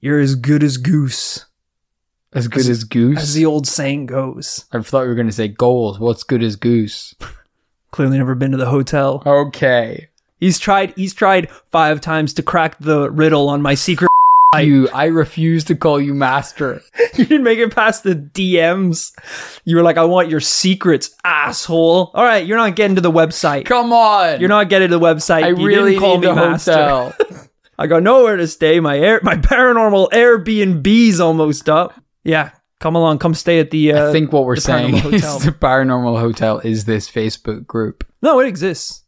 you're 0.00 0.20
as 0.20 0.34
good 0.34 0.62
as 0.62 0.76
goose, 0.78 1.44
as 2.34 2.48
good 2.48 2.66
as 2.68 2.84
goose. 2.84 3.22
as 3.22 3.34
the 3.34 3.46
old 3.46 3.66
saying 3.66 4.06
goes. 4.06 4.64
I 4.72 4.80
thought 4.80 5.02
you 5.02 5.08
were 5.08 5.14
going 5.14 5.26
to 5.28 5.32
say 5.32 5.48
goals. 5.48 5.98
What's 5.98 6.22
good 6.24 6.42
as 6.42 6.56
goose? 6.56 7.14
Clearly 7.90 8.18
never 8.18 8.34
been 8.34 8.50
to 8.50 8.56
the 8.56 8.66
hotel. 8.66 9.22
Okay. 9.24 10.08
He's 10.40 10.58
tried 10.58 10.92
he's 10.96 11.14
tried 11.14 11.48
five 11.70 12.00
times 12.00 12.34
to 12.34 12.42
crack 12.42 12.76
the 12.78 13.10
riddle 13.10 13.48
on 13.48 13.62
my 13.62 13.74
secret 13.74 14.08
You, 14.58 14.88
I 14.90 15.06
refuse 15.06 15.64
to 15.64 15.74
call 15.74 16.00
you 16.00 16.12
master. 16.14 16.80
You 17.16 17.24
didn't 17.26 17.44
make 17.44 17.60
it 17.60 17.72
past 17.72 18.02
the 18.02 18.16
DMs. 18.16 19.12
You 19.64 19.76
were 19.76 19.82
like, 19.82 19.98
I 19.98 20.04
want 20.04 20.28
your 20.30 20.40
secrets, 20.40 21.14
asshole. 21.22 22.10
All 22.12 22.24
right, 22.24 22.44
you're 22.44 22.56
not 22.58 22.74
getting 22.74 22.96
to 22.96 23.00
the 23.00 23.12
website. 23.12 23.66
Come 23.66 23.92
on. 23.92 24.40
You're 24.40 24.48
not 24.48 24.68
getting 24.68 24.88
to 24.88 24.98
the 24.98 25.04
website. 25.04 25.44
I 25.44 25.48
You 25.50 25.64
really 25.64 25.92
didn't 25.92 26.00
call 26.00 26.14
need 26.18 26.22
me 26.22 26.26
the 26.26 26.34
master. 26.34 26.72
hotel. 26.72 27.14
I 27.78 27.86
got 27.86 28.02
nowhere 28.02 28.36
to 28.36 28.48
stay. 28.48 28.80
My 28.80 28.98
air, 28.98 29.20
my 29.22 29.36
paranormal 29.36 30.10
Airbnb's 30.10 31.20
almost 31.20 31.68
up. 31.68 31.94
Yeah, 32.24 32.50
come 32.80 32.96
along, 32.96 33.18
come 33.18 33.34
stay 33.34 33.58
at 33.60 33.70
the. 33.70 33.92
Uh, 33.92 34.08
I 34.08 34.12
think 34.12 34.32
what 34.32 34.44
we're 34.44 34.56
saying 34.56 34.94
Paranormal 34.94 35.12
is 35.12 35.44
the 35.44 35.52
paranormal 35.52 36.18
hotel 36.18 36.58
is 36.60 36.84
this 36.86 37.10
Facebook 37.10 37.66
group. 37.66 38.04
no, 38.22 38.40
it 38.40 38.46
exists. 38.48 39.02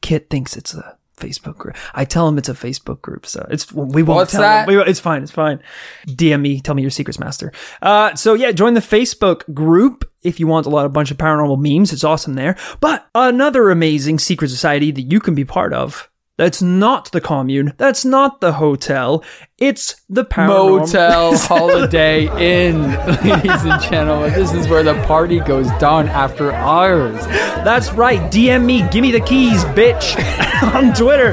Kit 0.00 0.28
thinks 0.30 0.56
it's 0.56 0.74
a 0.74 0.96
Facebook 1.16 1.56
group. 1.56 1.76
I 1.94 2.04
tell 2.04 2.28
him 2.28 2.36
it's 2.36 2.48
a 2.50 2.54
Facebook 2.54 3.00
group, 3.00 3.24
so 3.26 3.46
it's 3.50 3.72
we 3.72 4.02
won't 4.02 4.16
What's 4.18 4.32
tell 4.32 4.42
that? 4.42 4.68
him. 4.68 4.76
We, 4.76 4.82
it's 4.82 5.00
fine. 5.00 5.22
It's 5.22 5.32
fine. 5.32 5.62
DM 6.06 6.40
me. 6.42 6.60
Tell 6.60 6.74
me 6.74 6.82
your 6.82 6.90
secrets, 6.90 7.18
master. 7.18 7.52
Uh, 7.80 8.14
so 8.14 8.34
yeah, 8.34 8.52
join 8.52 8.74
the 8.74 8.80
Facebook 8.80 9.52
group 9.54 10.04
if 10.22 10.38
you 10.38 10.46
want 10.46 10.66
a 10.66 10.70
lot 10.70 10.84
of 10.84 10.92
bunch 10.92 11.10
of 11.10 11.16
paranormal 11.16 11.58
memes. 11.58 11.92
It's 11.92 12.04
awesome 12.04 12.34
there. 12.34 12.56
But 12.80 13.06
another 13.14 13.70
amazing 13.70 14.18
secret 14.18 14.48
society 14.50 14.90
that 14.90 15.02
you 15.10 15.18
can 15.20 15.34
be 15.34 15.44
part 15.44 15.72
of. 15.72 16.10
That's 16.36 16.60
not 16.60 17.12
the 17.12 17.20
commune. 17.20 17.72
That's 17.78 18.04
not 18.04 18.42
the 18.42 18.52
hotel. 18.52 19.24
It's 19.56 20.02
the 20.10 20.22
paranormal 20.24 20.80
Motel 20.80 21.38
Holiday 21.38 22.24
Inn, 22.24 22.82
ladies 23.24 23.64
and 23.64 23.82
gentlemen. 23.82 24.32
This 24.34 24.52
is 24.52 24.68
where 24.68 24.82
the 24.82 24.94
party 25.06 25.40
goes 25.40 25.68
down 25.78 26.08
after 26.08 26.52
hours. 26.52 27.24
That's 27.26 27.90
right. 27.94 28.20
DM 28.30 28.66
me. 28.66 28.86
Give 28.90 29.00
me 29.00 29.12
the 29.12 29.20
keys, 29.20 29.64
bitch, 29.64 30.14
on 30.74 30.92
Twitter. 30.92 31.32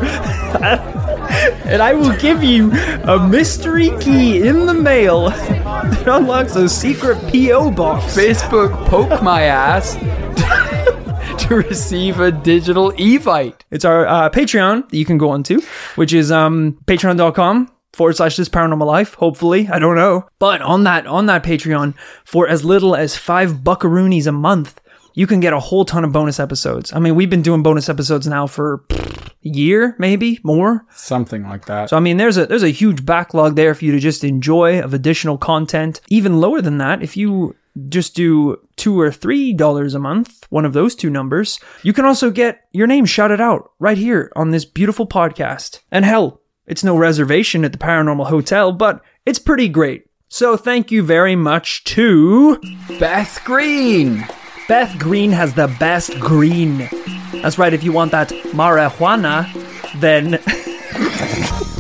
and 1.66 1.82
I 1.82 1.94
will 1.94 2.16
give 2.18 2.42
you 2.42 2.72
a 2.72 3.28
mystery 3.28 3.92
key 4.00 4.48
in 4.48 4.66
the 4.66 4.74
mail 4.74 5.32
that 5.32 6.08
unlocks 6.08 6.56
a 6.56 6.70
secret 6.70 7.18
P.O. 7.30 7.72
box. 7.72 8.16
Facebook 8.16 8.72
poke 8.88 9.22
my 9.22 9.44
ass 9.44 9.98
to 11.44 11.56
receive 11.56 12.20
a 12.22 12.32
digital 12.32 12.92
Evite. 12.94 13.62
It's 13.70 13.84
our 13.84 14.08
uh, 14.08 14.30
Patreon 14.30 14.90
that 14.90 14.98
you 14.98 15.04
can 15.04 15.18
go 15.18 15.30
onto, 15.32 15.62
which 15.96 16.14
is 16.14 16.32
um, 16.32 16.80
patreon.com 16.86 17.70
forward 17.92 18.16
slash 18.16 18.38
this 18.38 18.48
paranormal 18.48 18.86
life. 18.86 19.16
Hopefully, 19.16 19.68
I 19.68 19.80
don't 19.80 19.96
know. 19.96 20.26
But 20.40 20.62
on 20.62 20.86
that 20.86 21.06
on 21.06 21.26
that 21.26 21.44
Patreon, 21.44 21.96
for 22.24 22.48
as 22.48 22.64
little 22.64 22.96
as 22.96 23.18
five 23.18 23.56
buckaroonies 23.56 24.26
a 24.26 24.32
month, 24.32 24.80
you 25.16 25.28
can 25.28 25.42
get 25.42 25.52
a 25.52 25.60
whole 25.60 25.84
ton 25.84 26.06
of 26.06 26.14
bonus 26.14 26.40
episodes. 26.40 26.94
I 26.94 27.00
mean, 27.00 27.16
we've 27.16 27.30
been 27.30 27.42
doing 27.42 27.62
bonus 27.62 27.90
episodes 27.90 28.26
now 28.26 28.48
for 28.48 28.80
pfft, 28.88 29.28
a 29.44 29.50
year, 29.50 29.96
maybe 30.00 30.40
more. 30.44 30.86
Something 30.92 31.44
like 31.44 31.66
that. 31.66 31.90
So 31.90 31.98
I 31.98 32.00
mean, 32.00 32.16
there's 32.16 32.38
a 32.38 32.46
there's 32.46 32.64
a 32.64 32.70
huge 32.70 33.06
backlog 33.06 33.58
there 33.58 33.76
for 33.76 33.84
you 33.84 33.92
to 33.92 34.00
just 34.00 34.24
enjoy 34.24 34.80
of 34.80 34.94
additional 34.94 35.38
content. 35.38 36.00
Even 36.10 36.40
lower 36.40 36.62
than 36.62 36.78
that, 36.78 37.04
if 37.04 37.18
you 37.18 37.56
just 37.90 38.16
do 38.16 38.58
two 38.76 39.00
or 39.00 39.12
three 39.12 39.54
dollars 39.54 39.96
a 39.96 40.00
month, 40.00 40.46
one 40.50 40.66
of 40.66 40.74
those 40.74 40.96
two 40.96 41.10
numbers, 41.10 41.60
you 41.82 41.94
can 41.94 42.06
also 42.06 42.30
get 42.30 42.62
your 42.72 42.88
name 42.88 43.06
shouted 43.06 43.42
out 43.42 43.72
right 43.80 43.98
here 43.98 44.32
on 44.36 44.52
this 44.52 44.66
beautiful 44.66 45.08
podcast. 45.08 45.80
And 45.92 46.06
hell, 46.06 46.42
it's 46.68 46.84
no 46.84 46.98
reservation 46.98 47.66
at 47.66 47.72
the 47.72 47.78
Paranormal 47.78 48.28
Hotel, 48.28 48.72
but 48.72 49.02
it's 49.26 49.40
pretty 49.40 49.68
great. 49.68 50.06
So 50.30 50.58
thank 50.58 50.92
you 50.92 51.04
very 51.04 51.36
much 51.36 51.84
to 51.86 52.60
Beth 53.00 53.42
Green. 53.44 54.26
Beth 54.68 54.98
Green 54.98 55.32
has 55.32 55.54
the 55.54 55.68
best 55.80 56.20
green. 56.20 56.90
That's 57.34 57.58
right, 57.58 57.74
if 57.74 57.84
you 57.84 57.92
want 57.92 58.12
that 58.12 58.30
marijuana, 58.30 59.46
then 60.00 60.40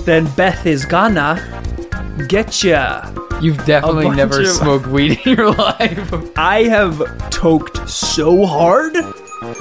then 0.05 0.29
Beth 0.35 0.65
is 0.65 0.85
gonna 0.85 1.39
get 2.27 2.63
ya. 2.63 3.09
You've 3.43 3.63
definitely 3.65 4.09
never 4.11 4.41
of- 4.41 4.47
smoked 4.47 4.87
weed 4.87 5.19
in 5.25 5.35
your 5.37 5.51
life. 5.55 6.31
I 6.37 6.63
have 6.63 7.29
toked 7.29 7.89
so 7.89 8.45
hard 8.45 8.93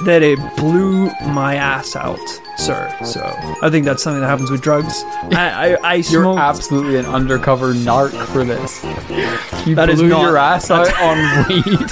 that 0.05 0.21
it 0.23 0.39
blew 0.55 1.11
my 1.33 1.55
ass 1.55 1.95
out, 1.97 2.17
sir. 2.57 2.95
So 3.03 3.21
I 3.61 3.69
think 3.69 3.83
that's 3.85 4.01
something 4.01 4.21
that 4.21 4.27
happens 4.27 4.49
with 4.49 4.61
drugs. 4.61 5.03
I 5.05 5.75
I, 5.83 5.91
I 5.91 5.93
You're 6.09 6.23
smoked. 6.23 6.39
absolutely 6.39 6.97
an 6.97 7.05
undercover 7.05 7.73
narc 7.73 8.11
for 8.27 8.45
this. 8.45 8.81
You 9.67 9.75
That 9.75 9.89
is 9.89 9.99
blew 9.99 10.09
not- 10.09 10.21
your 10.21 10.37
ass 10.37 10.71
out 10.71 10.87
on 11.01 11.47
weed. 11.49 11.89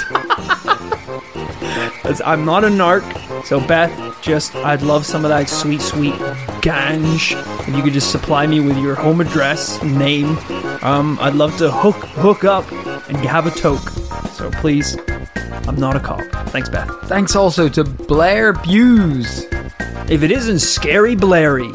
I'm 2.26 2.44
not 2.46 2.64
a 2.64 2.68
narc, 2.68 3.46
so 3.46 3.66
Beth, 3.66 4.22
just 4.22 4.56
I'd 4.56 4.82
love 4.82 5.06
some 5.06 5.24
of 5.24 5.30
that 5.30 5.50
sweet, 5.50 5.82
sweet 5.82 6.14
ganj. 6.62 7.32
If 7.68 7.76
you 7.76 7.82
could 7.82 7.94
just 7.94 8.12
supply 8.12 8.46
me 8.48 8.60
with 8.60 8.78
your 8.78 8.96
home 8.96 9.22
address, 9.22 9.82
name, 9.82 10.38
um, 10.84 11.18
I'd 11.22 11.36
love 11.36 11.58
to 11.58 11.72
hook 11.72 11.96
hook 11.96 12.44
up 12.44 12.72
and 12.72 13.18
have 13.18 13.48
a 13.48 13.52
toke. 13.52 13.90
So 14.32 14.50
please, 14.52 14.98
I'm 15.68 15.76
not 15.76 15.96
a 15.96 16.00
cop. 16.00 16.22
Thanks, 16.50 16.70
Beth. 16.70 16.90
Thanks 17.04 17.36
also 17.36 17.70
to 17.70 17.84
Blair 17.84 18.54
Buse. 18.54 19.46
If 20.10 20.24
it 20.24 20.32
isn't 20.32 20.60
Scary 20.60 21.16
Blairy, 21.16 21.72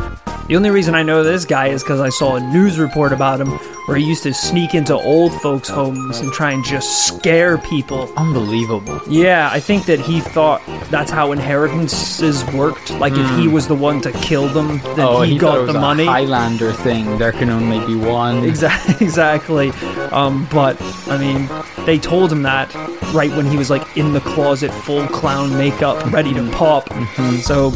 the 0.48 0.56
only 0.56 0.70
reason 0.70 0.94
I 0.94 1.02
know 1.02 1.22
this 1.22 1.44
guy 1.44 1.68
is 1.68 1.82
because 1.82 2.00
I 2.00 2.08
saw 2.08 2.36
a 2.36 2.40
news 2.40 2.78
report 2.78 3.12
about 3.12 3.40
him 3.40 3.58
where 3.86 3.96
he 3.96 4.04
used 4.04 4.22
to 4.24 4.34
sneak 4.34 4.74
into 4.74 4.94
old 4.94 5.32
folks' 5.40 5.68
homes 5.68 6.20
and 6.20 6.32
try 6.32 6.52
and 6.52 6.64
just 6.64 7.06
scare 7.06 7.56
people. 7.58 8.12
Unbelievable. 8.16 9.00
Yeah, 9.08 9.48
I 9.52 9.60
think 9.60 9.86
that 9.86 10.00
he 10.00 10.20
thought 10.20 10.62
that's 10.90 11.10
how 11.10 11.32
inheritances 11.32 12.44
worked. 12.52 12.90
Like 12.90 13.14
if 13.14 13.38
he 13.38 13.48
was 13.48 13.66
the 13.68 13.74
one 13.74 14.00
to 14.02 14.12
kill 14.12 14.48
them, 14.48 14.78
then 14.96 14.96
Hmm. 14.96 15.00
Oh, 15.00 15.22
he, 15.22 15.32
he, 15.32 15.38
got 15.38 15.66
the 15.66 15.76
a 15.76 15.80
money. 15.80 16.04
Highlander 16.04 16.72
thing. 16.72 17.16
There 17.18 17.32
can 17.32 17.48
only 17.50 17.84
be 17.86 17.94
one. 17.94 18.44
Exactly, 18.44 18.94
exactly. 19.06 19.70
Um, 20.10 20.48
but 20.50 20.76
I 21.08 21.16
mean, 21.16 21.48
they 21.86 21.98
told 21.98 22.32
him 22.32 22.42
that 22.42 22.74
right 23.14 23.30
when 23.30 23.46
he 23.46 23.56
was 23.56 23.70
like 23.70 23.96
in 23.96 24.12
the 24.12 24.20
closet, 24.20 24.72
full 24.72 25.06
clown 25.06 25.56
makeup, 25.56 26.12
ready 26.12 26.34
to 26.34 26.50
pop. 26.50 26.88
Mm-hmm. 26.88 27.36
So, 27.38 27.70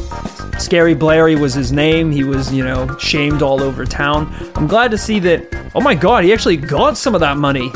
Scary 0.60 0.94
Blairy 0.94 1.36
was 1.36 1.54
his 1.54 1.72
name. 1.72 2.10
He 2.10 2.22
was, 2.24 2.52
you 2.52 2.62
know, 2.64 2.96
shamed 2.98 3.42
all 3.42 3.62
over 3.62 3.84
town. 3.84 4.32
I'm 4.54 4.66
glad 4.66 4.90
to 4.92 4.98
see 4.98 5.18
that. 5.20 5.70
Oh 5.74 5.80
my 5.80 5.94
God, 5.94 6.24
he 6.24 6.32
actually 6.32 6.56
got 6.58 6.96
some 6.96 7.14
of 7.14 7.20
that 7.20 7.36
money. 7.36 7.72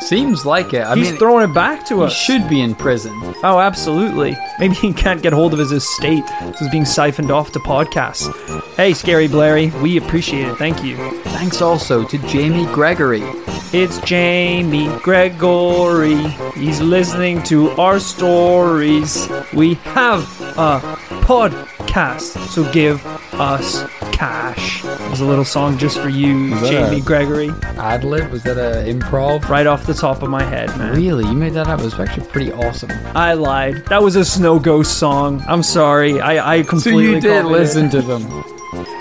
Seems 0.00 0.46
like 0.46 0.72
it. 0.74 0.82
I 0.82 0.94
He's 0.94 1.10
mean, 1.10 1.18
throwing 1.18 1.50
it 1.50 1.52
back 1.52 1.84
to 1.86 2.02
us. 2.02 2.12
he 2.14 2.24
should 2.24 2.48
be 2.48 2.60
in 2.60 2.74
prison. 2.74 3.12
Oh, 3.42 3.58
absolutely. 3.60 4.36
Maybe 4.58 4.74
he 4.74 4.92
can't 4.92 5.20
get 5.22 5.32
hold 5.32 5.52
of 5.52 5.58
his 5.58 5.72
estate. 5.72 6.24
This 6.40 6.62
is 6.62 6.68
being 6.70 6.84
siphoned 6.84 7.30
off 7.30 7.52
to 7.52 7.58
podcasts. 7.58 8.32
Hey, 8.76 8.94
Scary 8.94 9.26
Blairy, 9.28 9.70
we 9.82 9.96
appreciate 9.98 10.46
it. 10.48 10.54
Thank 10.56 10.82
you. 10.84 10.96
Thanks 11.22 11.60
also 11.60 12.04
to 12.06 12.18
Jamie 12.28 12.66
Gregory. 12.72 13.22
It's 13.72 13.98
Jamie 14.00 14.88
Gregory. 15.00 16.16
He's 16.54 16.80
listening 16.80 17.42
to 17.44 17.70
our 17.72 17.98
stories. 17.98 19.28
We 19.52 19.74
have 19.74 20.20
a 20.56 20.80
podcast, 21.92 22.48
so 22.48 22.70
give 22.72 23.04
us 23.34 23.84
cash. 24.12 24.82
There's 24.82 25.20
a 25.20 25.24
little 25.24 25.44
song 25.44 25.78
just 25.78 25.98
for 25.98 26.08
you, 26.08 26.50
Jamie 26.60 26.98
a- 26.98 27.00
Gregory. 27.00 27.48
Adlib, 27.48 28.30
was 28.30 28.42
that 28.44 28.56
a 28.58 28.84
improv? 28.90 29.48
Right 29.48 29.66
off 29.66 29.86
the 29.86 29.94
top 29.94 30.22
of 30.22 30.30
my 30.30 30.42
head, 30.42 30.68
man. 30.78 30.94
Really? 30.96 31.24
You 31.24 31.32
made 31.32 31.54
that 31.54 31.68
up? 31.68 31.80
It 31.80 31.84
was 31.84 31.98
actually 31.98 32.26
pretty 32.26 32.52
awesome. 32.52 32.90
I 33.14 33.34
lied. 33.34 33.84
That 33.86 34.02
was 34.02 34.16
a 34.16 34.24
Snow 34.24 34.58
Ghost 34.58 34.98
song. 34.98 35.42
I'm 35.48 35.62
sorry. 35.62 36.20
I, 36.20 36.54
I 36.58 36.62
So 36.62 36.68
completely 36.68 37.04
you 37.14 37.20
did 37.20 37.42
copied 37.42 37.48
it. 37.48 37.58
listen 37.58 37.90
to 37.90 38.02
them. 38.02 38.22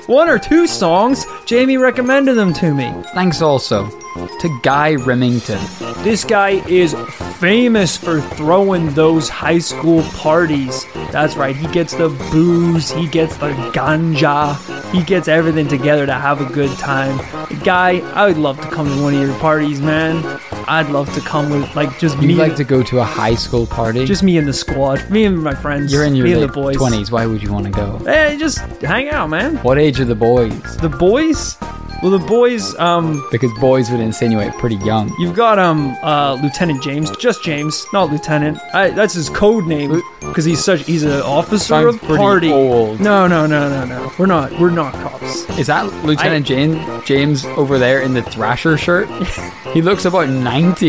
One 0.08 0.30
or 0.30 0.40
two 0.40 0.68
songs. 0.68 1.26
Jamie 1.46 1.78
recommended 1.78 2.36
them 2.36 2.54
to 2.54 2.74
me. 2.74 2.94
Thanks 3.14 3.42
also 3.42 3.90
to 3.90 4.60
Guy 4.64 4.96
Remington. 4.96 5.60
This 6.04 6.24
guy 6.24 6.52
is 6.70 6.94
famous 7.40 7.96
for 7.96 8.20
throwing 8.20 8.94
those 8.94 9.30
high 9.30 9.60
school 9.60 10.02
parties. 10.14 10.86
That's 11.12 11.36
right, 11.36 11.56
he 11.56 11.68
gets 11.68 11.94
the 11.94 12.10
booze, 12.32 12.90
he 12.92 13.08
gets 13.08 13.38
the 13.38 13.50
ganja, 13.74 14.58
he 14.92 15.04
gets 15.04 15.28
everything 15.28 15.68
together 15.68 16.06
to 16.06 16.14
have 16.14 16.42
a 16.42 16.52
good 16.52 16.76
time. 16.80 17.18
Guy, 17.64 18.00
I 18.14 18.28
would 18.28 18.38
love 18.38 18.60
to 18.62 18.70
come 18.70 18.88
to 18.88 19.04
one 19.04 19.14
of 19.14 19.22
your 19.22 19.38
parties, 19.40 19.80
man. 19.80 20.24
I'd 20.68 20.90
love 20.90 21.14
to 21.14 21.22
come 21.22 21.50
with 21.50 21.76
like 21.76 21.98
just 22.00 22.18
me. 22.18 22.24
You 22.24 22.28
me, 22.30 22.36
like 22.36 22.56
to 22.58 22.64
go 22.64 22.84
to 22.84 23.00
a 23.00 23.04
high 23.04 23.36
school 23.36 23.66
party? 23.66 24.06
just 24.06 24.24
me 24.24 24.38
and 24.38 24.48
the 24.48 24.54
squad, 24.54 25.10
me 25.10 25.24
and 25.26 25.42
my 25.42 25.56
friends. 25.56 25.94
You're 25.94 26.04
in 26.06 26.16
your 26.16 26.26
me 26.26 26.34
and 26.34 26.44
the 26.44 26.48
boys. 26.48 26.76
20s. 26.76 27.12
Why 27.12 27.26
would 27.26 27.42
you 27.42 27.54
want 27.54 27.66
to 27.66 27.72
go? 27.72 28.00
Hey, 28.00 28.36
just 28.38 28.60
hang 28.82 29.10
out, 29.10 29.30
man. 29.30 29.58
What 29.58 29.78
age 29.78 30.00
are 30.00 30.06
the 30.06 30.16
boys? 30.16 30.78
The 30.78 30.90
boys, 30.90 31.56
Well, 32.04 32.12
the 32.12 32.20
boys, 32.20 32.76
um, 32.78 33.28
Because 33.32 33.52
boys 33.60 33.90
would 33.90 34.00
insinuate 34.00 34.54
pretty 34.54 34.76
young. 34.78 35.12
you've 35.20 35.36
got 35.36 35.58
um, 35.58 35.96
uh, 36.04 36.38
Lieutenant 36.44 36.84
James, 36.84 37.10
just 37.18 37.44
James, 37.44 37.86
not 37.92 38.12
Lieutenant. 38.12 38.60
I, 38.74 38.92
that's 38.92 39.16
his 39.16 39.30
code 39.30 39.66
name 39.66 40.02
because 40.20 40.46
he's 40.46 40.64
such 40.64 40.86
he's 40.86 41.04
an 41.04 41.22
officer 41.22 41.66
Sounds 41.66 41.96
of 41.96 42.02
the 42.02 42.06
pretty 42.08 42.22
party. 42.22 42.52
old. 42.52 43.00
No, 43.00 43.26
no, 43.28 43.48
no, 43.48 43.68
no, 43.68 43.86
no. 43.86 44.12
We're 44.20 44.28
not. 44.28 44.52
We're 44.60 44.70
not 44.70 44.94
cops. 44.94 45.50
Is 45.58 45.68
that 45.68 45.92
Lieutenant 46.06 46.46
James 46.46 46.78
James 47.06 47.46
over 47.46 47.80
there 47.80 48.02
in 48.02 48.14
the 48.14 48.22
Thrasher 48.22 48.78
shirt? 48.78 49.10
he 49.74 49.82
looks 49.82 50.06
about 50.06 50.30
90. 50.30 50.88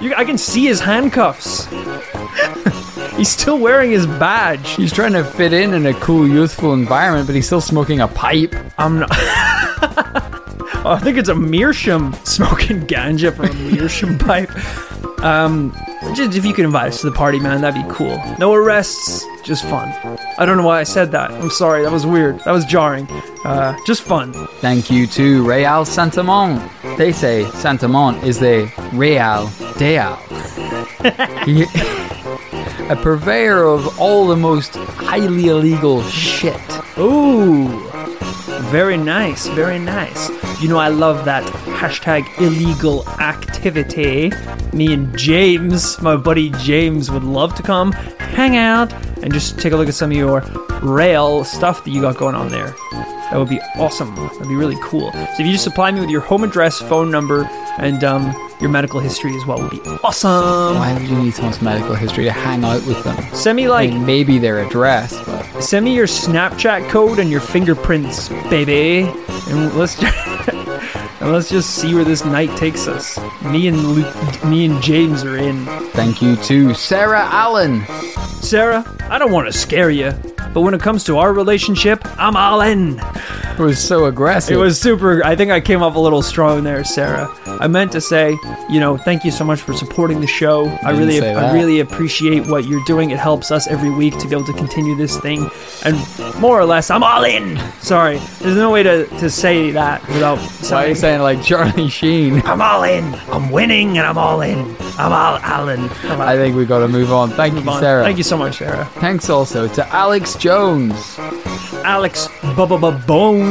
You, 0.00 0.14
I 0.16 0.24
can 0.24 0.38
see 0.38 0.66
his 0.66 0.78
handcuffs. 0.80 1.66
he's 3.16 3.28
still 3.30 3.58
wearing 3.58 3.90
his 3.90 4.06
badge. 4.06 4.70
He's 4.76 4.92
trying 4.92 5.12
to 5.14 5.24
fit 5.24 5.52
in 5.52 5.74
in 5.74 5.86
a 5.86 5.94
cool, 5.94 6.28
youthful 6.28 6.72
environment, 6.72 7.26
but 7.26 7.34
he's 7.34 7.46
still 7.46 7.60
smoking 7.60 8.00
a 8.00 8.08
pipe. 8.08 8.54
I'm 8.78 9.00
not. 9.00 9.10
Oh, 10.82 10.92
I 10.92 10.98
think 10.98 11.18
it's 11.18 11.28
a 11.28 11.34
meerschaum 11.34 12.14
smoking 12.24 12.86
ganja 12.86 13.34
from 13.36 13.46
a 13.50 13.54
meerschaum 13.70 14.16
pipe. 14.26 14.50
Um, 15.22 15.76
just 16.14 16.34
if 16.34 16.46
you 16.46 16.54
could 16.54 16.64
invite 16.64 16.88
us 16.88 17.02
to 17.02 17.10
the 17.10 17.14
party, 17.14 17.38
man, 17.38 17.60
that'd 17.60 17.86
be 17.86 17.94
cool. 17.94 18.18
No 18.38 18.54
arrests, 18.54 19.26
just 19.44 19.64
fun. 19.64 19.90
I 20.38 20.46
don't 20.46 20.56
know 20.56 20.64
why 20.64 20.80
I 20.80 20.84
said 20.84 21.12
that. 21.12 21.32
I'm 21.32 21.50
sorry, 21.50 21.82
that 21.82 21.92
was 21.92 22.06
weird. 22.06 22.38
That 22.40 22.52
was 22.52 22.64
jarring. 22.64 23.06
Uh, 23.44 23.76
just 23.86 24.00
fun. 24.00 24.32
Thank 24.62 24.90
you 24.90 25.06
to 25.08 25.46
Real 25.46 25.84
Santamon. 25.84 26.66
They 26.96 27.12
say 27.12 27.44
Santamon 27.44 28.22
is 28.22 28.38
the 28.38 28.72
Real 28.94 29.50
Deal. 29.76 30.18
A 32.90 32.96
purveyor 32.96 33.64
of 33.66 34.00
all 34.00 34.26
the 34.26 34.36
most 34.36 34.74
highly 34.74 35.46
illegal 35.46 36.02
shit. 36.04 36.60
Ooh, 36.98 37.89
very 38.70 38.96
nice, 38.96 39.46
very 39.48 39.78
nice. 39.78 40.28
You 40.62 40.68
know, 40.68 40.78
I 40.78 40.88
love 40.88 41.24
that 41.24 41.44
hashtag 41.78 42.24
illegal 42.40 43.06
activity. 43.20 44.32
Me 44.72 44.92
and 44.92 45.16
James, 45.18 46.00
my 46.00 46.16
buddy 46.16 46.50
James, 46.50 47.10
would 47.10 47.24
love 47.24 47.54
to 47.56 47.62
come 47.62 47.92
hang 47.92 48.56
out 48.56 48.92
and 49.22 49.32
just 49.32 49.58
take 49.58 49.72
a 49.72 49.76
look 49.76 49.88
at 49.88 49.94
some 49.94 50.10
of 50.10 50.16
your 50.16 50.40
rail 50.82 51.44
stuff 51.44 51.84
that 51.84 51.90
you 51.90 52.00
got 52.00 52.16
going 52.16 52.34
on 52.34 52.48
there. 52.48 52.74
That 52.92 53.38
would 53.38 53.48
be 53.48 53.60
awesome. 53.76 54.14
That'd 54.14 54.48
be 54.48 54.56
really 54.56 54.78
cool. 54.82 55.12
So 55.12 55.18
if 55.18 55.40
you 55.40 55.52
just 55.52 55.64
supply 55.64 55.90
me 55.92 56.00
with 56.00 56.10
your 56.10 56.20
home 56.20 56.42
address, 56.42 56.80
phone 56.80 57.10
number, 57.10 57.44
and 57.78 58.02
um, 58.02 58.34
your 58.60 58.70
medical 58.70 58.98
history 58.98 59.36
as 59.36 59.46
well, 59.46 59.60
would 59.62 59.70
be 59.70 59.80
awesome. 60.02 60.76
Why 60.76 60.92
would 60.94 61.08
you 61.08 61.16
need 61.16 61.34
someone's 61.34 61.62
medical 61.62 61.94
history 61.94 62.24
to 62.24 62.32
hang 62.32 62.64
out 62.64 62.84
with 62.86 63.02
them? 63.04 63.16
Send 63.34 63.56
me 63.56 63.66
I 63.66 63.68
like 63.68 63.90
mean, 63.90 64.04
maybe 64.04 64.38
their 64.38 64.58
address, 64.58 65.12
but 65.26 65.39
Send 65.60 65.84
me 65.84 65.94
your 65.94 66.06
Snapchat 66.06 66.88
code 66.90 67.18
and 67.18 67.30
your 67.30 67.40
fingerprints, 67.40 68.28
baby, 68.48 69.02
and 69.48 69.72
let's 69.74 70.02
and 71.20 71.32
let's 71.32 71.48
just 71.50 71.76
see 71.76 71.94
where 71.94 72.04
this 72.04 72.24
night 72.24 72.56
takes 72.56 72.88
us. 72.88 73.18
Me 73.44 73.68
and 73.68 73.78
Lu- 73.78 74.48
me 74.50 74.64
and 74.64 74.82
James 74.82 75.22
are 75.22 75.36
in. 75.36 75.66
thank 75.92 76.22
you 76.22 76.36
to 76.36 76.74
Sarah 76.74 77.22
Allen. 77.30 77.84
Sarah, 78.40 78.84
I 79.10 79.18
don't 79.18 79.32
want 79.32 79.46
to 79.46 79.52
scare 79.52 79.90
you, 79.90 80.12
but 80.54 80.62
when 80.62 80.74
it 80.74 80.80
comes 80.80 81.04
to 81.04 81.18
our 81.18 81.32
relationship, 81.32 82.00
I'm 82.18 82.36
all 82.36 82.62
in. 82.62 82.98
It 83.60 83.64
was 83.64 83.78
so 83.78 84.06
aggressive. 84.06 84.54
It 84.54 84.58
was 84.58 84.80
super. 84.80 85.22
I 85.22 85.36
think 85.36 85.50
I 85.50 85.60
came 85.60 85.82
off 85.82 85.94
a 85.94 85.98
little 85.98 86.22
strong 86.22 86.64
there, 86.64 86.82
Sarah. 86.82 87.28
I 87.46 87.66
meant 87.66 87.92
to 87.92 88.00
say, 88.00 88.38
you 88.70 88.80
know, 88.80 88.96
thank 88.96 89.22
you 89.22 89.30
so 89.30 89.44
much 89.44 89.60
for 89.60 89.74
supporting 89.74 90.22
the 90.22 90.26
show. 90.26 90.66
I 90.82 90.92
really, 90.92 91.20
I 91.20 91.52
really 91.52 91.80
appreciate 91.80 92.46
what 92.46 92.64
you're 92.64 92.84
doing. 92.86 93.10
It 93.10 93.18
helps 93.18 93.50
us 93.50 93.66
every 93.66 93.90
week 93.90 94.16
to 94.18 94.26
be 94.26 94.34
able 94.34 94.46
to 94.46 94.54
continue 94.54 94.96
this 94.96 95.20
thing. 95.20 95.50
And 95.84 95.96
more 96.40 96.58
or 96.58 96.64
less, 96.64 96.90
I'm 96.90 97.02
all 97.02 97.24
in. 97.24 97.58
Sorry, 97.80 98.16
there's 98.40 98.56
no 98.56 98.70
way 98.70 98.82
to, 98.82 99.06
to 99.18 99.28
say 99.28 99.70
that 99.72 100.06
without 100.08 100.38
Why 100.70 100.86
are 100.86 100.88
you 100.88 100.94
saying 100.94 101.20
like 101.20 101.42
Charlie 101.42 101.88
Sheen? 102.00 102.40
I'm 102.46 102.62
all 102.62 102.82
in. 102.84 103.14
I'm 103.30 103.50
winning, 103.50 103.98
and 103.98 104.06
I'm 104.06 104.16
all 104.16 104.40
in. 104.40 104.58
I'm 104.98 105.12
all 105.12 105.36
Alan. 105.38 105.90
I'm 106.04 106.20
all 106.20 106.22
I 106.22 106.36
think 106.36 106.56
we've 106.56 106.68
got 106.68 106.78
to 106.78 106.88
move 106.88 107.12
on. 107.12 107.28
Thank 107.30 107.62
you, 107.62 107.70
on. 107.70 107.80
Sarah. 107.80 108.04
Thank 108.04 108.16
you 108.16 108.24
so 108.24 108.38
much, 108.38 108.56
Sarah. 108.56 108.86
Thanks 109.00 109.28
also 109.28 109.68
to 109.68 109.86
Alex 109.88 110.34
Jones. 110.36 111.18
Alex 111.84 112.28
Bubba 112.56 113.06
Bones. 113.06 113.49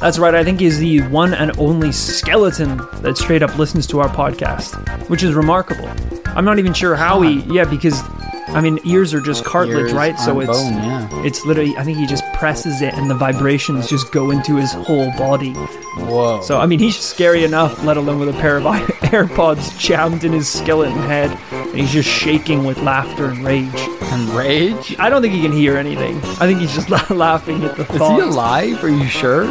That's 0.00 0.18
right, 0.18 0.34
I 0.34 0.44
think 0.44 0.60
he's 0.60 0.78
the 0.78 1.00
one 1.08 1.34
and 1.34 1.56
only 1.58 1.92
skeleton 1.92 2.78
that 3.02 3.16
straight 3.16 3.42
up 3.42 3.56
listens 3.58 3.86
to 3.88 4.00
our 4.00 4.08
podcast, 4.08 5.08
which 5.08 5.22
is 5.22 5.34
remarkable. 5.34 5.88
I'm 6.26 6.44
not 6.44 6.58
even 6.58 6.72
sure 6.72 6.94
how 6.94 7.20
he, 7.20 7.40
yeah, 7.52 7.64
because 7.64 8.02
I 8.48 8.60
mean, 8.60 8.78
ears 8.84 9.14
are 9.14 9.20
just 9.20 9.44
cartilage, 9.44 9.86
Ears 9.86 9.92
right? 9.92 10.18
So 10.18 10.40
it's 10.40 10.50
bone, 10.50 10.74
yeah. 10.74 11.24
it's 11.24 11.44
literally, 11.46 11.74
I 11.76 11.84
think 11.84 11.98
he 11.98 12.06
just 12.06 12.24
presses 12.34 12.82
it 12.82 12.92
and 12.94 13.08
the 13.08 13.14
vibrations 13.14 13.88
just 13.88 14.12
go 14.12 14.30
into 14.30 14.56
his 14.56 14.72
whole 14.72 15.10
body. 15.12 15.52
Whoa. 15.52 16.42
So 16.42 16.58
I 16.58 16.66
mean, 16.66 16.78
he's 16.78 16.98
scary 16.98 17.44
enough, 17.44 17.82
let 17.84 17.96
alone 17.96 18.18
with 18.18 18.28
a 18.28 18.38
pair 18.40 18.58
of 18.58 18.64
AirPods 18.64 19.78
jammed 19.78 20.24
in 20.24 20.32
his 20.32 20.48
skeleton 20.48 20.98
head, 20.98 21.30
and 21.72 21.80
he's 21.80 21.92
just 21.92 22.08
shaking 22.08 22.64
with 22.64 22.78
laughter 22.78 23.26
and 23.26 23.44
rage. 23.44 23.70
and 23.74 24.28
rage? 24.30 24.94
I 24.98 25.08
don't 25.08 25.22
think 25.22 25.34
he 25.34 25.40
can 25.42 25.52
hear 25.52 25.76
anything. 25.76 26.16
I 26.38 26.46
think 26.46 26.60
he's 26.60 26.74
just 26.74 26.90
laughing 27.10 27.64
at 27.64 27.76
the 27.76 27.84
thought. 27.84 28.18
Is 28.20 28.24
he 28.26 28.30
alive? 28.30 28.84
Are 28.84 28.88
you 28.90 29.06
sure? 29.06 29.46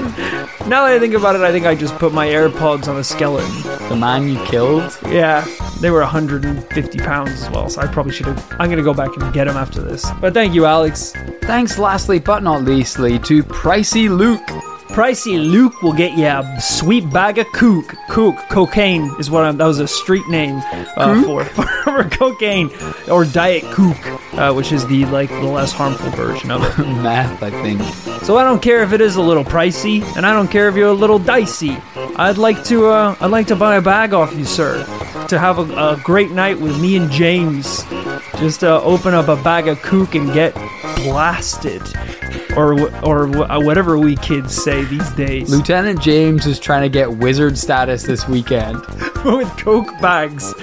Now 0.68 0.86
that 0.86 0.94
I 0.94 1.00
think 1.00 1.14
about 1.16 1.36
it, 1.36 1.42
I 1.42 1.52
think 1.52 1.66
I 1.66 1.74
just 1.76 1.96
put 1.96 2.14
my 2.14 2.28
AirPods 2.28 2.88
on 2.88 2.98
a 2.98 3.04
skeleton. 3.04 3.50
The 3.90 3.96
man 3.96 4.28
you 4.30 4.42
killed? 4.46 4.96
Yeah, 5.08 5.46
they 5.80 5.90
were 5.90 6.02
150 6.02 7.00
pounds 7.00 7.32
as 7.44 7.50
well, 7.50 7.68
so 7.70 7.82
I 7.82 7.88
probably 7.88 8.14
should 8.14 8.28
have. 8.28 8.52
I'm 8.60 8.70
gonna 8.70 8.84
go 8.84 8.94
back 8.94 9.16
and 9.18 9.34
get 9.34 9.46
them 9.48 9.58
after 9.58 9.82
this. 9.82 10.06
But 10.22 10.34
thank 10.34 10.54
you, 10.54 10.66
Alex. 10.66 11.14
Thanks, 11.42 11.78
lastly 11.80 12.20
but 12.20 12.44
not 12.44 12.64
leastly, 12.64 13.18
to 13.20 13.44
Pricey 13.44 14.08
Luke. 14.16 14.42
Pricey 14.94 15.38
Luke 15.38 15.82
will 15.82 15.94
get 15.94 16.18
you 16.18 16.26
a 16.26 16.60
sweet 16.60 17.10
bag 17.10 17.38
of 17.38 17.48
kook. 17.54 17.96
Kook, 18.10 18.36
cocaine 18.50 19.10
is 19.20 19.32
what 19.32 19.46
I'm. 19.46 19.58
That 19.58 19.66
was 19.66 19.80
a 19.80 19.88
street 19.88 20.28
name 20.28 20.62
uh, 20.98 21.24
for, 21.24 21.46
for 21.84 22.04
cocaine 22.10 22.70
or 23.10 23.24
diet 23.24 23.64
kook, 23.72 23.98
uh, 24.34 24.54
which 24.54 24.74
is 24.74 24.86
the 24.88 25.06
like 25.06 25.30
the 25.30 25.44
less 25.44 25.72
harmful 25.72 26.10
version 26.12 26.52
of 26.52 26.62
it. 26.64 26.84
Meth, 27.02 27.42
I 27.42 27.52
think. 27.64 27.82
So 28.24 28.38
I 28.38 28.44
don't 28.44 28.62
care 28.62 28.84
if 28.84 28.92
it 28.92 29.00
is 29.00 29.16
a 29.16 29.22
little 29.22 29.46
pricey, 29.46 30.04
and 30.18 30.26
I 30.26 30.34
don't 30.34 30.50
care 30.50 30.68
if 30.68 30.76
you're 30.76 30.90
a 30.90 30.94
little 30.94 31.20
dicey. 31.20 31.78
I'd 31.96 32.38
like 32.38 32.62
to, 32.66 32.88
uh, 32.88 33.16
I'd 33.22 33.32
like 33.32 33.48
to 33.48 33.56
buy 33.56 33.78
a 33.78 33.82
bag 33.82 34.14
off 34.14 34.36
you, 34.36 34.44
sir, 34.46 34.84
to 35.30 35.40
have 35.40 35.58
a, 35.58 35.94
a 35.94 36.02
great 36.04 36.32
night 36.32 36.60
with 36.60 36.80
me 36.82 36.98
and 36.98 37.10
James. 37.10 37.84
Just 38.38 38.64
uh, 38.64 38.82
open 38.84 39.14
up 39.14 39.30
a 39.30 39.42
bag 39.42 39.68
of 39.70 39.82
kook 39.82 40.16
and 40.16 40.34
get 40.34 40.54
blasted, 40.98 41.82
or 42.62 43.04
or 43.04 43.52
uh, 43.52 43.60
whatever 43.60 43.98
we 43.98 44.16
kids 44.18 44.56
say 44.56 44.84
these 44.86 45.10
days. 45.12 45.50
Lieutenant 45.50 46.00
James 46.02 46.46
is 46.46 46.60
trying 46.60 46.84
to 46.84 46.90
get 46.90 47.12
wizard 47.18 47.58
status 47.58 48.04
this 48.04 48.28
weekend. 48.28 48.76
with 49.26 49.50
coke 49.58 49.92
bags. 50.00 50.54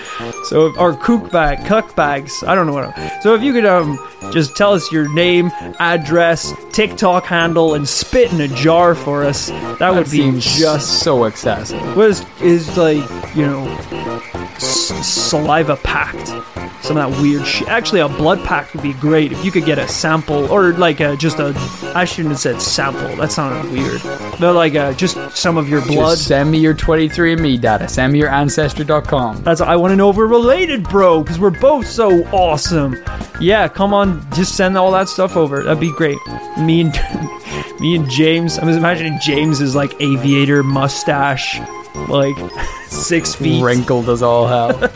So, 0.45 0.75
or 0.79 0.95
kook 0.95 1.31
bag, 1.31 1.67
cuck 1.67 1.95
bags. 1.97 2.43
I 2.47 2.55
don't 2.55 2.67
know 2.67 2.73
what. 2.73 2.97
I'm, 2.99 3.23
so, 3.23 3.35
if 3.35 3.43
you 3.43 3.53
could 3.53 3.67
um 3.67 3.99
just 4.33 4.57
tell 4.57 4.75
us 4.75 4.91
your 4.93 5.13
name, 5.15 5.51
address, 5.79 6.53
TikTok 6.73 7.25
handle, 7.25 7.75
and 7.75 7.89
spit 7.89 8.33
in 8.33 8.41
a 8.41 8.49
jar 8.49 8.95
for 8.95 9.25
us, 9.25 9.49
that, 9.49 9.79
That 9.79 9.95
would 9.95 10.11
be 10.11 10.39
just 10.41 11.03
so 11.03 11.25
excessive. 11.25 11.97
what 11.97 12.25
is 12.41 12.77
like 12.77 13.09
you 13.35 13.47
know 13.47 13.65
saliva 14.59 15.77
packed. 15.77 16.29
Some 16.83 16.97
of 16.97 17.11
that 17.11 17.21
weird 17.21 17.45
shit. 17.45 17.69
Actually, 17.69 18.01
a 18.01 18.09
blood 18.09 18.43
pact 18.45 18.73
would 18.73 18.83
be 18.83 18.93
great 18.95 19.33
if 19.33 19.45
you 19.45 19.51
could 19.51 19.65
get 19.65 19.79
a 19.79 19.89
sample, 19.89 20.51
or 20.51 20.73
like 20.73 21.01
a, 21.01 21.17
just 21.17 21.39
a. 21.39 21.53
I 21.95 22.05
shouldn't 22.05 22.31
have 22.31 22.41
said 22.41 22.63
sample. 22.63 23.17
That 23.17 23.33
sounded 23.33 23.71
weird. 23.73 24.01
But 24.39 24.55
like 24.55 24.75
uh, 24.75 24.93
just 24.95 25.17
some 25.37 25.57
of 25.57 25.69
your 25.69 25.85
blood. 25.85 26.17
Just 26.17 26.29
send 26.29 26.51
me 26.51 26.59
your 26.59 26.75
23andMe 26.75 27.61
data. 27.61 27.89
Send 27.89 28.13
me 28.13 28.21
your 28.21 28.31
Ancestry.com. 28.31 29.43
That's 29.43 29.61
I 29.61 29.77
want 29.77 29.93
to 29.93 29.97
know 29.97 30.11
if 30.11 30.17
we're 30.17 30.27
related, 30.27 30.85
bro, 30.85 31.23
because 31.23 31.39
we're 31.39 31.51
both 31.51 31.87
so 31.87 32.25
awesome. 32.29 32.97
Yeah, 33.41 33.69
come 33.69 33.93
on, 33.93 34.27
just 34.33 34.57
send 34.57 34.77
all 34.79 34.93
that 34.93 35.09
stuff 35.09 35.37
over. 35.37 35.63
That'd 35.63 35.81
be 35.81 35.93
great. 35.93 36.19
Me 36.59 36.83
and 36.83 36.93
me 37.81 37.97
and 37.97 38.09
James. 38.09 38.59
I'm 38.59 38.67
just 38.67 38.79
imagining 38.79 39.19
James 39.21 39.61
is 39.61 39.75
like 39.75 40.01
aviator 40.01 40.63
mustache, 40.63 41.61
like 42.09 42.37
six 42.89 43.35
feet. 43.35 43.63
Wrinkled 43.63 44.09
as 44.09 44.23
all 44.23 44.47
hell. 44.47 44.91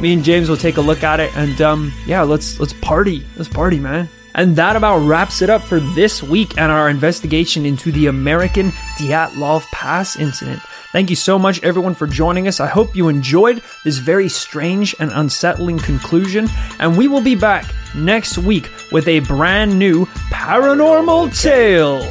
Me 0.00 0.12
and 0.14 0.24
James 0.24 0.48
will 0.48 0.56
take 0.56 0.78
a 0.78 0.80
look 0.80 1.02
at 1.02 1.20
it, 1.20 1.36
and 1.36 1.60
um, 1.60 1.92
yeah, 2.06 2.22
let's 2.22 2.58
let's 2.58 2.72
party. 2.72 3.24
Let's 3.36 3.48
party, 3.48 3.78
man. 3.78 4.08
And 4.34 4.56
that 4.56 4.76
about 4.76 4.98
wraps 4.98 5.42
it 5.42 5.50
up 5.50 5.62
for 5.62 5.80
this 5.80 6.22
week 6.22 6.56
and 6.56 6.70
our 6.70 6.88
investigation 6.88 7.66
into 7.66 7.90
the 7.90 8.06
American 8.06 8.70
Dyatlov 8.96 9.64
Pass 9.72 10.16
incident. 10.16 10.62
Thank 10.92 11.10
you 11.10 11.16
so 11.16 11.38
much, 11.38 11.62
everyone, 11.62 11.94
for 11.94 12.06
joining 12.06 12.48
us. 12.48 12.58
I 12.60 12.66
hope 12.66 12.96
you 12.96 13.08
enjoyed 13.08 13.62
this 13.84 13.98
very 13.98 14.28
strange 14.28 14.94
and 14.98 15.10
unsettling 15.12 15.78
conclusion. 15.78 16.48
And 16.78 16.96
we 16.96 17.06
will 17.06 17.20
be 17.20 17.34
back 17.34 17.72
next 17.94 18.38
week 18.38 18.70
with 18.90 19.06
a 19.08 19.20
brand 19.20 19.78
new 19.78 20.06
paranormal 20.30 21.40
tale. 21.40 22.10